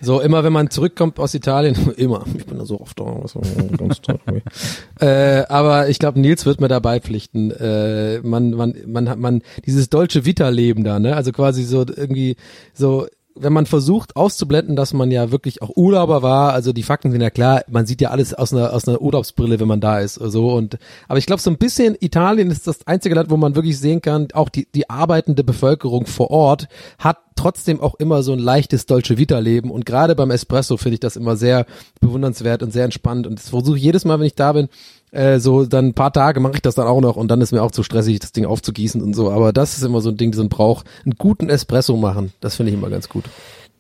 So, 0.00 0.20
immer 0.20 0.44
wenn 0.44 0.52
man 0.52 0.70
zurückkommt 0.70 1.18
aus 1.18 1.34
Italien, 1.34 1.92
immer, 1.96 2.24
ich 2.36 2.46
bin 2.46 2.58
da 2.58 2.64
so 2.64 2.80
oft 2.80 2.98
da, 2.98 3.04
war 3.04 3.76
ganz 3.76 4.00
toll. 4.00 4.18
äh, 5.00 5.44
aber 5.48 5.88
ich 5.88 5.98
glaube, 5.98 6.20
Nils 6.20 6.46
wird 6.46 6.60
mir 6.60 6.68
dabei 6.68 7.00
pflichten. 7.00 7.50
Äh, 7.50 8.20
man, 8.22 8.50
man, 8.50 8.74
man 8.86 9.08
hat, 9.08 9.18
man, 9.18 9.42
dieses 9.66 9.88
deutsche 9.88 10.24
Vita-Leben 10.24 10.84
da, 10.84 10.98
ne, 10.98 11.16
also 11.16 11.32
quasi 11.32 11.64
so 11.64 11.84
irgendwie, 11.86 12.36
so, 12.74 13.06
wenn 13.40 13.52
man 13.52 13.66
versucht 13.66 14.16
auszublenden, 14.16 14.76
dass 14.76 14.92
man 14.92 15.10
ja 15.10 15.30
wirklich 15.30 15.62
auch 15.62 15.70
Urlauber 15.76 16.22
war, 16.22 16.52
also 16.52 16.72
die 16.72 16.82
Fakten 16.82 17.10
sind 17.10 17.20
ja 17.20 17.30
klar, 17.30 17.62
man 17.68 17.86
sieht 17.86 18.00
ja 18.00 18.10
alles 18.10 18.34
aus 18.34 18.52
einer, 18.52 18.72
aus 18.72 18.86
einer 18.86 19.00
Urlaubsbrille, 19.00 19.60
wenn 19.60 19.68
man 19.68 19.80
da 19.80 20.00
ist, 20.00 20.14
so. 20.14 20.52
Und, 20.52 20.78
aber 21.08 21.18
ich 21.18 21.26
glaube, 21.26 21.42
so 21.42 21.50
ein 21.50 21.58
bisschen 21.58 21.96
Italien 22.00 22.50
ist 22.50 22.66
das 22.66 22.86
einzige 22.86 23.14
Land, 23.14 23.30
wo 23.30 23.36
man 23.36 23.54
wirklich 23.54 23.78
sehen 23.78 24.02
kann, 24.02 24.28
auch 24.34 24.48
die, 24.48 24.68
die 24.74 24.90
arbeitende 24.90 25.44
Bevölkerung 25.44 26.06
vor 26.06 26.30
Ort 26.30 26.68
hat 26.98 27.18
trotzdem 27.38 27.80
auch 27.80 27.94
immer 27.94 28.22
so 28.22 28.32
ein 28.32 28.40
leichtes 28.40 28.86
Dolce 28.86 29.16
Vita 29.16 29.38
Leben 29.38 29.70
und 29.70 29.86
gerade 29.86 30.16
beim 30.16 30.30
Espresso 30.30 30.76
finde 30.76 30.94
ich 30.94 31.00
das 31.00 31.16
immer 31.16 31.36
sehr 31.36 31.66
bewundernswert 32.00 32.62
und 32.62 32.72
sehr 32.72 32.84
entspannt. 32.84 33.26
Und 33.26 33.38
das 33.38 33.50
versuche 33.50 33.76
ich 33.76 33.82
jedes 33.84 34.04
Mal, 34.04 34.18
wenn 34.18 34.26
ich 34.26 34.34
da 34.34 34.52
bin, 34.52 34.68
äh, 35.10 35.38
so 35.38 35.64
dann 35.64 35.88
ein 35.88 35.94
paar 35.94 36.12
Tage 36.12 36.40
mache 36.40 36.54
ich 36.54 36.62
das 36.62 36.74
dann 36.74 36.86
auch 36.86 37.00
noch 37.00 37.16
und 37.16 37.28
dann 37.28 37.40
ist 37.40 37.52
mir 37.52 37.62
auch 37.62 37.70
zu 37.70 37.82
stressig, 37.82 38.18
das 38.20 38.32
Ding 38.32 38.46
aufzugießen 38.46 39.02
und 39.02 39.14
so, 39.14 39.30
aber 39.30 39.52
das 39.52 39.76
ist 39.76 39.84
immer 39.84 40.00
so 40.00 40.10
ein 40.10 40.16
Ding, 40.16 40.38
ein 40.38 40.48
Brauch, 40.48 40.84
einen 41.04 41.14
guten 41.16 41.48
Espresso 41.48 41.96
machen, 41.96 42.32
das 42.40 42.56
finde 42.56 42.72
ich 42.72 42.78
immer 42.78 42.90
ganz 42.90 43.08
gut. 43.08 43.24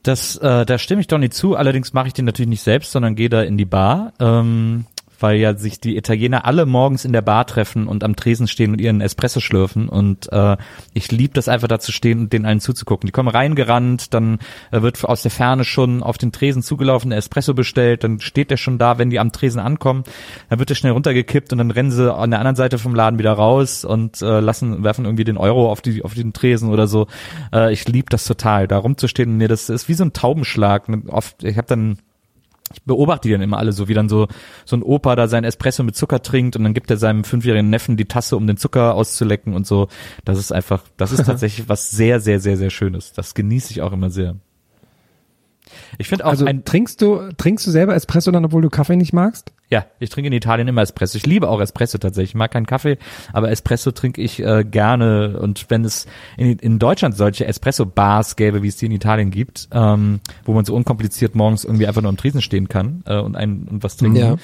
Das, 0.02 0.36
äh, 0.36 0.64
da 0.64 0.78
stimme 0.78 1.00
ich 1.00 1.08
doch 1.08 1.18
nicht 1.18 1.34
zu. 1.34 1.56
Allerdings 1.56 1.92
mache 1.92 2.06
ich 2.06 2.14
den 2.14 2.24
natürlich 2.24 2.48
nicht 2.48 2.62
selbst, 2.62 2.92
sondern 2.92 3.16
gehe 3.16 3.28
da 3.28 3.42
in 3.42 3.58
die 3.58 3.64
Bar. 3.64 4.12
Ähm, 4.20 4.86
weil 5.18 5.38
ja 5.38 5.56
sich 5.56 5.80
die 5.80 5.96
Italiener 5.96 6.44
alle 6.44 6.66
morgens 6.66 7.04
in 7.04 7.12
der 7.12 7.22
Bar 7.22 7.46
treffen 7.46 7.86
und 7.86 8.04
am 8.04 8.16
Tresen 8.16 8.48
stehen 8.48 8.72
und 8.72 8.80
ihren 8.80 9.00
Espresso 9.00 9.40
schlürfen 9.40 9.88
und 9.88 10.30
äh, 10.32 10.56
ich 10.94 11.10
lieb 11.10 11.34
das 11.34 11.48
einfach 11.48 11.68
da 11.68 11.78
zu 11.78 11.92
stehen 11.92 12.20
und 12.20 12.32
den 12.32 12.46
allen 12.46 12.60
zuzugucken. 12.60 13.06
Die 13.06 13.12
kommen 13.12 13.28
reingerannt, 13.28 14.14
dann 14.14 14.38
äh, 14.70 14.82
wird 14.82 15.04
aus 15.04 15.22
der 15.22 15.30
Ferne 15.30 15.64
schon 15.64 16.02
auf 16.02 16.18
den 16.18 16.32
Tresen 16.32 16.62
zugelaufen, 16.62 17.10
der 17.10 17.18
Espresso 17.18 17.54
bestellt, 17.54 18.04
dann 18.04 18.20
steht 18.20 18.50
der 18.50 18.56
schon 18.56 18.78
da, 18.78 18.98
wenn 18.98 19.10
die 19.10 19.18
am 19.18 19.32
Tresen 19.32 19.60
ankommen, 19.60 20.04
dann 20.48 20.58
wird 20.58 20.70
der 20.70 20.74
schnell 20.74 20.92
runtergekippt 20.92 21.52
und 21.52 21.58
dann 21.58 21.70
rennen 21.70 21.90
sie 21.90 22.12
an 22.12 22.30
der 22.30 22.40
anderen 22.40 22.56
Seite 22.56 22.78
vom 22.78 22.94
Laden 22.94 23.18
wieder 23.18 23.32
raus 23.32 23.84
und 23.84 24.22
äh, 24.22 24.40
lassen 24.40 24.84
werfen 24.84 25.04
irgendwie 25.04 25.24
den 25.24 25.36
Euro 25.36 25.70
auf 25.70 25.80
die 25.80 26.04
auf 26.04 26.14
den 26.14 26.32
Tresen 26.32 26.70
oder 26.70 26.86
so. 26.86 27.06
Äh, 27.52 27.72
ich 27.72 27.86
lieb 27.88 28.10
das 28.10 28.24
total, 28.24 28.68
da 28.68 28.78
rumzustehen 28.78 29.30
und 29.30 29.36
mir 29.36 29.48
das 29.48 29.68
ist 29.68 29.88
wie 29.88 29.94
so 29.94 30.04
ein 30.04 30.12
Taubenschlag. 30.12 30.88
Oft 31.08 31.42
ich 31.44 31.56
habe 31.56 31.66
dann 31.66 31.98
ich 32.72 32.82
beobachte 32.82 33.28
die 33.28 33.32
dann 33.32 33.42
immer 33.42 33.58
alle 33.58 33.72
so, 33.72 33.88
wie 33.88 33.94
dann 33.94 34.08
so, 34.08 34.28
so 34.64 34.76
ein 34.76 34.82
Opa 34.82 35.16
da 35.16 35.28
sein 35.28 35.44
Espresso 35.44 35.82
mit 35.82 35.96
Zucker 35.96 36.22
trinkt 36.22 36.56
und 36.56 36.64
dann 36.64 36.74
gibt 36.74 36.90
er 36.90 36.96
seinem 36.96 37.24
fünfjährigen 37.24 37.70
Neffen 37.70 37.96
die 37.96 38.06
Tasse, 38.06 38.36
um 38.36 38.46
den 38.46 38.56
Zucker 38.56 38.94
auszulecken 38.94 39.54
und 39.54 39.66
so. 39.66 39.88
Das 40.24 40.38
ist 40.38 40.52
einfach, 40.52 40.82
das 40.96 41.12
ist 41.12 41.24
tatsächlich 41.26 41.68
was 41.68 41.90
sehr, 41.90 42.20
sehr, 42.20 42.40
sehr, 42.40 42.56
sehr 42.56 42.70
Schönes. 42.70 43.12
Das 43.12 43.34
genieße 43.34 43.70
ich 43.72 43.82
auch 43.82 43.92
immer 43.92 44.10
sehr. 44.10 44.36
Ich 45.98 46.08
finde 46.08 46.24
auch 46.24 46.30
Also 46.30 46.46
ein, 46.46 46.64
trinkst 46.64 47.00
du, 47.02 47.30
trinkst 47.36 47.66
du 47.66 47.70
selber 47.70 47.94
Espresso 47.94 48.30
dann, 48.30 48.44
obwohl 48.44 48.62
du 48.62 48.70
Kaffee 48.70 48.96
nicht 48.96 49.12
magst? 49.12 49.52
Ja, 49.70 49.84
ich 50.00 50.08
trinke 50.08 50.28
in 50.28 50.32
Italien 50.32 50.66
immer 50.68 50.80
Espresso. 50.82 51.16
Ich 51.18 51.26
liebe 51.26 51.48
auch 51.48 51.60
Espresso 51.60 51.98
tatsächlich. 51.98 52.30
Ich 52.30 52.34
mag 52.34 52.50
keinen 52.50 52.64
Kaffee, 52.66 52.96
aber 53.34 53.50
Espresso 53.50 53.90
trinke 53.90 54.22
ich 54.22 54.40
äh, 54.42 54.64
gerne. 54.64 55.38
Und 55.40 55.66
wenn 55.68 55.84
es 55.84 56.06
in, 56.38 56.58
in 56.58 56.78
Deutschland 56.78 57.16
solche 57.16 57.44
Espresso-Bars 57.46 58.36
gäbe, 58.36 58.62
wie 58.62 58.68
es 58.68 58.76
die 58.76 58.86
in 58.86 58.92
Italien 58.92 59.30
gibt, 59.30 59.68
ähm, 59.72 60.20
wo 60.46 60.54
man 60.54 60.64
so 60.64 60.74
unkompliziert 60.74 61.34
morgens 61.34 61.64
irgendwie 61.64 61.86
einfach 61.86 62.00
nur 62.00 62.08
am 62.08 62.16
Tresen 62.16 62.40
stehen 62.40 62.68
kann 62.68 63.02
äh, 63.06 63.18
und 63.18 63.36
ein 63.36 63.68
und 63.70 63.82
was 63.82 63.96
trinken, 63.98 64.38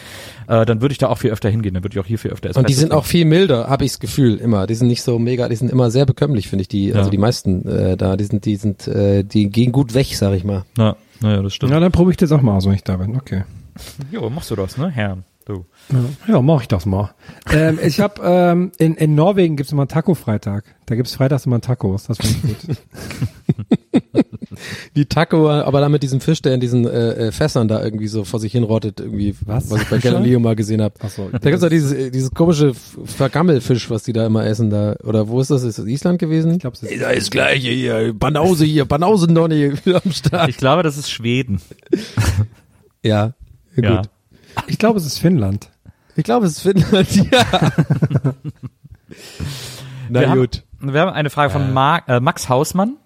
äh, 0.47 0.67
dann 0.67 0.83
würde 0.83 0.93
ich 0.93 0.99
da 0.99 1.09
auch 1.09 1.19
viel 1.19 1.31
öfter 1.31 1.49
hingehen. 1.49 1.73
Dann 1.75 1.83
würde 1.85 1.97
ich 1.99 2.01
auch 2.05 2.07
hier 2.07 2.19
viel 2.19 2.31
öfter 2.31 2.51
Espresso 2.51 2.61
Und 2.61 2.69
die 2.69 2.75
sind 2.75 2.89
trinken. 2.91 2.99
auch 2.99 3.07
viel 3.07 3.25
milder, 3.25 3.69
habe 3.69 3.85
ich 3.87 3.93
das 3.93 4.01
Gefühl 4.01 4.37
immer. 4.37 4.67
Die 4.67 4.75
sind 4.75 4.89
nicht 4.89 5.03
so 5.03 5.19
mega, 5.19 5.49
die 5.49 5.57
sind 5.57 5.71
immer 5.73 5.91
sehr 5.91 6.05
bekömmlich, 6.05 6.49
finde 6.49 6.63
ich. 6.63 6.69
Die, 6.69 6.89
Ja. 6.89 6.97
also 6.97 7.09
die 7.11 7.19
meisten 7.19 7.67
äh, 7.67 7.97
da, 7.97 8.17
die 8.19 8.25
sind, 8.25 8.45
die 8.45 8.57
sind, 8.57 8.87
äh, 8.89 9.25
die 9.25 9.49
gehen 9.49 9.73
gut 9.73 9.95
weg, 9.95 10.09
sag 10.15 10.35
ich 10.35 10.45
mal. 10.45 10.65
Ja, 10.77 10.97
naja, 11.21 11.41
das 11.43 11.55
stimmt. 11.55 11.73
Ja, 11.73 11.81
dann 11.81 11.93
probiere 11.93 12.11
ich 12.11 12.17
das 12.19 12.31
auch 12.33 12.43
mal 12.43 12.57
aus, 12.57 12.67
wenn 12.67 12.75
ich 12.75 12.85
da 12.85 12.97
bin. 12.99 13.17
Okay. 13.17 13.45
Jo, 14.11 14.31
machst 14.31 14.51
du 14.51 14.57
das, 14.57 14.77
ne, 14.77 14.91
Herr? 14.91 15.19
Du. 15.47 15.67
Ja, 16.27 16.41
mach 16.41 16.63
ich 16.63 16.69
das 16.69 16.87
mal. 16.87 17.11
ähm, 17.53 17.79
ich 17.85 18.01
habe 18.01 18.23
ähm, 18.25 18.73
in, 18.79 18.95
in 18.95 19.15
Norwegen 19.15 19.57
gibt's 19.57 19.73
immer 19.73 19.83
einen 19.83 19.89
Taco-Freitag. 19.91 20.65
Da 20.87 20.95
gibt's 20.95 21.15
freitags 21.17 21.45
immer 21.45 21.61
Tacos. 21.61 22.05
Das 22.05 22.17
finde 22.17 22.57
ich 22.59 22.67
gut. 22.67 22.77
Die 24.97 25.05
Taco, 25.05 25.51
aber 25.51 25.81
dann 25.81 25.93
mit 25.93 26.03
diesem 26.03 26.21
Fisch, 26.23 26.41
der 26.41 26.55
in 26.55 26.61
diesen 26.61 26.87
äh, 26.87 27.27
äh, 27.27 27.33
Fässern 27.33 27.69
da 27.69 27.83
irgendwie 27.85 28.07
so 28.07 28.25
vor 28.25 28.41
sich 28.41 28.53
hin 28.53 28.63
rottet, 28.63 29.01
irgendwie, 29.01 29.35
Was? 29.45 29.71
was 29.71 29.83
ich 29.83 29.89
bei? 29.91 29.99
Galileo 29.99 30.39
mal 30.41 30.57
gesehen 30.57 30.81
habe. 30.81 30.95
So. 31.09 31.29
Da 31.31 31.39
gibt's 31.51 31.61
doch 31.61 31.69
dieses, 31.69 31.93
äh, 31.93 32.11
dieses 32.11 32.31
komische 32.31 32.73
Vergammelfisch, 32.73 33.91
was 33.91 34.05
die 34.05 34.15
da 34.15 34.25
immer 34.25 34.47
essen 34.47 34.71
da. 34.71 34.97
Oder 35.05 35.29
wo 35.29 35.41
ist 35.43 35.51
das? 35.51 35.63
Ist 35.65 35.79
das 35.79 35.87
Island 35.87 36.19
gewesen? 36.21 36.53
Ich 36.53 36.61
glaube, 36.61 36.77
es 36.77 36.83
Ey, 36.85 36.95
ist 36.95 37.03
da 37.03 37.11
ist 37.11 37.31
gleich 37.31 37.63
hier, 37.63 38.15
Banause 38.15 38.65
hier, 38.65 38.87
Banause 38.87 39.31
Nonny 39.31 39.73
am 39.93 40.13
Start. 40.13 40.49
Ich 40.49 40.57
glaube, 40.57 40.83
das 40.83 40.97
ist 40.97 41.11
Schweden. 41.11 41.61
Ja, 43.03 43.35
ja, 43.77 43.97
gut. 43.97 44.11
ich 44.67 44.79
glaube, 44.79 44.99
es 44.99 45.07
ist 45.07 45.19
Finnland. 45.19 45.71
Ich 46.17 46.25
glaube, 46.25 46.47
es 46.47 46.53
ist 46.53 46.63
Finnland, 46.63 47.15
ja. 47.33 47.45
Na 50.09 50.21
wir 50.21 50.29
gut. 50.35 50.65
Haben, 50.81 50.93
wir 50.93 51.01
haben 51.01 51.13
eine 51.13 51.31
Frage 51.31 51.51
von 51.51 51.73
Mark, 51.73 52.09
äh, 52.09 52.21
Max 52.21 52.49
Hausmann. 52.49 52.97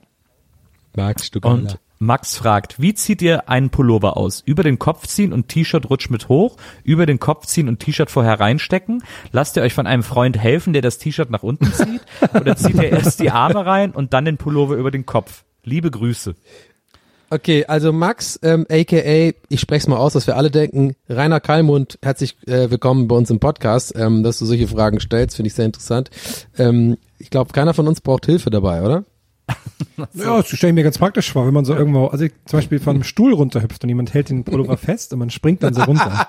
Magst 0.94 1.34
du 1.34 1.40
Und 1.40 1.78
Max 2.00 2.36
fragt, 2.36 2.80
wie 2.80 2.94
zieht 2.94 3.22
ihr 3.22 3.48
einen 3.48 3.70
Pullover 3.70 4.16
aus? 4.16 4.40
Über 4.40 4.62
den 4.62 4.78
Kopf 4.78 5.06
ziehen 5.06 5.32
und 5.32 5.48
T-Shirt 5.48 5.90
rutscht 5.90 6.10
mit 6.10 6.28
hoch, 6.28 6.56
über 6.84 7.06
den 7.06 7.18
Kopf 7.18 7.46
ziehen 7.46 7.68
und 7.68 7.80
T-Shirt 7.80 8.10
vorher 8.10 8.38
reinstecken? 8.38 9.02
Lasst 9.32 9.56
ihr 9.56 9.62
euch 9.62 9.74
von 9.74 9.86
einem 9.86 10.04
Freund 10.04 10.38
helfen, 10.38 10.72
der 10.72 10.82
das 10.82 10.98
T-Shirt 10.98 11.30
nach 11.30 11.42
unten 11.42 11.72
zieht? 11.72 12.00
Oder 12.34 12.56
zieht 12.56 12.76
ihr 12.76 12.90
erst 12.90 13.20
die 13.20 13.30
Arme 13.30 13.66
rein 13.66 13.90
und 13.90 14.12
dann 14.12 14.24
den 14.24 14.38
Pullover 14.38 14.76
über 14.76 14.90
den 14.90 15.06
Kopf? 15.06 15.44
Liebe 15.64 15.90
Grüße. 15.90 16.36
Okay, 17.30 17.66
also 17.66 17.92
Max, 17.92 18.40
ähm, 18.42 18.64
aka, 18.70 19.32
ich 19.50 19.60
spreche 19.60 19.82
es 19.82 19.86
mal 19.86 19.98
aus, 19.98 20.14
dass 20.14 20.26
wir 20.26 20.36
alle 20.36 20.50
denken, 20.50 20.96
Rainer 21.10 21.40
Kallmund, 21.40 21.98
herzlich 22.00 22.38
äh, 22.46 22.70
willkommen 22.70 23.06
bei 23.06 23.16
uns 23.16 23.28
im 23.28 23.38
Podcast, 23.38 23.92
ähm, 23.96 24.22
dass 24.22 24.38
du 24.38 24.46
solche 24.46 24.66
Fragen 24.66 24.98
stellst, 24.98 25.36
finde 25.36 25.48
ich 25.48 25.54
sehr 25.54 25.66
interessant. 25.66 26.08
Ähm, 26.56 26.96
ich 27.18 27.28
glaube, 27.28 27.52
keiner 27.52 27.74
von 27.74 27.86
uns 27.86 28.00
braucht 28.00 28.24
Hilfe 28.24 28.48
dabei, 28.48 28.82
oder? 28.82 29.04
Ja, 30.14 30.38
das 30.38 30.48
stelle 30.48 30.70
ich 30.70 30.74
mir 30.74 30.84
ganz 30.84 30.96
praktisch 30.96 31.30
vor, 31.32 31.46
wenn 31.46 31.52
man 31.52 31.64
so 31.64 31.74
irgendwo, 31.74 32.06
also 32.06 32.24
ich, 32.24 32.32
zum 32.46 32.58
Beispiel 32.58 32.78
von 32.78 32.96
einem 32.96 33.04
Stuhl 33.04 33.34
runterhüpft 33.34 33.82
und 33.82 33.88
jemand 33.88 34.14
hält 34.14 34.30
den 34.30 34.44
Pullover 34.44 34.76
fest 34.78 35.12
und 35.12 35.18
man 35.18 35.30
springt 35.30 35.62
dann 35.62 35.74
so 35.74 35.82
runter. 35.82 36.28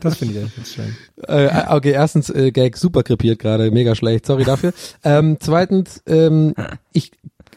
Das 0.00 0.16
finde 0.16 0.34
ich 0.34 0.40
eigentlich 0.40 0.56
ganz 0.56 0.72
schön. 0.72 0.96
Äh, 1.28 1.64
okay, 1.68 1.92
erstens, 1.92 2.30
äh, 2.30 2.50
Gag 2.50 2.76
super 2.76 3.02
krepiert 3.02 3.38
gerade, 3.38 3.70
mega 3.70 3.94
schlecht, 3.94 4.26
sorry 4.26 4.44
dafür. 4.44 4.72
ähm, 5.04 5.36
zweitens, 5.38 6.02
ähm, 6.06 6.54
ich, 6.92 7.12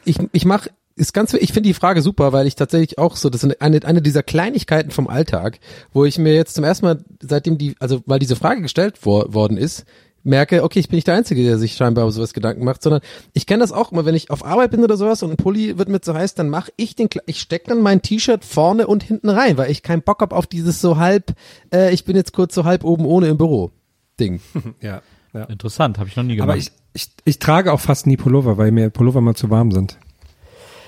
ich, 0.06 0.18
ich 0.32 0.46
mach 0.46 0.68
ist 0.98 1.14
ganz, 1.14 1.34
ich 1.34 1.54
finde 1.54 1.70
die 1.70 1.74
Frage 1.74 2.02
super, 2.02 2.34
weil 2.34 2.48
ich 2.48 2.56
tatsächlich 2.56 2.98
auch 2.98 3.16
so, 3.16 3.30
das 3.30 3.44
ist 3.44 3.62
eine, 3.62 3.84
eine 3.84 4.02
dieser 4.02 4.24
Kleinigkeiten 4.24 4.92
vom 4.92 5.08
Alltag, 5.08 5.60
wo 5.94 6.06
ich 6.06 6.18
mir 6.18 6.34
jetzt 6.34 6.56
zum 6.56 6.64
ersten 6.64 6.86
Mal, 6.86 7.04
seitdem 7.22 7.58
die, 7.58 7.76
also 7.80 8.02
weil 8.06 8.20
diese 8.20 8.36
Frage 8.36 8.62
gestellt 8.62 9.06
wor 9.06 9.34
worden 9.34 9.58
ist, 9.58 9.86
merke, 10.24 10.64
okay, 10.64 10.80
ich 10.80 10.90
bin 10.90 10.98
nicht 10.98 11.08
der 11.08 11.16
Einzige, 11.16 11.44
der 11.44 11.58
sich 11.58 11.76
scheinbar 11.76 12.06
um 12.06 12.12
sowas 12.12 12.34
Gedanken 12.34 12.66
macht, 12.66 12.84
sondern 12.84 13.02
ich 13.34 13.46
kenne 13.46 13.62
das 13.62 13.72
auch 13.72 13.92
immer, 13.92 14.06
wenn 14.06 14.16
ich 14.16 14.30
auf 14.30 14.46
Arbeit 14.46 14.72
bin 14.72 14.84
oder 14.84 14.98
sowas 14.98 15.24
und 15.24 15.32
ein 15.32 15.38
Pulli 15.38 15.78
wird 15.78 15.90
mir 15.90 16.02
zu 16.02 16.14
heiß, 16.14 16.36
dann 16.36 16.50
mache 16.50 16.72
ich 16.76 16.96
den, 16.96 17.08
ich 17.26 17.40
steck 17.40 17.66
dann 17.66 17.82
mein 17.82 18.02
T-Shirt 18.02 18.44
vorne 18.44 18.88
und 18.88 19.04
hinten 19.04 19.30
rein, 19.30 19.58
weil 19.58 19.72
ich 19.72 19.84
keinen 19.84 20.02
Bock 20.02 20.22
hab 20.22 20.34
auf 20.34 20.46
dieses 20.46 20.82
so 20.82 20.98
halb, 20.98 21.34
äh, 21.74 21.94
ich 21.94 22.04
bin 22.04 22.16
jetzt 22.16 22.34
kurz 22.34 22.54
so 22.54 22.66
halb 22.66 22.84
oben 22.84 23.06
ohne 23.06 23.28
im 23.28 23.38
Büro 23.38 23.72
Ding. 24.20 24.42
Ja. 24.82 25.02
ja. 25.34 25.44
Interessant, 25.46 25.98
habe 25.98 26.10
ich 26.10 26.16
noch 26.16 26.24
nie 26.24 26.36
gemacht. 26.36 26.50
Aber 26.50 26.58
ich, 26.58 26.72
ich, 26.94 27.10
ich 27.24 27.40
trage 27.40 27.72
auch 27.72 27.80
fast 27.80 28.08
nie 28.08 28.18
Pullover, 28.18 28.58
weil 28.58 28.72
mir 28.72 28.90
Pullover 28.90 29.22
mal 29.22 29.36
zu 29.36 29.50
warm 29.50 29.72
sind. 29.72 29.98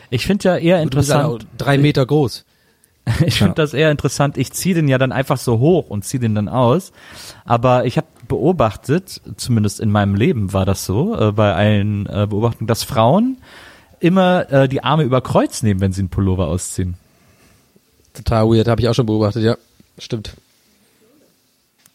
Ich 0.10 0.26
finde 0.26 0.50
ja 0.50 0.58
eher 0.58 0.84
Du 0.86 0.98
bist 0.98 1.10
ja 1.10 1.26
auch 1.26 1.34
interessant, 1.34 1.52
drei 1.58 1.78
Meter 1.78 2.06
groß. 2.06 2.46
ich 3.26 3.40
finde 3.40 3.56
das 3.56 3.74
eher 3.74 3.92
interessant, 3.92 4.38
ich 4.38 4.52
ziehe 4.52 4.76
den 4.76 4.88
ja 4.88 4.98
dann 4.98 5.12
einfach 5.12 5.38
so 5.38 5.60
hoch 5.60 5.90
und 5.90 6.06
ziehe 6.06 6.20
den 6.20 6.36
dann 6.36 6.48
aus. 6.48 6.92
Aber 7.46 7.86
ich 7.86 7.98
habe 7.98 8.08
beobachtet, 8.28 9.22
zumindest 9.38 9.80
in 9.80 9.92
meinem 9.92 10.16
Leben 10.16 10.54
war 10.54 10.66
das 10.66 10.86
so, 10.86 11.20
äh, 11.20 11.32
bei 11.32 11.54
allen 11.54 12.06
äh, 12.06 12.28
Beobachtungen, 12.30 12.68
dass 12.68 12.84
Frauen 12.84 13.38
immer 14.00 14.52
äh, 14.52 14.70
die 14.70 14.84
Arme 14.84 15.04
über 15.04 15.22
Kreuz 15.22 15.64
nehmen, 15.64 15.82
wenn 15.82 15.92
sie 15.92 16.02
einen 16.02 16.10
Pullover 16.10 16.48
ausziehen. 16.48 16.96
Total 18.14 18.48
weird, 18.48 18.68
habe 18.68 18.82
ich 18.82 18.88
auch 18.88 18.94
schon 18.94 19.06
beobachtet, 19.06 19.44
ja. 19.44 19.58
Stimmt. 19.98 20.36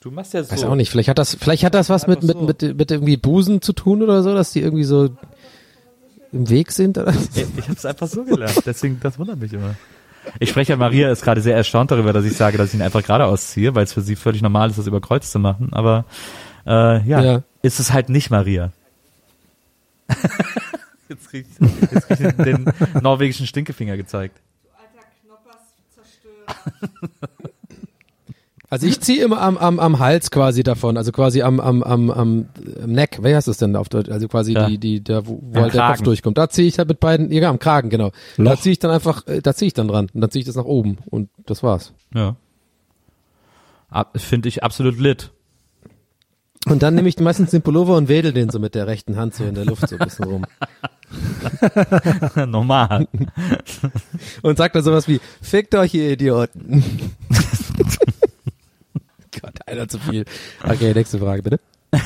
Du 0.01 0.11
machst 0.11 0.35
ja 0.35 0.43
so. 0.43 0.53
Weiß 0.53 0.65
auch 0.65 0.75
nicht, 0.75 0.91
vielleicht 0.91 1.09
hat 1.09 1.19
das, 1.19 1.35
vielleicht 1.35 1.65
hat 1.65 1.75
das 1.75 1.89
was 1.89 2.07
mit, 2.07 2.23
mit, 2.23 2.41
mit, 2.43 2.77
mit 2.77 2.91
irgendwie 2.91 3.17
Busen 3.17 3.63
zu 3.63 3.73
tun 3.73 4.03
oder 4.03 4.23
so, 4.23 4.35
dass 4.35 4.53
die 4.53 4.61
irgendwie 4.61 4.85
so 4.85 5.11
im 6.35 6.49
Weg 6.51 6.73
sind. 6.73 6.99
Oder? 6.99 7.13
Ich, 7.35 7.47
ich 7.57 7.65
habe 7.69 7.75
es 7.77 7.87
einfach 7.87 8.07
so 8.09 8.25
gelernt, 8.25 8.61
deswegen, 8.67 8.99
das 9.01 9.19
wundert 9.19 9.39
mich 9.39 9.53
immer. 9.53 9.75
Ich 10.41 10.51
spreche, 10.51 10.77
Maria 10.77 11.11
ist 11.11 11.23
gerade 11.23 11.41
sehr 11.41 11.55
erstaunt 11.57 11.91
darüber, 11.91 12.13
dass 12.13 12.25
ich 12.25 12.35
sage, 12.37 12.57
dass 12.59 12.69
ich 12.69 12.75
ihn 12.75 12.83
einfach 12.83 13.03
gerade 13.03 13.27
ausziehe, 13.27 13.75
weil 13.75 13.85
es 13.85 13.93
für 13.93 14.01
sie 14.01 14.17
völlig 14.17 14.41
normal 14.43 14.71
ist, 14.71 14.79
das 14.79 14.87
über 14.87 15.01
Kreuz 15.01 15.31
zu 15.31 15.39
machen. 15.39 15.73
Aber 15.73 16.07
äh, 16.67 17.07
ja, 17.07 17.23
Ja. 17.23 17.43
ist 17.63 17.79
es 17.79 17.93
halt 17.93 18.09
nicht 18.09 18.31
Maria. 18.31 18.73
jetzt 21.09 21.29
krieg 21.31 21.47
ich, 21.51 21.69
jetzt 21.93 22.09
krieg 22.09 22.21
ich 22.21 22.37
den, 22.37 22.65
den 22.65 22.73
norwegischen 23.03 23.47
Stinkefinger 23.47 23.97
gezeigt. 23.97 24.41
Also 28.75 28.89
ich 28.89 29.01
ziehe 29.01 29.23
immer 29.25 29.41
am, 29.41 29.57
am, 29.57 29.79
am 29.79 30.01
Hals 30.01 30.33
quasi 30.33 30.65
davon, 30.65 30.97
also 30.97 31.13
quasi 31.13 31.43
am, 31.43 31.61
am, 31.61 31.85
am, 31.85 32.11
am, 32.11 32.47
am 32.83 32.91
Neck, 32.91 33.21
wie 33.23 33.33
heißt 33.33 33.47
das 33.47 33.59
denn 33.59 33.77
auf 33.77 33.89
Deutsch? 33.89 34.11
Also 34.11 34.27
quasi 34.27 34.53
Ja. 34.53 34.67
die, 34.67 34.79
die, 34.79 35.05
da, 35.05 35.25
wo, 35.29 35.41
halt 35.55 35.75
der 35.75 35.87
Kopf 35.91 36.03
durchkommt. 36.03 36.37
Da 36.37 36.49
ziehe 36.49 36.67
ich 36.67 36.77
halt 36.79 36.89
mit 36.89 36.99
beiden, 36.99 37.31
ja, 37.31 37.51
am 37.51 37.61
Kragen, 37.61 37.89
genau. 37.89 38.11
Da 38.37 38.43
Loch. 38.43 38.61
ziehe 38.61 38.73
ich 38.73 38.81
dann 38.81 38.91
einfach, 38.91 39.29
äh, 39.29 39.41
da 39.41 39.55
ziehe 39.55 39.69
ich 39.69 39.75
dann 39.75 39.87
dran 39.87 40.09
und 40.13 40.21
dann 40.21 40.29
ziehe 40.33 40.41
ich 40.41 40.47
das 40.47 40.57
nach 40.57 40.65
oben 40.65 40.99
und 41.07 41.29
das 41.47 41.63
war's. 41.63 41.93
Ja. 42.13 42.35
Finde 44.17 44.49
ich 44.49 44.65
absolut 44.65 44.99
lit. 44.99 45.31
Und 46.67 46.83
dann 46.83 46.97
nehme 46.97 47.09
ich 47.09 47.17
meistens 47.21 47.53
den 47.53 47.63
Pullover 47.63 47.97
und 47.97 48.09
wedel 48.09 48.33
den 48.33 48.51
so 48.51 48.59
mit 48.59 48.75
der 48.75 48.89
rechten 48.89 49.15
Hand 49.17 49.37
so 49.37 49.45
in 49.45 49.55
der 49.55 49.67
Luft 49.67 49.89
so 49.89 49.95
ein 49.97 50.05
bisschen 50.05 50.25
rum. 50.25 50.47
Normal. 52.47 53.07
Und 54.43 54.59
sagt 54.59 54.75
dann 54.75 54.83
sowas 54.83 55.07
wie, 55.07 55.21
fickt 55.41 55.77
euch, 55.77 55.95
ihr 55.95 56.11
Idioten. 56.11 56.83
Gott, 59.45 59.59
einer 59.67 59.89
zu 59.89 59.99
viel. 59.99 60.25
Okay, 60.63 60.93
nächste 60.95 61.19
Frage, 61.19 61.43
bitte. 61.43 61.61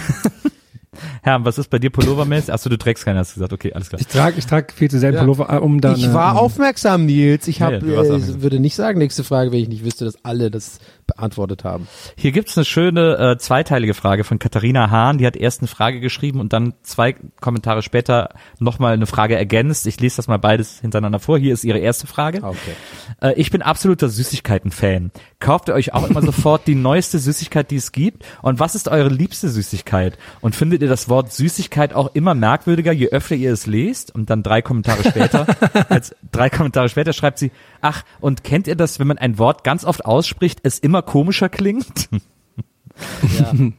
Herr, 1.23 1.45
was 1.45 1.59
ist 1.59 1.71
bei 1.71 1.79
dir 1.79 1.91
Pullovermäßig? 1.91 2.53
Achso, 2.53 2.69
du 2.69 2.77
trägst 2.77 3.05
keinen, 3.05 3.19
hast 3.19 3.31
du 3.31 3.35
gesagt. 3.35 3.53
Okay, 3.53 3.73
alles 3.73 3.89
klar. 3.89 4.01
Ich 4.01 4.09
trage 4.09 4.39
ich 4.39 4.47
trag 4.47 4.73
viel 4.73 4.91
zu 4.91 4.99
selten 4.99 5.17
Ja. 5.17 5.21
Pullover, 5.23 5.53
äh, 5.53 5.59
um 5.59 5.81
da 5.81 5.95
Ich 5.95 6.13
war 6.13 6.33
ähm, 6.33 6.39
aufmerksam, 6.39 7.07
Nils. 7.07 7.47
Ich, 7.47 7.63
hab, 7.63 7.73
Ja, 7.73 7.79
äh, 7.79 8.43
würde 8.43 8.59
nicht 8.59 8.75
sagen, 8.75 8.99
nächste 8.99 9.23
Frage, 9.23 9.53
wenn 9.53 9.61
ich 9.61 9.69
nicht 9.69 9.85
wüsste, 9.85 10.05
dass 10.05 10.25
alle 10.25 10.51
das 10.51 10.81
beantwortet 11.09 11.65
haben. 11.65 11.89
Hier 12.17 12.31
gibt's 12.31 12.57
eine 12.57 12.65
schöne 12.65 13.19
äh, 13.19 13.39
zweiteilige 13.39 13.95
Frage 13.95 14.23
von 14.23 14.39
Katharina 14.39 14.91
Hahn. 14.91 15.19
Die 15.19 15.27
hat 15.27 15.37
erst 15.37 15.61
eine 15.61 15.69
Frage 15.69 16.01
geschrieben 16.01 16.39
und 16.39 16.53
dann 16.53 16.75
zwei 16.83 17.15
Kommentare 17.41 17.83
später 17.83 18.35
nochmal 18.61 18.93
eine 18.93 19.07
Frage 19.07 19.35
ergänzt. 19.35 19.87
Ich 19.87 19.99
lese 19.99 20.17
das 20.17 20.29
mal 20.29 20.39
beides 20.39 20.81
hintereinander 20.81 21.19
vor. 21.19 21.39
Hier 21.39 21.55
ist 21.55 21.65
ihre 21.65 21.79
erste 21.79 22.07
Frage. 22.07 22.43
Okay. 22.43 22.75
Äh, 23.21 23.33
ich 23.35 23.51
bin 23.51 23.63
absoluter 23.63 24.09
Süßigkeiten-Fan. 24.09 25.11
Kauft 25.41 25.69
ihr 25.69 25.75
euch 25.75 25.95
auch 25.95 26.09
immer 26.09 26.23
sofort 26.29 26.67
die 26.67 26.75
neueste 26.75 27.19
Süßigkeit, 27.19 27.71
die 27.71 27.77
es 27.77 27.91
gibt? 27.91 28.25
Und 28.43 28.61
was 28.61 28.75
ist 28.75 28.89
eure 28.89 29.09
liebste 29.09 29.49
Süßigkeit? 29.49 30.19
Und 30.41 30.55
findet 30.55 30.83
ihr 30.83 30.89
das 30.89 31.09
Wort 31.09 31.33
Süßigkeit 31.33 31.95
auch 31.95 32.15
immer 32.15 32.35
merkwürdiger, 32.35 32.93
je 32.93 33.09
öfter 33.09 33.35
ihr 33.35 33.53
es 33.53 33.67
lest? 33.67 34.15
Und 34.15 34.29
dann 34.29 34.43
drei 34.43 34.61
Kommentare 34.61 35.03
später, 35.03 35.47
als 35.89 36.15
drei 36.31 36.51
Kommentare 36.51 36.91
später 36.91 37.15
schreibt 37.15 37.39
sie, 37.39 37.51
ach, 37.81 38.05
und 38.21 38.45
kennt 38.45 38.67
ihr 38.67 38.77
das, 38.77 38.99
wenn 38.99 39.07
man 39.07 39.19
ein 39.19 39.39
Wort 39.39 39.65
ganz 39.65 39.85
oft 39.85 40.05
ausspricht, 40.05 40.61
es 40.63 40.79
immer 40.79 40.98
komischer 41.03 41.49
klingt? 41.49 42.09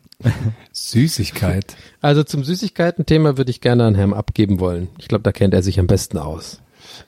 Süßigkeit. 0.72 1.76
Also 2.02 2.24
zum 2.24 2.44
Süßigkeiten-Thema 2.44 3.38
würde 3.38 3.52
ich 3.52 3.62
gerne 3.62 3.86
an 3.86 3.96
Herrn 3.96 4.14
abgeben 4.14 4.60
wollen. 4.60 4.90
Ich 4.98 5.08
glaube, 5.08 5.24
da 5.24 5.32
kennt 5.32 5.54
er 5.54 5.64
sich 5.64 5.80
am 5.80 5.88
besten 5.88 6.18
aus. 6.18 6.62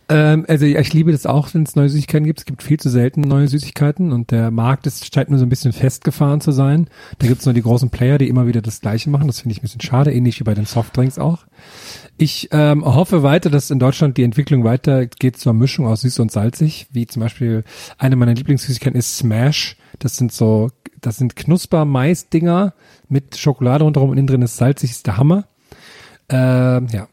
Ähm, 0.09 0.45
also 0.47 0.65
ja, 0.65 0.79
ich 0.79 0.93
liebe 0.93 1.11
das 1.11 1.25
auch, 1.25 1.53
wenn 1.53 1.63
es 1.63 1.75
neue 1.75 1.89
Süßigkeiten 1.89 2.25
gibt. 2.25 2.39
Es 2.39 2.45
gibt 2.45 2.63
viel 2.63 2.79
zu 2.79 2.89
selten 2.89 3.21
neue 3.21 3.47
Süßigkeiten 3.47 4.11
und 4.11 4.32
der 4.32 4.51
Markt 4.51 4.88
ist, 4.88 5.13
scheint 5.13 5.29
nur 5.29 5.39
so 5.39 5.45
ein 5.45 5.49
bisschen 5.49 5.73
festgefahren 5.73 6.41
zu 6.41 6.51
sein. 6.51 6.88
Da 7.19 7.27
gibt 7.27 7.39
es 7.39 7.45
nur 7.45 7.53
die 7.53 7.61
großen 7.61 7.89
Player, 7.89 8.17
die 8.17 8.27
immer 8.27 8.47
wieder 8.47 8.61
das 8.61 8.82
Gleiche 8.82 9.09
machen. 9.09 9.27
Das 9.27 9.41
finde 9.41 9.53
ich 9.53 9.59
ein 9.59 9.63
bisschen 9.63 9.82
schade, 9.82 10.13
ähnlich 10.13 10.39
wie 10.39 10.43
bei 10.43 10.53
den 10.53 10.65
Softdrinks 10.65 11.17
auch. 11.19 11.45
Ich 12.17 12.49
ähm, 12.51 12.84
hoffe 12.86 13.23
weiter, 13.23 13.49
dass 13.49 13.71
in 13.71 13.79
Deutschland 13.79 14.17
die 14.17 14.23
Entwicklung 14.23 14.63
weitergeht 14.63 15.38
zur 15.38 15.53
Mischung 15.53 15.88
aus 15.88 16.01
süß 16.01 16.19
und 16.19 16.32
salzig, 16.32 16.88
wie 16.91 17.07
zum 17.07 17.21
Beispiel 17.21 17.63
eine 17.97 18.15
meiner 18.15 18.34
Lieblingssüßigkeiten 18.34 18.99
ist 18.99 19.17
Smash. 19.17 19.77
Das 19.99 20.17
sind 20.17 20.32
so, 20.32 20.69
das 20.99 21.17
sind 21.17 21.36
Knusper-Mais-Dinger 21.36 22.73
mit 23.07 23.38
Schokolade 23.38 23.84
rundherum 23.84 24.11
und 24.11 24.17
innen 24.17 24.27
drin 24.27 24.41
ist 24.41 24.57
salzig, 24.57 24.91
ist 24.91 25.07
der 25.07 25.17
Hammer. 25.17 25.45
Ähm, 26.29 26.88
ja, 26.91 27.07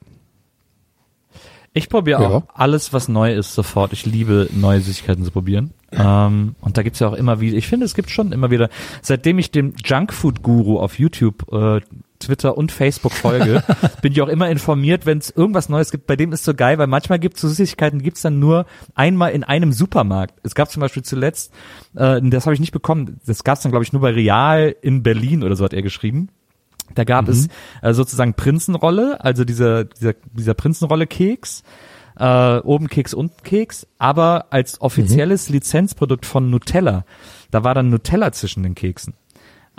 Ich 1.78 1.88
probiere 1.88 2.22
Ja. 2.22 2.28
auch 2.28 2.42
alles, 2.54 2.92
was 2.92 3.08
neu 3.08 3.32
ist, 3.34 3.54
sofort. 3.54 3.92
Ich 3.92 4.04
liebe 4.04 4.48
neue 4.52 4.80
Süßigkeiten 4.80 5.24
zu 5.24 5.30
probieren. 5.30 5.72
Ähm, 5.92 6.54
und 6.60 6.76
da 6.76 6.82
gibt's 6.82 6.98
ja 6.98 7.08
auch 7.08 7.14
immer 7.14 7.40
wieder, 7.40 7.56
ich 7.56 7.66
finde, 7.66 7.86
es 7.86 7.94
gibt 7.94 8.10
schon 8.10 8.32
immer 8.32 8.50
wieder, 8.50 8.68
seitdem 9.00 9.38
ich 9.38 9.50
dem 9.50 9.72
Junkfood-Guru 9.82 10.78
auf 10.78 10.98
YouTube, 10.98 11.50
äh, 11.52 11.80
Twitter 12.18 12.58
und 12.58 12.72
Facebook 12.72 13.12
folge, 13.12 13.62
bin 14.02 14.12
ich 14.12 14.20
auch 14.20 14.28
immer 14.28 14.50
informiert, 14.50 15.06
wenn 15.06 15.18
es 15.18 15.30
irgendwas 15.30 15.68
Neues 15.68 15.90
gibt. 15.90 16.06
Bei 16.06 16.16
dem 16.16 16.32
ist 16.32 16.44
so 16.44 16.52
geil, 16.52 16.76
weil 16.76 16.88
manchmal 16.88 17.18
gibt's 17.20 17.40
so 17.40 17.48
Süßigkeiten, 17.48 18.02
gibt's 18.02 18.22
dann 18.22 18.38
nur 18.40 18.66
einmal 18.94 19.30
in 19.30 19.44
einem 19.44 19.72
Supermarkt. 19.72 20.34
Es 20.42 20.54
gab 20.54 20.70
zum 20.70 20.80
Beispiel 20.80 21.04
zuletzt, 21.04 21.52
äh, 21.94 22.20
das 22.22 22.44
habe 22.46 22.54
ich 22.54 22.60
nicht 22.60 22.72
bekommen, 22.72 23.20
das 23.24 23.44
gab's 23.44 23.62
dann, 23.62 23.70
glaube 23.72 23.84
ich, 23.84 23.92
nur 23.92 24.02
bei 24.02 24.10
Real 24.10 24.74
in 24.82 25.02
Berlin 25.02 25.42
oder 25.44 25.54
so 25.56 25.64
hat 25.64 25.72
er 25.72 25.82
geschrieben. 25.82 26.28
Da 26.94 27.04
gab 27.04 27.28
es 27.28 27.48
äh, 27.82 27.92
sozusagen 27.92 28.34
Prinzenrolle, 28.34 29.22
also 29.24 29.44
dieser, 29.44 29.84
dieser, 29.84 30.14
dieser 30.32 30.54
Prinzenrolle-Keks, 30.54 31.62
äh, 32.18 32.58
oben 32.58 32.88
Keks, 32.88 33.14
unten 33.14 33.42
Keks, 33.42 33.86
aber 33.98 34.46
als 34.50 34.80
offizielles 34.80 35.48
Lizenzprodukt 35.48 36.26
von 36.26 36.50
Nutella. 36.50 37.04
Da 37.50 37.62
war 37.64 37.74
dann 37.74 37.90
Nutella 37.90 38.32
zwischen 38.32 38.62
den 38.62 38.74
Keksen. 38.74 39.14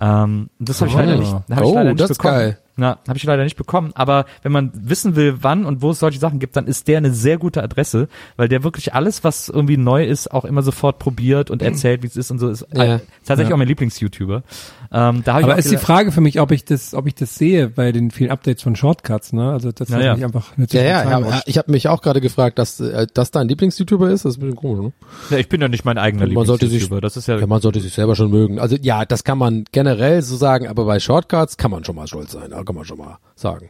Ähm, 0.02 0.50
das 0.60 0.80
habe 0.80 0.90
ich 0.90 0.96
leider 0.96 1.18
nicht, 1.18 1.34
hab 1.34 1.44
ich 1.52 1.60
Oh, 1.60 1.74
leider 1.76 1.90
nicht 1.90 2.00
das 2.02 2.12
ist 2.12 2.18
bekommen. 2.20 2.34
geil. 2.36 2.58
Na, 2.78 2.98
habe 3.06 3.18
ich 3.18 3.24
leider 3.26 3.44
nicht 3.44 3.58
bekommen. 3.58 3.92
Aber 3.96 4.24
wenn 4.42 4.54
man 4.54 4.72
wissen 4.74 5.18
will, 5.18 5.40
wann 5.42 5.66
und 5.66 5.82
wo 5.82 5.92
es 5.92 6.00
solche 6.00 6.18
Sachen 6.20 6.40
gibt, 6.40 6.56
dann 6.56 6.66
ist 6.68 6.88
der 6.88 7.00
eine 7.00 7.12
sehr 7.12 7.38
gute 7.38 7.62
Adresse, 7.62 8.08
weil 8.38 8.48
der 8.48 8.64
wirklich 8.64 8.94
alles, 8.94 9.26
was 9.26 9.50
irgendwie 9.50 9.76
neu 9.76 10.06
ist, 10.06 10.32
auch 10.32 10.46
immer 10.46 10.62
sofort 10.62 10.98
probiert 10.98 11.52
und 11.52 11.62
erzählt, 11.62 12.04
wie 12.04 12.08
es 12.08 12.16
ist 12.16 12.32
und 12.32 12.40
so. 12.40 12.48
Ist 12.48 12.66
Ja. 12.74 13.02
tatsächlich 13.26 13.54
auch 13.54 13.58
mein 13.58 13.68
Lieblings-YouTuber. 13.68 14.44
Ähm, 14.92 15.22
da 15.24 15.40
ich 15.40 15.46
Aber 15.46 15.58
ist 15.58 15.70
die 15.72 15.78
Frage 15.78 16.12
für 16.12 16.22
mich, 16.22 16.40
ob 16.42 16.52
ich 16.52 16.66
das, 16.66 16.96
ob 16.96 17.06
ich 17.06 17.14
das 17.14 17.36
sehe 17.36 17.70
bei 17.70 17.92
den 17.92 18.10
vielen 18.10 18.32
Updates 18.32 18.64
von 18.64 18.76
Shortcuts, 18.76 19.34
ne? 19.34 19.52
Also 19.52 19.72
das 19.72 19.90
Ja, 19.90 20.00
ja. 20.00 20.16
mich 20.16 20.26
einfach 20.26 20.48
Ja, 20.52 20.54
natürlich 20.58 20.88
ja, 20.88 21.04
total 21.04 21.22
ja, 21.22 21.28
wurscht. 21.28 21.44
ich 21.48 21.58
habe 21.60 21.72
mich 21.72 21.88
auch 21.88 22.02
gerade 22.02 22.22
gefragt, 22.22 22.58
dass 22.58 22.80
äh, 22.80 23.06
das 23.14 23.30
dein 23.30 23.48
Lieblings-YouTuber 23.48 24.10
ist. 24.10 24.26
Das 24.26 24.34
ist 24.34 24.38
ein 24.38 24.42
bisschen 24.42 24.56
komisch, 24.56 24.86
ne? 24.86 24.92
Ja, 25.30 25.38
ich 25.38 25.48
bin 25.48 25.62
ja 25.62 25.68
nicht 25.68 25.86
mein 25.86 25.98
eigener 26.00 26.26
Lieblings-YouTuber. 26.26 27.02
Das 27.02 27.18
ist 27.18 27.28
ja, 27.28 27.38
Ja, 27.38 27.46
man 27.46 27.62
sollte 27.62 27.82
sich 27.82 27.94
selber 27.94 28.16
schon 28.16 28.32
mögen. 28.32 28.60
Also 28.60 28.78
ja, 28.82 29.06
das 29.06 29.24
kann 29.24 29.38
man 29.38 29.66
generell 29.72 30.22
so 30.24 30.36
sagen, 30.36 30.68
aber 30.68 30.86
bei 30.86 31.00
Shortcuts 31.00 31.58
kann 31.58 31.70
man 31.70 31.84
schon 31.84 31.96
mal 31.96 32.08
stolz 32.08 32.32
sein. 32.32 32.50
Da 32.50 32.64
kann 32.64 32.76
man 32.76 32.86
schon 32.86 32.98
mal 32.98 33.20
sagen. 33.36 33.70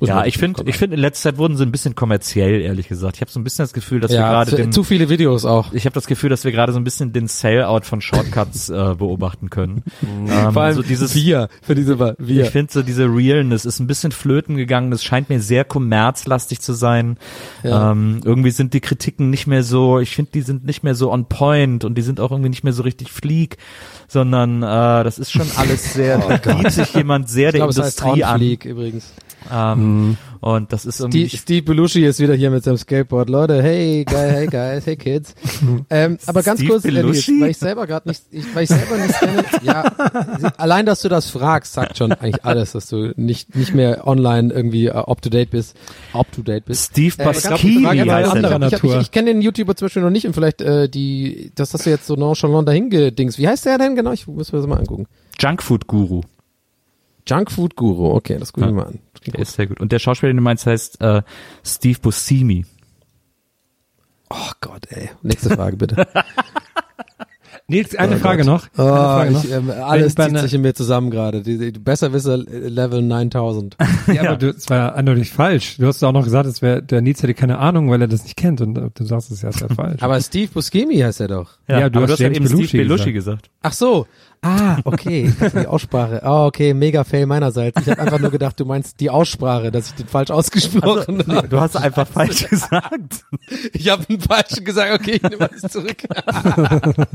Muss 0.00 0.08
ja, 0.08 0.24
ich 0.24 0.38
finde, 0.38 0.62
ich 0.66 0.76
finde 0.76 0.96
in 0.96 1.00
letzter 1.00 1.30
Zeit 1.30 1.38
wurden 1.38 1.56
sie 1.56 1.64
ein 1.64 1.72
bisschen 1.72 1.94
kommerziell, 1.94 2.60
ehrlich 2.60 2.88
gesagt. 2.88 3.16
Ich 3.16 3.20
habe 3.20 3.30
so 3.30 3.40
ein 3.40 3.44
bisschen 3.44 3.64
das 3.64 3.72
Gefühl, 3.72 4.00
dass 4.00 4.10
wir 4.10 4.18
ja, 4.18 4.30
gerade 4.30 4.50
zu, 4.50 4.56
den, 4.56 4.72
zu 4.72 4.84
viele 4.84 5.08
Videos 5.08 5.44
auch. 5.44 5.72
ich 5.72 5.84
habe 5.84 5.94
das 5.94 6.06
Gefühl, 6.06 6.30
dass 6.30 6.44
wir 6.44 6.52
gerade 6.52 6.72
so 6.72 6.78
ein 6.78 6.84
bisschen 6.84 7.12
den 7.12 7.28
Sell-out 7.28 7.86
von 7.86 8.00
Shortcuts 8.00 8.68
äh, 8.68 8.94
beobachten 8.96 9.50
können. 9.50 9.82
ähm, 10.02 10.52
Vor 10.52 10.62
allem 10.62 10.74
so 10.74 10.82
dieses, 10.82 11.14
wir, 11.14 11.48
für 11.62 11.74
diese 11.74 11.98
wir. 11.98 12.44
ich 12.44 12.50
finde 12.50 12.72
so 12.72 12.82
diese 12.82 13.04
Realness 13.04 13.64
ist 13.64 13.80
ein 13.80 13.86
bisschen 13.86 14.12
flöten 14.12 14.56
gegangen. 14.56 14.90
Das 14.90 15.02
scheint 15.04 15.28
mir 15.28 15.40
sehr 15.40 15.64
kommerzlastig 15.64 16.60
zu 16.60 16.72
sein. 16.72 17.18
Ja. 17.62 17.92
Ähm, 17.92 18.20
irgendwie 18.24 18.50
sind 18.50 18.74
die 18.74 18.80
Kritiken 18.80 19.30
nicht 19.30 19.46
mehr 19.46 19.62
so, 19.62 19.98
ich 19.98 20.14
finde, 20.14 20.32
die 20.32 20.42
sind 20.42 20.64
nicht 20.64 20.82
mehr 20.82 20.94
so 20.94 21.12
on 21.12 21.26
point 21.26 21.84
und 21.84 21.96
die 21.96 22.02
sind 22.02 22.20
auch 22.20 22.30
irgendwie 22.30 22.50
nicht 22.50 22.64
mehr 22.64 22.72
so 22.72 22.82
richtig 22.82 23.12
fleek, 23.12 23.56
sondern 24.06 24.62
äh, 24.62 25.04
das 25.04 25.18
ist 25.18 25.32
schon 25.32 25.46
alles 25.56 25.94
sehr, 25.94 26.18
da 26.18 26.54
bietet 26.54 26.72
sich 26.72 26.94
jemand 26.94 27.28
sehr 27.28 27.48
ich 27.48 27.56
der 27.56 27.66
heißt 27.66 27.78
Industrie 27.78 28.24
an. 28.24 28.38
Fleek 28.38 28.64
übrigens. 28.64 29.12
Ähm, 29.50 29.57
Und 30.40 30.72
das 30.72 30.86
ist 30.86 31.00
irgendwie, 31.00 31.26
Steve, 31.28 31.40
Steve 31.42 31.62
Belushi 31.62 32.04
ist 32.04 32.20
wieder 32.20 32.34
hier 32.34 32.50
mit 32.50 32.62
seinem 32.62 32.76
Skateboard. 32.76 33.28
Leute, 33.28 33.60
hey, 33.62 34.04
guy, 34.04 34.16
hey 34.16 34.46
guys, 34.46 34.86
hey 34.86 34.96
kids. 34.96 35.34
ähm, 35.90 36.16
aber 36.26 36.42
ganz 36.42 36.60
Steve 36.60 36.74
kurz, 36.74 36.84
äh, 36.84 36.92
Belushi? 36.92 37.40
weil 37.40 37.50
ich 37.50 37.58
selber 37.58 37.86
gerade 37.86 38.08
nicht, 38.08 38.22
ich, 38.30 38.44
weil 38.54 38.62
ich 38.62 38.68
selber 38.68 38.96
nicht 38.98 39.18
kenne, 39.18 39.44
ja, 39.62 39.82
allein, 40.56 40.86
dass 40.86 41.02
du 41.02 41.08
das 41.08 41.30
fragst, 41.30 41.72
sagt 41.72 41.98
schon 41.98 42.12
eigentlich 42.12 42.44
alles, 42.44 42.72
dass 42.72 42.88
du 42.88 43.12
nicht, 43.16 43.56
nicht 43.56 43.74
mehr 43.74 44.06
online 44.06 44.52
irgendwie 44.52 44.86
äh, 44.86 44.90
up 44.90 45.20
to 45.22 45.28
date 45.28 45.50
bist, 45.50 45.76
up 46.12 46.30
to 46.30 46.42
date 46.42 46.64
bist. 46.64 46.92
Steve 46.92 47.14
Äh, 47.18 47.24
heißt. 47.24 48.30
Anderer 48.30 48.58
Ich, 48.58 48.66
ich, 48.66 48.72
Natur. 48.82 49.00
ich 49.00 49.10
kenne 49.10 49.32
den 49.32 49.42
YouTuber 49.42 49.74
zum 49.74 49.86
Beispiel 49.86 50.02
noch 50.02 50.10
nicht 50.10 50.26
und 50.26 50.34
vielleicht 50.34 50.60
äh, 50.60 50.88
die, 50.88 51.50
das 51.54 51.74
hast 51.74 51.86
du 51.86 51.90
jetzt 51.90 52.06
so 52.06 52.14
nonchalant 52.14 52.68
dahin 52.68 52.90
gedings. 52.90 53.38
Wie 53.38 53.48
heißt 53.48 53.66
der 53.66 53.78
denn 53.78 53.96
genau? 53.96 54.12
Ich 54.12 54.26
muss 54.26 54.52
mir 54.52 54.58
das 54.58 54.68
mal 54.68 54.78
angucken. 54.78 55.06
Junkfood 55.40 55.86
Guru. 55.86 56.22
Junkfood 57.28 57.76
Guru, 57.76 58.14
okay, 58.14 58.38
das 58.38 58.52
gucke 58.52 58.66
ich 58.66 58.70
Ja. 58.72 58.76
mal 58.76 58.86
an. 58.86 58.98
Der 59.26 59.40
ist 59.40 59.54
sehr 59.54 59.66
gut. 59.66 59.80
Und 59.80 59.92
der 59.92 59.98
Schauspieler, 59.98 60.32
den 60.32 60.38
du 60.38 60.42
meinst, 60.42 60.66
heißt 60.66 61.00
äh, 61.00 61.22
Steve 61.64 61.98
Buscemi. 62.00 62.64
Oh 64.30 64.50
Gott, 64.60 64.86
ey. 64.90 65.10
Nächste 65.22 65.50
Frage 65.50 65.76
bitte. 65.76 66.06
Nils, 67.70 67.94
eine 67.96 68.16
Oh 68.16 68.18
Frage 68.18 68.44
Gott. 68.44 68.46
noch. 68.46 68.62
Eine 68.78 68.90
Oh, 68.90 68.94
Frage 68.94 69.30
noch. 69.32 69.44
ich, 69.44 69.52
ähm, 69.52 69.70
alles 69.70 70.14
zieht 70.14 70.20
einer- 70.20 70.40
sich 70.40 70.54
in 70.54 70.62
mir 70.62 70.72
zusammen 70.74 71.10
gerade. 71.10 71.42
Die, 71.42 71.58
die 71.72 71.78
Besserwisser 71.78 72.34
äh, 72.34 72.68
Level 72.68 73.02
9000. 73.02 73.76
Ja, 74.12 74.22
aber 74.22 74.36
du, 74.38 74.48
es 74.48 74.70
war 74.70 74.76
ja 74.78 74.92
eindeutig 74.94 75.30
falsch. 75.30 75.76
Du 75.76 75.86
hast 75.86 76.02
auch 76.02 76.12
noch 76.12 76.24
gesagt, 76.24 76.46
es 76.46 76.62
wäre, 76.62 76.82
der 76.82 77.02
Nils 77.02 77.22
hätte 77.22 77.34
keine 77.34 77.58
Ahnung, 77.58 77.90
weil 77.90 78.00
er 78.00 78.08
das 78.08 78.22
nicht 78.22 78.36
kennt 78.36 78.62
und 78.62 78.78
äh, 78.78 78.88
du 78.94 79.04
sagst 79.04 79.30
es 79.30 79.42
ja, 79.42 79.50
ist 79.50 79.60
ja 79.60 79.68
falsch. 79.74 80.02
Aber 80.02 80.18
Steve 80.22 80.50
Buscemi 80.50 80.96
heißt 80.96 81.20
er 81.20 81.28
doch. 81.28 81.58
Ja, 81.68 81.90
du 81.90 81.98
aber 81.98 82.02
hast 82.04 82.08
du 82.08 82.12
hast 82.14 82.20
ja 82.20 82.30
eben 82.30 82.46
Belushi 82.46 82.68
Steve 82.68 82.84
Belushi 82.84 83.12
gesagt. 83.12 83.50
Ach 83.60 83.74
so. 83.74 84.06
Ah, 84.42 84.78
okay. 84.84 85.26
Ich 85.26 85.38
dachte, 85.38 85.60
die 85.60 85.66
Aussprache. 85.66 86.22
Oh, 86.24 86.46
okay, 86.46 86.72
mega 86.72 87.02
fail 87.04 87.26
meinerseits. 87.26 87.80
Ich 87.82 87.88
habe 87.88 88.00
einfach 88.00 88.20
nur 88.20 88.30
gedacht, 88.30 88.58
du 88.60 88.64
meinst 88.64 89.00
die 89.00 89.10
Aussprache, 89.10 89.70
dass 89.72 89.88
ich 89.88 89.94
den 89.94 90.06
falsch 90.06 90.30
ausgesprochen 90.30 91.24
habe. 91.26 91.48
Du 91.48 91.60
hast 91.60 91.76
einfach 91.76 92.06
falsch 92.06 92.48
gesagt. 92.48 93.24
Ich 93.72 93.88
habe 93.88 94.04
einen 94.08 94.20
falschen 94.20 94.64
gesagt. 94.64 94.92
Okay, 95.00 95.20
ich 95.22 95.22
nehme 95.22 95.50
alles 95.50 95.62
zurück. 95.62 95.96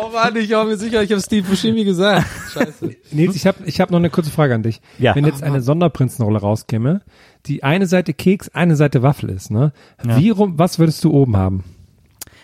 oh 0.00 0.08
Mann, 0.12 0.36
ich 0.36 0.50
war 0.50 0.64
mir 0.64 0.76
sicher, 0.76 1.02
ich 1.02 1.12
habe 1.12 1.20
Steve 1.20 1.48
Buscemi 1.48 1.84
gesagt. 1.84 2.26
Scheiße. 2.52 2.96
Nils, 3.12 3.36
ich 3.36 3.46
habe 3.46 3.58
ich 3.64 3.80
hab 3.80 3.90
noch 3.90 3.98
eine 3.98 4.10
kurze 4.10 4.30
Frage 4.30 4.54
an 4.54 4.62
dich. 4.62 4.80
Ja. 4.98 5.14
Wenn 5.14 5.24
jetzt 5.24 5.42
eine 5.42 5.60
Sonderprinzenrolle 5.60 6.40
rauskäme, 6.40 7.02
die 7.46 7.62
eine 7.62 7.86
Seite 7.86 8.12
Keks, 8.12 8.48
eine 8.48 8.74
Seite 8.76 9.02
Waffel 9.02 9.30
ist, 9.30 9.50
ne? 9.50 9.72
Wie 10.02 10.30
rum, 10.30 10.58
was 10.58 10.78
würdest 10.78 11.04
du 11.04 11.12
oben 11.12 11.36
haben? 11.36 11.64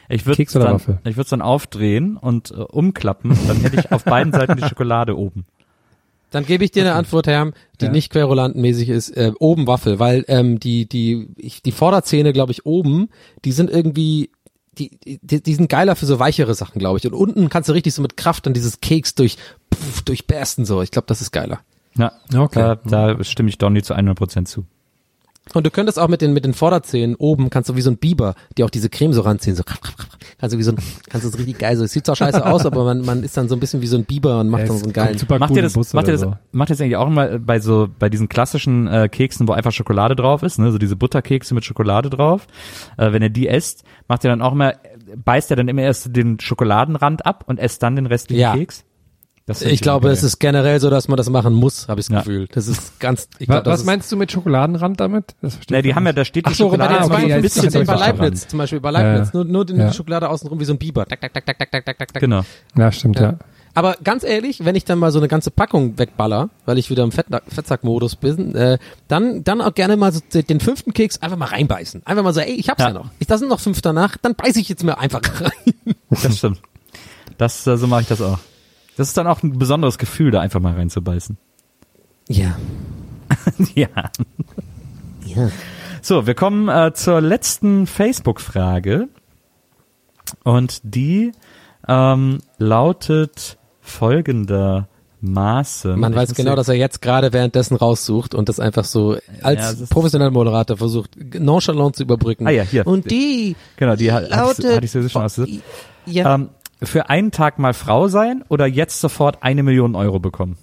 Ich 0.08 0.26
würde 0.26 0.42
oder 0.54 0.78
dann, 0.78 0.98
ich 1.04 1.16
dann 1.28 1.42
aufdrehen 1.42 2.16
und 2.16 2.50
äh, 2.50 2.54
umklappen. 2.54 3.36
Dann 3.46 3.60
hätte 3.60 3.80
ich 3.80 3.90
auf 3.92 4.04
beiden 4.04 4.32
Seiten 4.32 4.56
die 4.56 4.62
Schokolade 4.68 5.16
oben. 5.18 5.46
Dann 6.30 6.44
gebe 6.44 6.64
ich 6.64 6.72
dir 6.72 6.82
eine 6.82 6.94
Antwort, 6.94 7.26
Herr, 7.28 7.52
die 7.80 7.86
Ja. 7.86 7.90
nicht 7.92 8.10
querulantenmäßig 8.10 8.88
ist. 8.88 9.10
Äh, 9.10 9.32
oben 9.38 9.66
Waffel, 9.66 9.98
weil 10.00 10.24
ähm, 10.28 10.58
die 10.58 10.86
die 10.86 11.28
ich, 11.36 11.62
die 11.62 11.72
Vorderzähne, 11.72 12.32
glaube 12.32 12.52
ich, 12.52 12.66
oben, 12.66 13.08
die 13.44 13.52
sind 13.52 13.70
irgendwie 13.70 14.30
die, 14.76 14.90
die, 15.22 15.40
die 15.40 15.54
sind 15.54 15.68
geiler 15.68 15.94
für 15.94 16.06
so 16.06 16.18
weichere 16.18 16.54
Sachen, 16.54 16.80
glaube 16.80 16.98
ich. 16.98 17.06
Und 17.06 17.14
unten 17.14 17.48
kannst 17.48 17.68
du 17.68 17.72
richtig 17.72 17.94
so 17.94 18.02
mit 18.02 18.16
Kraft 18.16 18.46
dann 18.46 18.54
dieses 18.54 18.80
Keks 18.80 19.14
durch 19.14 19.36
pff, 19.72 20.02
durchbersten 20.02 20.64
so. 20.64 20.82
Ich 20.82 20.90
glaube, 20.90 21.06
das 21.06 21.20
ist 21.20 21.30
geiler. 21.30 21.60
Ja, 21.96 22.10
Okay. 22.36 22.58
da, 22.58 22.74
da 23.14 23.22
stimme 23.22 23.48
ich 23.48 23.58
Donny 23.58 23.82
zu 23.84 23.94
100% 23.94 24.46
zu. 24.46 24.64
Und 25.52 25.66
du 25.66 25.70
könntest 25.70 25.98
auch 25.98 26.08
mit 26.08 26.22
den, 26.22 26.32
mit 26.32 26.44
den 26.46 26.54
Vorderzähnen 26.54 27.16
oben, 27.16 27.50
kannst 27.50 27.68
du 27.68 27.76
wie 27.76 27.82
so 27.82 27.90
ein 27.90 27.98
Biber, 27.98 28.34
die 28.56 28.64
auch 28.64 28.70
diese 28.70 28.88
Creme 28.88 29.12
so 29.12 29.20
ranziehen, 29.20 29.54
so, 29.54 29.62
kannst 30.38 30.54
du 30.54 30.58
wie 30.58 30.62
so 30.62 30.72
ein, 30.72 30.78
kannst 31.10 31.26
du 31.26 31.30
so 31.30 31.36
richtig 31.36 31.58
geil, 31.58 31.76
so, 31.76 31.84
es 31.84 31.92
sieht 31.92 32.06
zwar 32.06 32.16
scheiße 32.16 32.44
aus, 32.46 32.64
aber 32.64 32.82
man, 32.84 33.02
man 33.02 33.22
ist 33.22 33.36
dann 33.36 33.48
so 33.48 33.54
ein 33.54 33.60
bisschen 33.60 33.82
wie 33.82 33.86
so 33.86 33.96
ein 33.98 34.04
Biber 34.06 34.40
und 34.40 34.48
macht 34.48 34.62
Ja, 34.62 34.68
dann 34.68 34.78
so 34.78 34.84
einen 34.84 34.92
geilen. 34.94 35.20
Macht 35.28 35.50
cool 35.50 35.56
ihr 35.58 35.62
das, 35.62 35.74
Bus 35.74 35.92
macht 35.92 36.06
ihr 36.06 36.12
das, 36.12 36.22
so. 36.22 36.34
macht 36.52 36.70
ihr 36.70 36.74
das 36.74 36.80
eigentlich 36.80 36.96
auch 36.96 37.10
mal 37.10 37.38
bei 37.38 37.60
so, 37.60 37.88
bei 37.98 38.08
diesen 38.08 38.28
klassischen 38.30 38.86
äh, 38.88 39.08
Keksen, 39.10 39.46
wo 39.46 39.52
einfach 39.52 39.70
Schokolade 39.72 40.16
drauf 40.16 40.42
ist, 40.42 40.58
ne, 40.58 40.72
so 40.72 40.78
diese 40.78 40.96
Butterkekse 40.96 41.54
mit 41.54 41.64
Schokolade 41.64 42.08
drauf. 42.08 42.46
Äh, 42.96 43.12
wenn 43.12 43.22
ihr 43.22 43.30
die 43.30 43.46
esst, 43.46 43.84
macht 44.08 44.24
ihr 44.24 44.30
dann 44.30 44.40
auch 44.40 44.52
immer, 44.52 44.74
beißt 45.14 45.50
ihr 45.50 45.56
dann 45.56 45.68
immer 45.68 45.82
erst 45.82 46.16
den 46.16 46.40
Schokoladenrand 46.40 47.26
ab 47.26 47.44
und 47.46 47.58
esst 47.60 47.82
dann 47.82 47.96
den 47.96 48.06
restlichen 48.06 48.40
Ja. 48.40 48.56
Keks? 48.56 48.84
ich 49.46 49.82
glaube, 49.82 50.08
es 50.08 50.22
ist 50.22 50.38
generell 50.38 50.80
so, 50.80 50.88
dass 50.88 51.06
man 51.08 51.18
das 51.18 51.28
machen 51.28 51.52
muss, 51.52 51.88
habe 51.88 52.00
ich 52.00 52.06
das 52.06 52.12
ja. 52.12 52.18
Gefühl. 52.20 52.48
Das 52.52 52.66
ist 52.66 52.98
ganz. 52.98 53.28
Ich 53.38 53.46
Glaub, 53.46 53.66
was 53.66 53.84
meinst 53.84 54.10
du 54.10 54.16
mit 54.16 54.32
Schokoladenrand 54.32 54.98
damit? 55.00 55.34
Das 55.42 55.56
verstehe 55.56 55.78
Na, 55.78 55.82
die 55.82 55.94
haben 55.94 56.06
ja, 56.06 56.12
da 56.14 56.24
steht 56.24 56.46
die 56.46 56.50
Ach 56.50 56.54
so, 56.54 56.64
Schokolade. 56.64 56.94
Ach 56.98 57.04
so, 57.04 57.12
okay, 57.12 57.32
ein 57.32 57.42
bisschen 57.42 57.70
bei 57.70 57.94
Leibniz, 57.94 58.20
Leibniz 58.20 58.48
zum 58.48 58.58
Beispiel 58.58 58.80
bei 58.80 58.90
Leibniz, 58.90 59.28
ja. 59.28 59.30
nur, 59.34 59.44
nur 59.44 59.66
die 59.66 59.74
ja. 59.74 59.92
Schokolade 59.92 60.30
außenrum 60.30 60.58
wie 60.60 60.64
so 60.64 60.72
ein 60.72 60.78
Biber. 60.78 61.04
Tak, 61.04 61.20
tak, 61.20 61.34
tak, 61.34 61.46
tak, 61.46 61.58
tak, 61.58 61.84
tak, 61.84 61.98
tak. 61.98 62.20
Genau. 62.20 62.42
Ja, 62.74 62.90
stimmt 62.90 63.20
ja. 63.20 63.36
Aber 63.74 63.96
ganz 64.02 64.22
ehrlich, 64.22 64.64
wenn 64.64 64.76
ich 64.76 64.84
dann 64.84 64.98
mal 64.98 65.10
so 65.10 65.18
eine 65.18 65.28
ganze 65.28 65.50
Packung 65.50 65.98
wegballer, 65.98 66.48
weil 66.64 66.78
ich 66.78 66.90
wieder 66.90 67.02
im 67.02 67.10
Fettsack-Modus 67.10 68.16
bin, 68.16 68.54
äh, 68.54 68.78
dann, 69.08 69.42
dann 69.42 69.60
auch 69.60 69.74
gerne 69.74 69.96
mal 69.96 70.12
so 70.12 70.20
den 70.30 70.60
fünften 70.60 70.94
Keks 70.94 71.20
einfach 71.20 71.36
mal 71.36 71.46
reinbeißen. 71.46 72.06
Einfach 72.06 72.22
mal 72.22 72.32
so, 72.32 72.40
ey, 72.40 72.52
ich 72.52 72.68
hab's 72.70 72.80
ja, 72.80 72.88
ja 72.88 72.94
noch. 72.94 73.10
Ich, 73.18 73.26
da 73.26 73.36
sind 73.36 73.48
noch 73.48 73.60
fünf 73.60 73.82
danach, 73.82 74.16
dann 74.16 74.36
beiß 74.36 74.56
ich 74.56 74.68
jetzt 74.68 74.84
mir 74.84 74.96
einfach 74.98 75.20
rein. 75.40 75.74
Das 76.08 76.38
stimmt. 76.38 76.62
Das, 77.36 77.60
äh, 77.60 77.64
so 77.64 77.70
also 77.72 77.86
mache 77.88 78.02
ich 78.02 78.08
das 78.08 78.22
auch. 78.22 78.38
Das 78.96 79.08
ist 79.08 79.16
dann 79.16 79.26
auch 79.26 79.42
ein 79.42 79.58
besonderes 79.58 79.98
Gefühl, 79.98 80.30
da 80.30 80.40
einfach 80.40 80.60
mal 80.60 80.74
reinzubeißen. 80.74 81.36
Ja. 82.28 82.56
ja. 83.74 83.88
Ja. 85.24 85.50
So, 86.02 86.26
wir 86.26 86.34
kommen 86.34 86.68
äh, 86.68 86.92
zur 86.94 87.20
letzten 87.20 87.86
Facebook-Frage. 87.86 89.08
Und 90.42 90.80
die 90.84 91.32
ähm, 91.88 92.38
lautet 92.58 93.58
folgendermaßen. 93.80 95.98
Man 95.98 96.12
Ich 96.12 96.18
weiß 96.18 96.34
genau, 96.34 96.54
dass 96.56 96.68
er 96.68 96.74
jetzt 96.76 97.02
gerade 97.02 97.32
währenddessen 97.32 97.76
raussucht 97.76 98.34
und 98.34 98.48
das 98.48 98.60
einfach 98.60 98.84
so 98.84 99.14
Ja, 99.14 99.20
als 99.42 99.80
ist- 99.80 99.90
professioneller 99.90 100.30
Moderator 100.30 100.76
versucht, 100.76 101.10
nonchalant 101.38 101.96
zu 101.96 102.02
überbrücken. 102.04 102.46
Ah 102.46 102.50
ja, 102.50 102.62
hier. 102.62 102.86
Und 102.86 103.10
die 103.10 103.56
Genau, 103.76 103.96
die 103.96 104.12
hat- 104.12 104.24
hatte 104.24 104.32
ich, 104.32 104.36
lautet, 104.64 104.76
hatte 104.76 104.84
ich 104.84 104.90
sowieso 104.90 105.08
schon 105.10 105.22
ausgesucht. 105.22 105.62
ja, 106.06 106.34
Ähm, 106.34 106.48
für 106.86 107.10
einen 107.10 107.30
Tag 107.30 107.58
mal 107.58 107.74
Frau 107.74 108.08
sein 108.08 108.44
oder 108.48 108.66
jetzt 108.66 109.00
sofort 109.00 109.42
eine 109.42 109.62
Million 109.62 109.94
Euro 109.94 110.18
bekommen? 110.18 110.56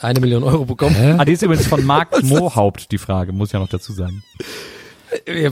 eine 0.00 0.20
Million 0.20 0.44
Euro 0.44 0.64
bekommen. 0.64 0.94
Ah, 1.18 1.24
die 1.24 1.32
ist 1.32 1.42
übrigens 1.42 1.66
von 1.66 1.84
Marc 1.84 2.22
Mohaupt, 2.22 2.92
die 2.92 2.98
Frage, 2.98 3.32
muss 3.32 3.48
ich 3.48 3.52
ja 3.54 3.58
noch 3.58 3.68
dazu 3.68 3.92
sagen. 3.92 4.22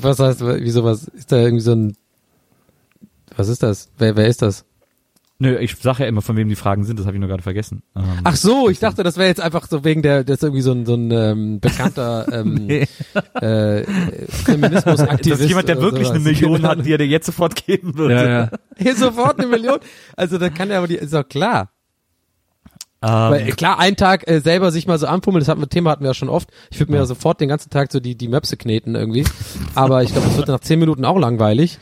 Was 0.00 0.18
heißt, 0.18 0.40
wieso 0.40 0.84
was? 0.84 1.08
Ist 1.08 1.32
da 1.32 1.38
irgendwie 1.38 1.62
so 1.62 1.72
ein, 1.72 1.96
was 3.34 3.48
ist 3.48 3.62
das? 3.62 3.88
Wer, 3.98 4.16
wer 4.16 4.26
ist 4.26 4.42
das? 4.42 4.64
Nö, 5.38 5.58
ich 5.58 5.76
sage 5.76 6.02
ja 6.04 6.08
immer, 6.08 6.22
von 6.22 6.36
wem 6.36 6.48
die 6.48 6.56
Fragen 6.56 6.84
sind, 6.84 6.98
das 6.98 7.04
habe 7.06 7.16
ich 7.16 7.20
nur 7.20 7.28
gerade 7.28 7.42
vergessen. 7.42 7.82
Ähm, 7.94 8.04
Ach 8.24 8.36
so, 8.36 8.70
ich 8.70 8.78
dachte, 8.78 9.02
das 9.02 9.18
wäre 9.18 9.28
jetzt 9.28 9.40
einfach 9.40 9.66
so 9.68 9.84
wegen 9.84 10.00
der, 10.00 10.24
das 10.24 10.36
ist 10.38 10.42
irgendwie 10.44 10.62
so 10.62 10.72
ein, 10.72 10.86
so 10.86 10.94
ein 10.94 11.10
ähm, 11.10 11.60
bekannter 11.60 12.26
ähm, 12.32 12.54
Nee. 12.66 12.86
äh, 13.34 13.84
Feminismusaktivist. 14.28 15.30
das 15.32 15.40
ist 15.40 15.48
jemand, 15.48 15.68
der 15.68 15.80
wirklich 15.80 16.08
eine 16.08 16.20
Million 16.20 16.62
hat, 16.66 16.86
die 16.86 16.92
er 16.92 16.98
dir 16.98 17.06
jetzt 17.06 17.26
sofort 17.26 17.54
geben 17.66 17.98
würde. 17.98 18.14
Ja, 18.14 18.28
ja. 18.28 18.50
Hier 18.78 18.96
sofort 18.96 19.38
eine 19.38 19.48
Million. 19.48 19.78
Also 20.16 20.38
da 20.38 20.48
kann 20.48 20.70
er 20.70 20.78
aber 20.78 20.88
die, 20.88 20.96
ist 20.96 21.12
doch 21.12 21.28
klar. 21.28 21.70
Ähm, 23.02 23.10
Weil, 23.10 23.48
äh, 23.48 23.50
klar, 23.52 23.78
einen 23.78 23.96
Tag 23.96 24.28
äh, 24.28 24.40
selber 24.40 24.70
sich 24.72 24.86
mal 24.86 24.98
so 24.98 25.06
anpummeln, 25.06 25.40
das 25.40 25.48
hatten 25.48 25.60
wir, 25.60 25.68
Thema 25.68 25.90
hatten 25.90 26.02
wir 26.02 26.10
ja 26.10 26.14
schon 26.14 26.28
oft. 26.28 26.48
Ich 26.70 26.80
würde 26.80 26.92
mir 26.92 26.98
ja 26.98 27.06
sofort 27.06 27.40
den 27.40 27.48
ganzen 27.48 27.70
Tag 27.70 27.92
so 27.92 28.00
die, 28.00 28.14
die 28.14 28.28
Möpse 28.28 28.56
kneten 28.56 28.94
irgendwie. 28.94 29.24
Aber 29.74 30.02
ich 30.02 30.12
glaube, 30.12 30.26
das 30.28 30.36
wird 30.36 30.48
nach 30.48 30.60
zehn 30.60 30.78
Minuten 30.78 31.04
auch 31.04 31.18
langweilig. 31.18 31.78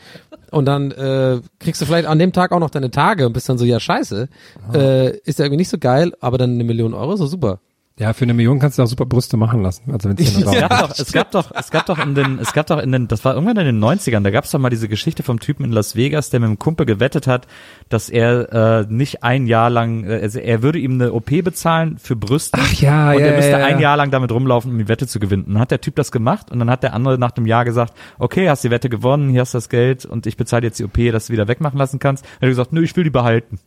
Und 0.51 0.65
dann 0.65 0.91
äh, 0.91 1.39
kriegst 1.59 1.81
du 1.81 1.85
vielleicht 1.85 2.07
an 2.07 2.19
dem 2.19 2.31
Tag 2.31 2.51
auch 2.51 2.59
noch 2.59 2.69
deine 2.69 2.91
Tage 2.91 3.25
und 3.25 3.33
bist 3.33 3.49
dann 3.49 3.57
so, 3.57 3.65
ja 3.65 3.79
scheiße. 3.79 4.29
Äh, 4.73 5.17
ist 5.19 5.39
ja 5.39 5.45
irgendwie 5.45 5.57
nicht 5.57 5.69
so 5.69 5.77
geil, 5.77 6.13
aber 6.19 6.37
dann 6.37 6.53
eine 6.53 6.63
Million 6.63 6.93
Euro, 6.93 7.15
so 7.15 7.25
super. 7.25 7.59
Ja, 7.97 8.11
für 8.11 8.25
eine 8.25 8.33
Million 8.33 8.59
kannst 8.59 8.77
du 8.77 8.83
auch 8.83 8.87
super 8.87 9.05
Brüste 9.05 9.37
machen 9.37 9.63
lassen. 9.63 9.89
Also 9.89 10.09
wenn 10.09 10.17
es 10.19 10.43
gab, 10.43 10.81
doch, 10.81 10.91
es 10.99 11.13
gab 11.13 11.31
doch, 11.31 11.51
es 11.55 11.71
gab 11.71 11.85
doch 11.85 11.97
in 11.97 12.13
den, 12.13 12.39
es 12.39 12.51
gab 12.51 12.67
doch 12.67 12.77
in 12.79 12.91
den, 12.91 13.07
das 13.07 13.23
war 13.23 13.35
irgendwann 13.35 13.55
in 13.55 13.65
den 13.65 13.81
90ern, 13.81 14.21
da 14.21 14.31
gab 14.31 14.43
es 14.43 14.51
doch 14.51 14.59
mal 14.59 14.69
diese 14.69 14.89
Geschichte 14.89 15.23
vom 15.23 15.39
Typen 15.39 15.63
in 15.63 15.71
Las 15.71 15.95
Vegas, 15.95 16.29
der 16.29 16.41
mit 16.41 16.47
einem 16.47 16.59
Kumpel 16.59 16.85
gewettet 16.85 17.25
hat, 17.25 17.47
dass 17.87 18.09
er 18.09 18.81
äh, 18.81 18.85
nicht 18.89 19.23
ein 19.23 19.47
Jahr 19.47 19.69
lang, 19.69 20.03
äh, 20.03 20.19
also 20.21 20.39
er 20.39 20.61
würde 20.61 20.79
ihm 20.79 20.95
eine 20.95 21.13
OP 21.13 21.29
bezahlen 21.41 21.97
für 21.97 22.17
Brüste 22.17 22.57
Ach 22.61 22.73
ja, 22.73 23.13
und 23.13 23.19
ja, 23.19 23.27
er 23.27 23.35
müsste 23.37 23.51
ja, 23.51 23.59
ja. 23.59 23.65
ein 23.65 23.79
Jahr 23.79 23.95
lang 23.95 24.11
damit 24.11 24.29
rumlaufen, 24.29 24.71
um 24.71 24.77
die 24.77 24.89
Wette 24.89 25.07
zu 25.07 25.19
gewinnen. 25.19 25.45
Dann 25.47 25.59
hat 25.59 25.71
der 25.71 25.79
Typ 25.79 25.95
das 25.95 26.11
gemacht 26.11 26.51
und 26.51 26.59
dann 26.59 26.69
hat 26.69 26.83
der 26.83 26.93
andere 26.93 27.17
nach 27.17 27.31
einem 27.37 27.45
Jahr 27.45 27.63
gesagt, 27.63 27.93
okay, 28.19 28.49
hast 28.49 28.65
die 28.65 28.71
Wette 28.71 28.89
gewonnen, 28.89 29.29
hier 29.29 29.39
hast 29.39 29.53
du 29.53 29.57
das 29.57 29.69
Geld 29.69 30.03
und 30.03 30.27
ich 30.27 30.35
bezahle 30.35 30.65
jetzt 30.65 30.79
die 30.79 30.83
OP, 30.83 30.97
dass 31.13 31.27
du 31.27 31.33
wieder 31.33 31.47
wegmachen 31.47 31.79
lassen 31.79 31.99
kannst. 31.99 32.25
Er 32.41 32.47
hat 32.47 32.49
gesagt, 32.49 32.73
nö, 32.73 32.83
ich 32.83 32.93
will 32.97 33.05
die 33.05 33.09
behalten. 33.09 33.57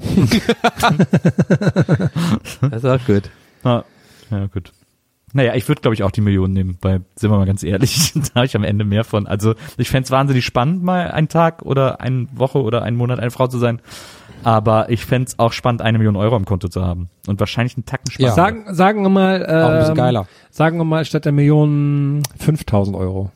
Das 2.60 2.82
ist 2.82 2.84
auch 2.84 3.06
gut. 3.06 3.30
Ja, 3.64 3.84
ja 4.30 4.46
gut. 4.46 4.72
Naja, 5.36 5.54
ich 5.56 5.66
würde, 5.66 5.80
glaube 5.80 5.94
ich, 5.94 6.04
auch 6.04 6.12
die 6.12 6.20
Millionen 6.20 6.52
nehmen, 6.52 6.78
weil, 6.80 7.00
sind 7.16 7.28
wir 7.30 7.36
mal 7.38 7.44
ganz 7.46 7.64
ehrlich, 7.64 8.12
da 8.14 8.34
habe 8.36 8.46
ich 8.46 8.54
am 8.54 8.62
Ende 8.62 8.84
mehr 8.84 9.02
von. 9.02 9.26
Also 9.26 9.54
ich 9.76 9.90
fänd's 9.90 10.10
wahnsinnig 10.12 10.44
spannend, 10.44 10.84
mal 10.84 11.10
einen 11.10 11.28
Tag 11.28 11.62
oder 11.62 12.00
eine 12.00 12.28
Woche 12.32 12.62
oder 12.62 12.82
einen 12.82 12.96
Monat 12.96 13.18
eine 13.18 13.32
Frau 13.32 13.48
zu 13.48 13.58
sein. 13.58 13.80
Aber 14.44 14.90
ich 14.90 15.04
fänd's 15.06 15.38
auch 15.38 15.52
spannend, 15.52 15.80
eine 15.82 15.98
Million 15.98 16.16
Euro 16.16 16.36
am 16.36 16.44
Konto 16.44 16.68
zu 16.68 16.84
haben. 16.84 17.08
Und 17.26 17.40
wahrscheinlich 17.40 17.76
einen 17.76 17.86
Tacken 17.86 18.04
Ja. 18.18 18.30
spannender. 18.30 18.34
Sagen, 18.34 18.74
sagen 18.74 19.02
wir 19.02 19.08
mal, 19.08 19.44
Auch 19.44 19.70
ein 19.70 19.78
bisschen 19.78 19.90
ähm, 19.92 19.96
geiler. 19.96 20.28
sagen 20.50 20.76
wir 20.78 20.84
mal 20.84 21.04
statt 21.04 21.24
der 21.24 21.32
Millionen 21.32 22.22
5000 22.38 22.94
Euro. 22.96 23.32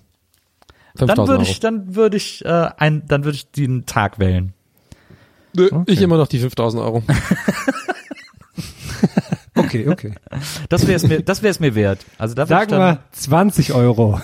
dann 0.94 1.08
5000 1.08 1.18
würde 1.28 1.32
Euro. 1.40 1.50
ich, 1.50 1.60
dann 1.60 1.94
würde 1.96 2.16
ich, 2.18 2.44
äh, 2.44 2.68
ein, 2.76 3.02
dann 3.08 3.24
würde 3.24 3.36
ich 3.36 3.50
den 3.50 3.86
Tag 3.86 4.18
wählen. 4.20 4.52
Nö, 5.56 5.68
Ich 5.86 6.00
immer 6.02 6.18
noch 6.18 6.28
die 6.28 6.38
5000 6.38 6.80
Euro. 6.82 7.02
Okay, 9.68 9.88
okay. 9.88 10.14
Das 10.68 10.86
wäre 10.86 10.96
es 10.96 11.06
mir, 11.06 11.22
das 11.22 11.42
wäre 11.42 11.50
es 11.50 11.60
mir 11.60 11.74
wert. 11.74 12.04
Also 12.18 12.34
da 12.34 12.46
Sagen 12.46 12.70
dann, 12.70 12.80
wir 12.80 12.98
20 13.12 13.72
Euro. 13.74 14.20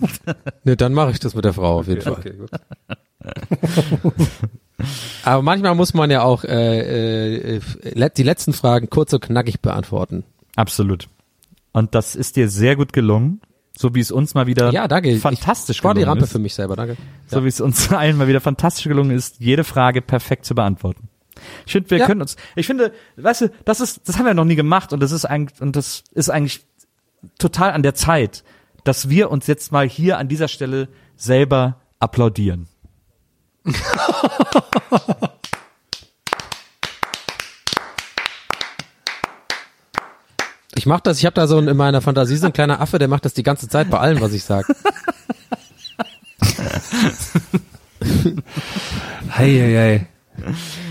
Nö, 0.64 0.76
dann 0.76 0.92
mache 0.94 1.10
ich 1.12 1.18
das 1.20 1.34
mit 1.34 1.44
der 1.44 1.52
Frau 1.52 1.78
auf 1.80 1.88
jeden 1.88 2.00
Fall. 2.02 2.12
Okay, 2.14 2.34
gut. 2.38 2.50
Aber 5.24 5.42
manchmal 5.42 5.74
muss 5.74 5.94
man 5.94 6.10
ja 6.10 6.22
auch 6.22 6.44
äh, 6.44 7.56
äh, 7.56 8.10
die 8.16 8.22
letzten 8.22 8.52
Fragen 8.52 8.90
kurz 8.90 9.12
und 9.12 9.20
knackig 9.22 9.60
beantworten. 9.60 10.24
absolut. 10.56 11.08
Und 11.72 11.94
das 11.96 12.14
ist 12.14 12.36
dir 12.36 12.48
sehr 12.48 12.76
gut 12.76 12.92
gelungen, 12.92 13.40
so 13.76 13.96
wie 13.96 14.00
es 14.00 14.12
uns 14.12 14.34
mal 14.34 14.46
wieder 14.46 14.70
Ja, 14.72 14.86
danke. 14.86 15.16
fantastisch 15.18 15.78
Ich 15.78 15.84
war 15.84 15.92
die 15.92 16.00
gelungen 16.00 16.10
Rampe 16.10 16.24
ist. 16.26 16.32
für 16.32 16.38
mich 16.38 16.54
selber, 16.54 16.76
danke. 16.76 16.96
so 17.26 17.42
wie 17.42 17.48
es 17.48 17.60
uns 17.60 17.90
allen 17.92 18.16
mal 18.16 18.28
wieder 18.28 18.40
fantastisch 18.40 18.84
gelungen 18.84 19.10
ist, 19.10 19.40
jede 19.40 19.64
Frage 19.64 20.00
perfekt 20.00 20.44
zu 20.44 20.54
beantworten. 20.54 21.08
Ich 21.66 21.72
finde, 21.72 21.90
wir 21.90 21.98
Ja. 21.98 22.06
können 22.06 22.20
uns, 22.20 22.36
ich 22.56 22.66
finde, 22.66 22.92
weißt 23.16 23.40
du, 23.42 23.50
das 23.64 23.80
ist, 23.80 24.08
das 24.08 24.18
haben 24.18 24.26
wir 24.26 24.34
noch 24.34 24.44
nie 24.44 24.54
gemacht 24.56 24.92
und 24.92 25.00
das 25.00 25.12
ist 25.12 25.24
eigentlich, 25.24 25.60
und 25.60 25.76
das 25.76 26.04
ist 26.12 26.30
eigentlich 26.30 26.64
total 27.38 27.72
an 27.72 27.82
der 27.82 27.94
Zeit, 27.94 28.44
dass 28.84 29.08
wir 29.08 29.30
uns 29.30 29.46
jetzt 29.46 29.72
mal 29.72 29.88
hier 29.88 30.18
an 30.18 30.28
dieser 30.28 30.48
Stelle 30.48 30.88
selber 31.16 31.80
applaudieren. 31.98 32.68
Ich 40.76 40.86
mach 40.86 41.00
das, 41.00 41.18
ich 41.18 41.26
habe 41.26 41.34
da 41.34 41.46
so 41.46 41.58
in 41.58 41.76
meiner 41.76 42.00
Fantasie 42.02 42.36
so 42.36 42.46
ein 42.46 42.52
kleiner 42.52 42.80
Affe, 42.80 42.98
der 42.98 43.06
macht 43.08 43.24
das 43.24 43.34
die 43.34 43.44
ganze 43.44 43.68
Zeit 43.68 43.90
bei 43.90 43.98
allem, 43.98 44.20
was 44.20 44.32
ich 44.32 44.42
sag. 44.44 44.66
Hei, 49.36 49.50
hei, 49.50 49.74
hei. 49.76 50.06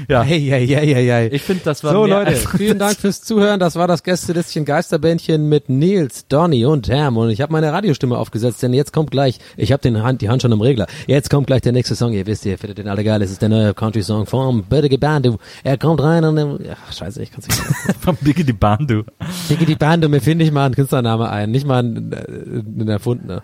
Ja, 0.07 0.21
Hey, 0.23 0.41
hey, 0.41 0.67
hey, 0.67 0.93
hey, 0.93 1.05
hey. 1.05 1.27
ich 1.29 1.41
finde, 1.41 1.63
das 1.63 1.83
war 1.83 1.93
So 1.93 2.05
Leute, 2.05 2.35
vielen 2.35 2.79
Dank 2.79 2.97
fürs 2.97 3.21
Zuhören. 3.21 3.59
Das 3.59 3.75
war 3.75 3.87
das 3.87 4.03
Gästelistchen 4.03 4.65
Geisterbändchen 4.65 5.47
mit 5.49 5.69
Nils, 5.69 6.27
Donny 6.27 6.65
und 6.65 6.89
Ham. 6.89 7.17
Und 7.17 7.29
ich 7.29 7.41
habe 7.41 7.51
meine 7.51 7.71
Radiostimme 7.71 8.17
aufgesetzt, 8.17 8.61
denn 8.63 8.73
jetzt 8.73 8.93
kommt 8.93 9.11
gleich, 9.11 9.39
ich 9.57 9.71
habe 9.71 9.81
den 9.81 10.03
Hand, 10.03 10.21
die 10.21 10.29
Hand 10.29 10.41
schon 10.41 10.51
im 10.51 10.61
Regler. 10.61 10.87
Jetzt 11.07 11.29
kommt 11.29 11.47
gleich 11.47 11.61
der 11.61 11.71
nächste 11.71 11.95
Song. 11.95 12.13
Ihr 12.13 12.25
wisst, 12.25 12.45
ihr 12.45 12.57
findet 12.57 12.77
den 12.79 12.87
alle 12.87 13.03
geil. 13.03 13.21
Es 13.21 13.31
ist 13.31 13.41
der 13.41 13.49
neue 13.49 13.73
Country-Song 13.73 14.25
vom 14.25 14.63
Biggity 14.63 14.97
Bandu. 14.97 15.37
Er 15.63 15.77
kommt 15.77 16.01
rein 16.01 16.25
und 16.25 16.59
ach 16.69 16.93
scheiße, 16.93 17.21
ich 17.21 17.31
kann's 17.31 17.47
nicht. 17.47 17.61
vom 18.01 18.15
Biggie 18.17 18.43
die 18.43 18.53
Bahn, 18.53 18.87
du. 18.87 19.03
Biggity 19.47 19.75
Bandu, 19.75 20.09
mir 20.09 20.21
finde 20.21 20.45
ich 20.45 20.51
mal 20.51 20.65
einen 20.65 20.75
Künstlername 20.75 21.29
ein, 21.29 21.51
nicht 21.51 21.65
mal 21.65 21.79
einen, 21.79 22.11
äh, 22.11 22.15
einen 22.17 22.89
erfundener. 22.89 23.43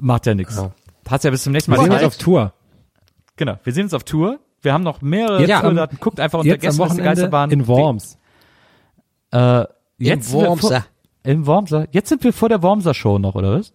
Macht 0.00 0.26
ja 0.26 0.34
nichts. 0.34 0.56
Ja. 0.56 0.72
Hast 1.08 1.24
ja 1.24 1.30
bis 1.30 1.42
zum 1.42 1.52
nächsten 1.52 1.72
Wir 1.72 1.78
Mal 1.78 1.84
sehen 1.84 1.92
uns 1.92 2.02
auf 2.02 2.16
Tour. 2.18 2.52
Genau, 3.36 3.58
wir 3.64 3.72
sehen 3.72 3.84
uns 3.84 3.94
auf 3.94 4.04
Tour. 4.04 4.38
Wir 4.62 4.72
haben 4.72 4.82
noch 4.84 5.00
mehrere 5.02 5.40
Jetzt 5.40 5.52
am- 5.52 5.62
Tourdaten. 5.62 5.98
Guckt 6.00 6.20
einfach 6.20 6.40
unter 6.40 6.50
Jetzt 6.60 6.80
am 6.80 6.96
Geisterbahn. 6.96 7.50
in 7.50 7.66
Worms. 7.66 8.18
Äh, 9.30 9.64
jetzt 9.98 10.30
sind 10.30 10.40
wir 10.40 10.48
Wormser. 10.48 10.68
Vor, 10.68 10.84
in 11.24 11.46
Wormser. 11.46 11.86
Jetzt 11.92 12.08
sind 12.08 12.24
wir 12.24 12.32
vor 12.32 12.48
der 12.48 12.62
Wormser 12.62 12.94
Show 12.94 13.18
noch, 13.18 13.34
oder 13.34 13.58
was? 13.58 13.72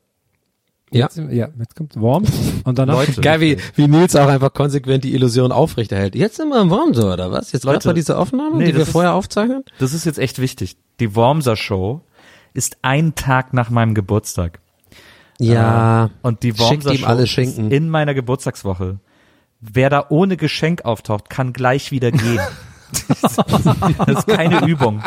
Ja. 0.91 1.05
Jetzt, 1.05 1.17
ja, 1.17 1.47
jetzt 1.57 1.75
kommt 1.75 1.99
Worms 1.99 2.29
und 2.65 2.77
danach 2.77 2.95
Leute. 2.95 3.19
Geil, 3.21 3.41
wie, 3.41 3.57
wie 3.75 3.87
Nils 3.87 4.15
auch 4.15 4.27
einfach 4.27 4.53
konsequent 4.53 5.03
die 5.03 5.15
Illusion 5.15 5.51
aufrechterhält. 5.51 6.13
Jetzt 6.15 6.35
sind 6.35 6.49
wir 6.49 6.61
im 6.61 6.69
Warm 6.69 6.93
so, 6.93 7.11
oder 7.11 7.31
was? 7.31 7.51
Jetzt 7.51 7.63
Leute. 7.63 7.87
Bei 7.89 7.93
dieser 7.93 8.19
Aufnahme, 8.19 8.57
Nee, 8.57 8.65
die 8.67 8.75
wir 8.75 8.81
ist- 8.83 8.91
vorher 8.91 9.13
aufzeichnen? 9.15 9.63
Das 9.79 9.93
ist 9.93 10.05
jetzt 10.05 10.19
echt 10.19 10.39
wichtig. 10.39 10.77
Die 10.99 11.15
Wormser 11.15 11.55
Show 11.55 12.01
ist 12.53 12.77
ein 12.83 13.15
Tag 13.15 13.53
nach 13.53 13.71
meinem 13.71 13.95
Geburtstag. 13.95 14.59
Ja. 15.39 16.05
Äh, 16.05 16.09
und 16.21 16.43
die 16.43 16.57
Wormser 16.59 16.91
ihm 16.93 16.99
Show 17.27 17.41
ist 17.41 17.57
in 17.57 17.89
meiner 17.89 18.13
Geburtstagswoche. 18.13 18.99
Wer 19.71 19.89
da 19.89 20.07
ohne 20.09 20.35
Geschenk 20.35 20.83
auftaucht, 20.83 21.29
kann 21.29 21.53
gleich 21.53 21.91
wieder 21.91 22.11
gehen. 22.11 22.41
das 24.05 24.17
ist 24.19 24.27
keine 24.27 24.65
Übung. 24.67 25.01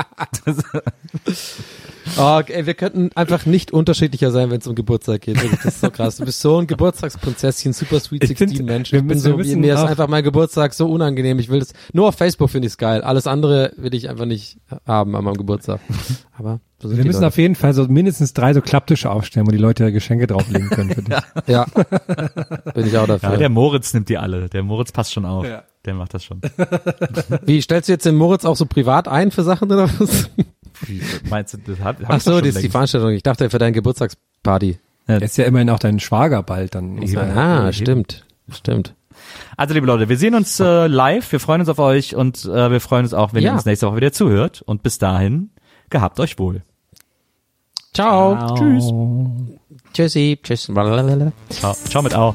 Oh, 2.19 2.41
ey, 2.47 2.67
wir 2.67 2.75
könnten 2.75 3.11
einfach 3.15 3.47
nicht 3.47 3.73
unterschiedlicher 3.73 4.31
sein, 4.31 4.51
wenn 4.51 4.61
es 4.61 4.67
um 4.67 4.75
Geburtstag 4.75 5.23
geht. 5.23 5.37
Das 5.37 5.65
ist 5.65 5.81
so 5.81 5.91
krass. 5.91 6.17
Du 6.17 6.25
bist 6.25 6.41
so 6.41 6.59
ein 6.59 6.67
Geburtstagsprinzesschen, 6.67 7.73
super 7.73 8.01
sweet 8.01 8.23
Ich 8.25 8.29
16 8.29 8.49
find, 8.49 8.67
Mensch. 8.67 8.93
Ich 8.93 9.03
bin 9.05 9.19
so, 9.19 9.37
mir 9.37 9.75
ist 9.75 9.81
einfach 9.81 10.09
mein 10.09 10.23
Geburtstag 10.23 10.73
so 10.73 10.89
unangenehm. 10.89 11.39
Ich 11.39 11.49
will 11.49 11.59
das, 11.59 11.73
nur 11.93 12.09
auf 12.09 12.15
Facebook 12.15 12.49
finde 12.51 12.67
ich 12.67 12.73
es 12.75 12.79
geil. 12.79 13.03
Alles 13.03 13.27
andere 13.27 13.73
will 13.77 13.95
ich 13.95 14.09
einfach 14.09 14.25
nicht 14.25 14.59
haben 14.87 15.15
an 15.17 15.25
meinem 15.25 15.37
Geburtstag. 15.37 15.81
Aber 16.39 16.61
so 16.81 16.91
Wir 16.91 17.05
müssen 17.05 17.19
Leute. 17.19 17.27
auf 17.29 17.39
jeden 17.39 17.55
Fall 17.55 17.75
so 17.75 17.85
mindestens 17.85 18.35
drei 18.35 18.55
so 18.55 18.61
Klapptische 18.61 19.11
aufstellen, 19.11 19.47
wo 19.47 19.51
die 19.51 19.59
Leute 19.59 19.91
Geschenke 19.93 20.27
drauflegen 20.27 20.71
können 20.71 20.91
für 20.91 21.03
dich. 21.03 21.17
Ja. 21.47 21.67
bin 22.75 22.87
ich 22.87 22.97
auch 22.97 23.07
dafür. 23.07 23.31
ja, 23.31 23.37
der 23.37 23.49
Moritz 23.49 23.93
nimmt 23.95 24.09
die 24.09 24.19
alle. 24.19 24.49
Der 24.49 24.63
Moritz 24.63 24.93
passt 24.93 25.13
schon 25.13 25.25
auf. 25.25 25.45
Ja. 25.45 25.65
Der 25.87 25.95
macht 25.95 26.13
das 26.15 26.25
schon. 26.25 26.41
Wie, 27.45 27.63
stellst 27.63 27.89
du 27.89 27.93
jetzt 27.93 28.05
den 28.05 28.17
Moritz 28.17 28.45
auch 28.45 28.57
so 28.57 28.67
privat 28.67 29.07
ein 29.09 29.31
für 29.31 29.45
Sachen 29.45 29.71
oder 29.73 29.89
was? 29.99 30.29
Wie, 30.83 31.01
meinst 31.31 31.55
du, 31.55 31.59
das 31.59 31.79
hab, 31.81 32.01
hab 32.03 32.11
Ach 32.11 32.21
so, 32.21 32.33
schon 32.33 32.45
das 32.45 32.57
ist 32.57 32.63
die. 32.65 32.69
Veranstaltung. 32.69 33.11
Ich 33.13 33.23
dachte 33.23 33.49
für 33.49 33.59
deine 33.59 33.73
Geburtstagsparty. 33.73 34.79
Er 35.07 35.23
ist 35.23 35.37
ja 35.39 35.45
immerhin 35.45 35.71
auch 35.71 35.79
dein 35.79 36.01
Schwager 36.01 36.43
bald 36.43 36.75
dann. 36.75 36.97
Man- 36.97 37.17
Ah, 37.39 37.73
stimmt. 37.73 38.27
Stimmt. 38.51 38.95
Also 39.57 39.73
liebe 39.75 39.87
Leute, 39.87 40.09
wir 40.09 40.19
sehen 40.19 40.35
uns 40.35 40.61
äh, 40.61 40.89
live, 40.89 41.31
wir 41.33 41.41
freuen 41.41 41.61
uns 41.61 41.71
auf 41.71 41.79
euch 41.79 42.15
und 42.15 42.45
äh, 42.45 42.71
wir 42.71 42.81
freuen 42.81 43.05
uns 43.05 43.15
auch, 43.15 43.33
wenn 43.33 43.43
Ja. 43.43 43.53
ihr 43.53 43.55
uns 43.55 43.65
nächste 43.65 43.87
Woche 43.87 43.97
wieder 43.97 44.13
zuhört. 44.13 44.63
Und 44.67 44.83
bis 44.83 44.99
dahin, 44.99 45.51
gehabt 45.89 46.19
euch 46.21 46.39
wohl. 46.39 46.63
Ciao. 47.95 48.55
Tschüss. 48.57 48.93
Tschüssi. 49.95 50.39
Tschüss. 50.43 50.67
Blablabla. 50.67 51.33
Ciao, 51.51 51.75
ciao 51.89 52.03
mit 52.03 52.15
Au. 52.15 52.35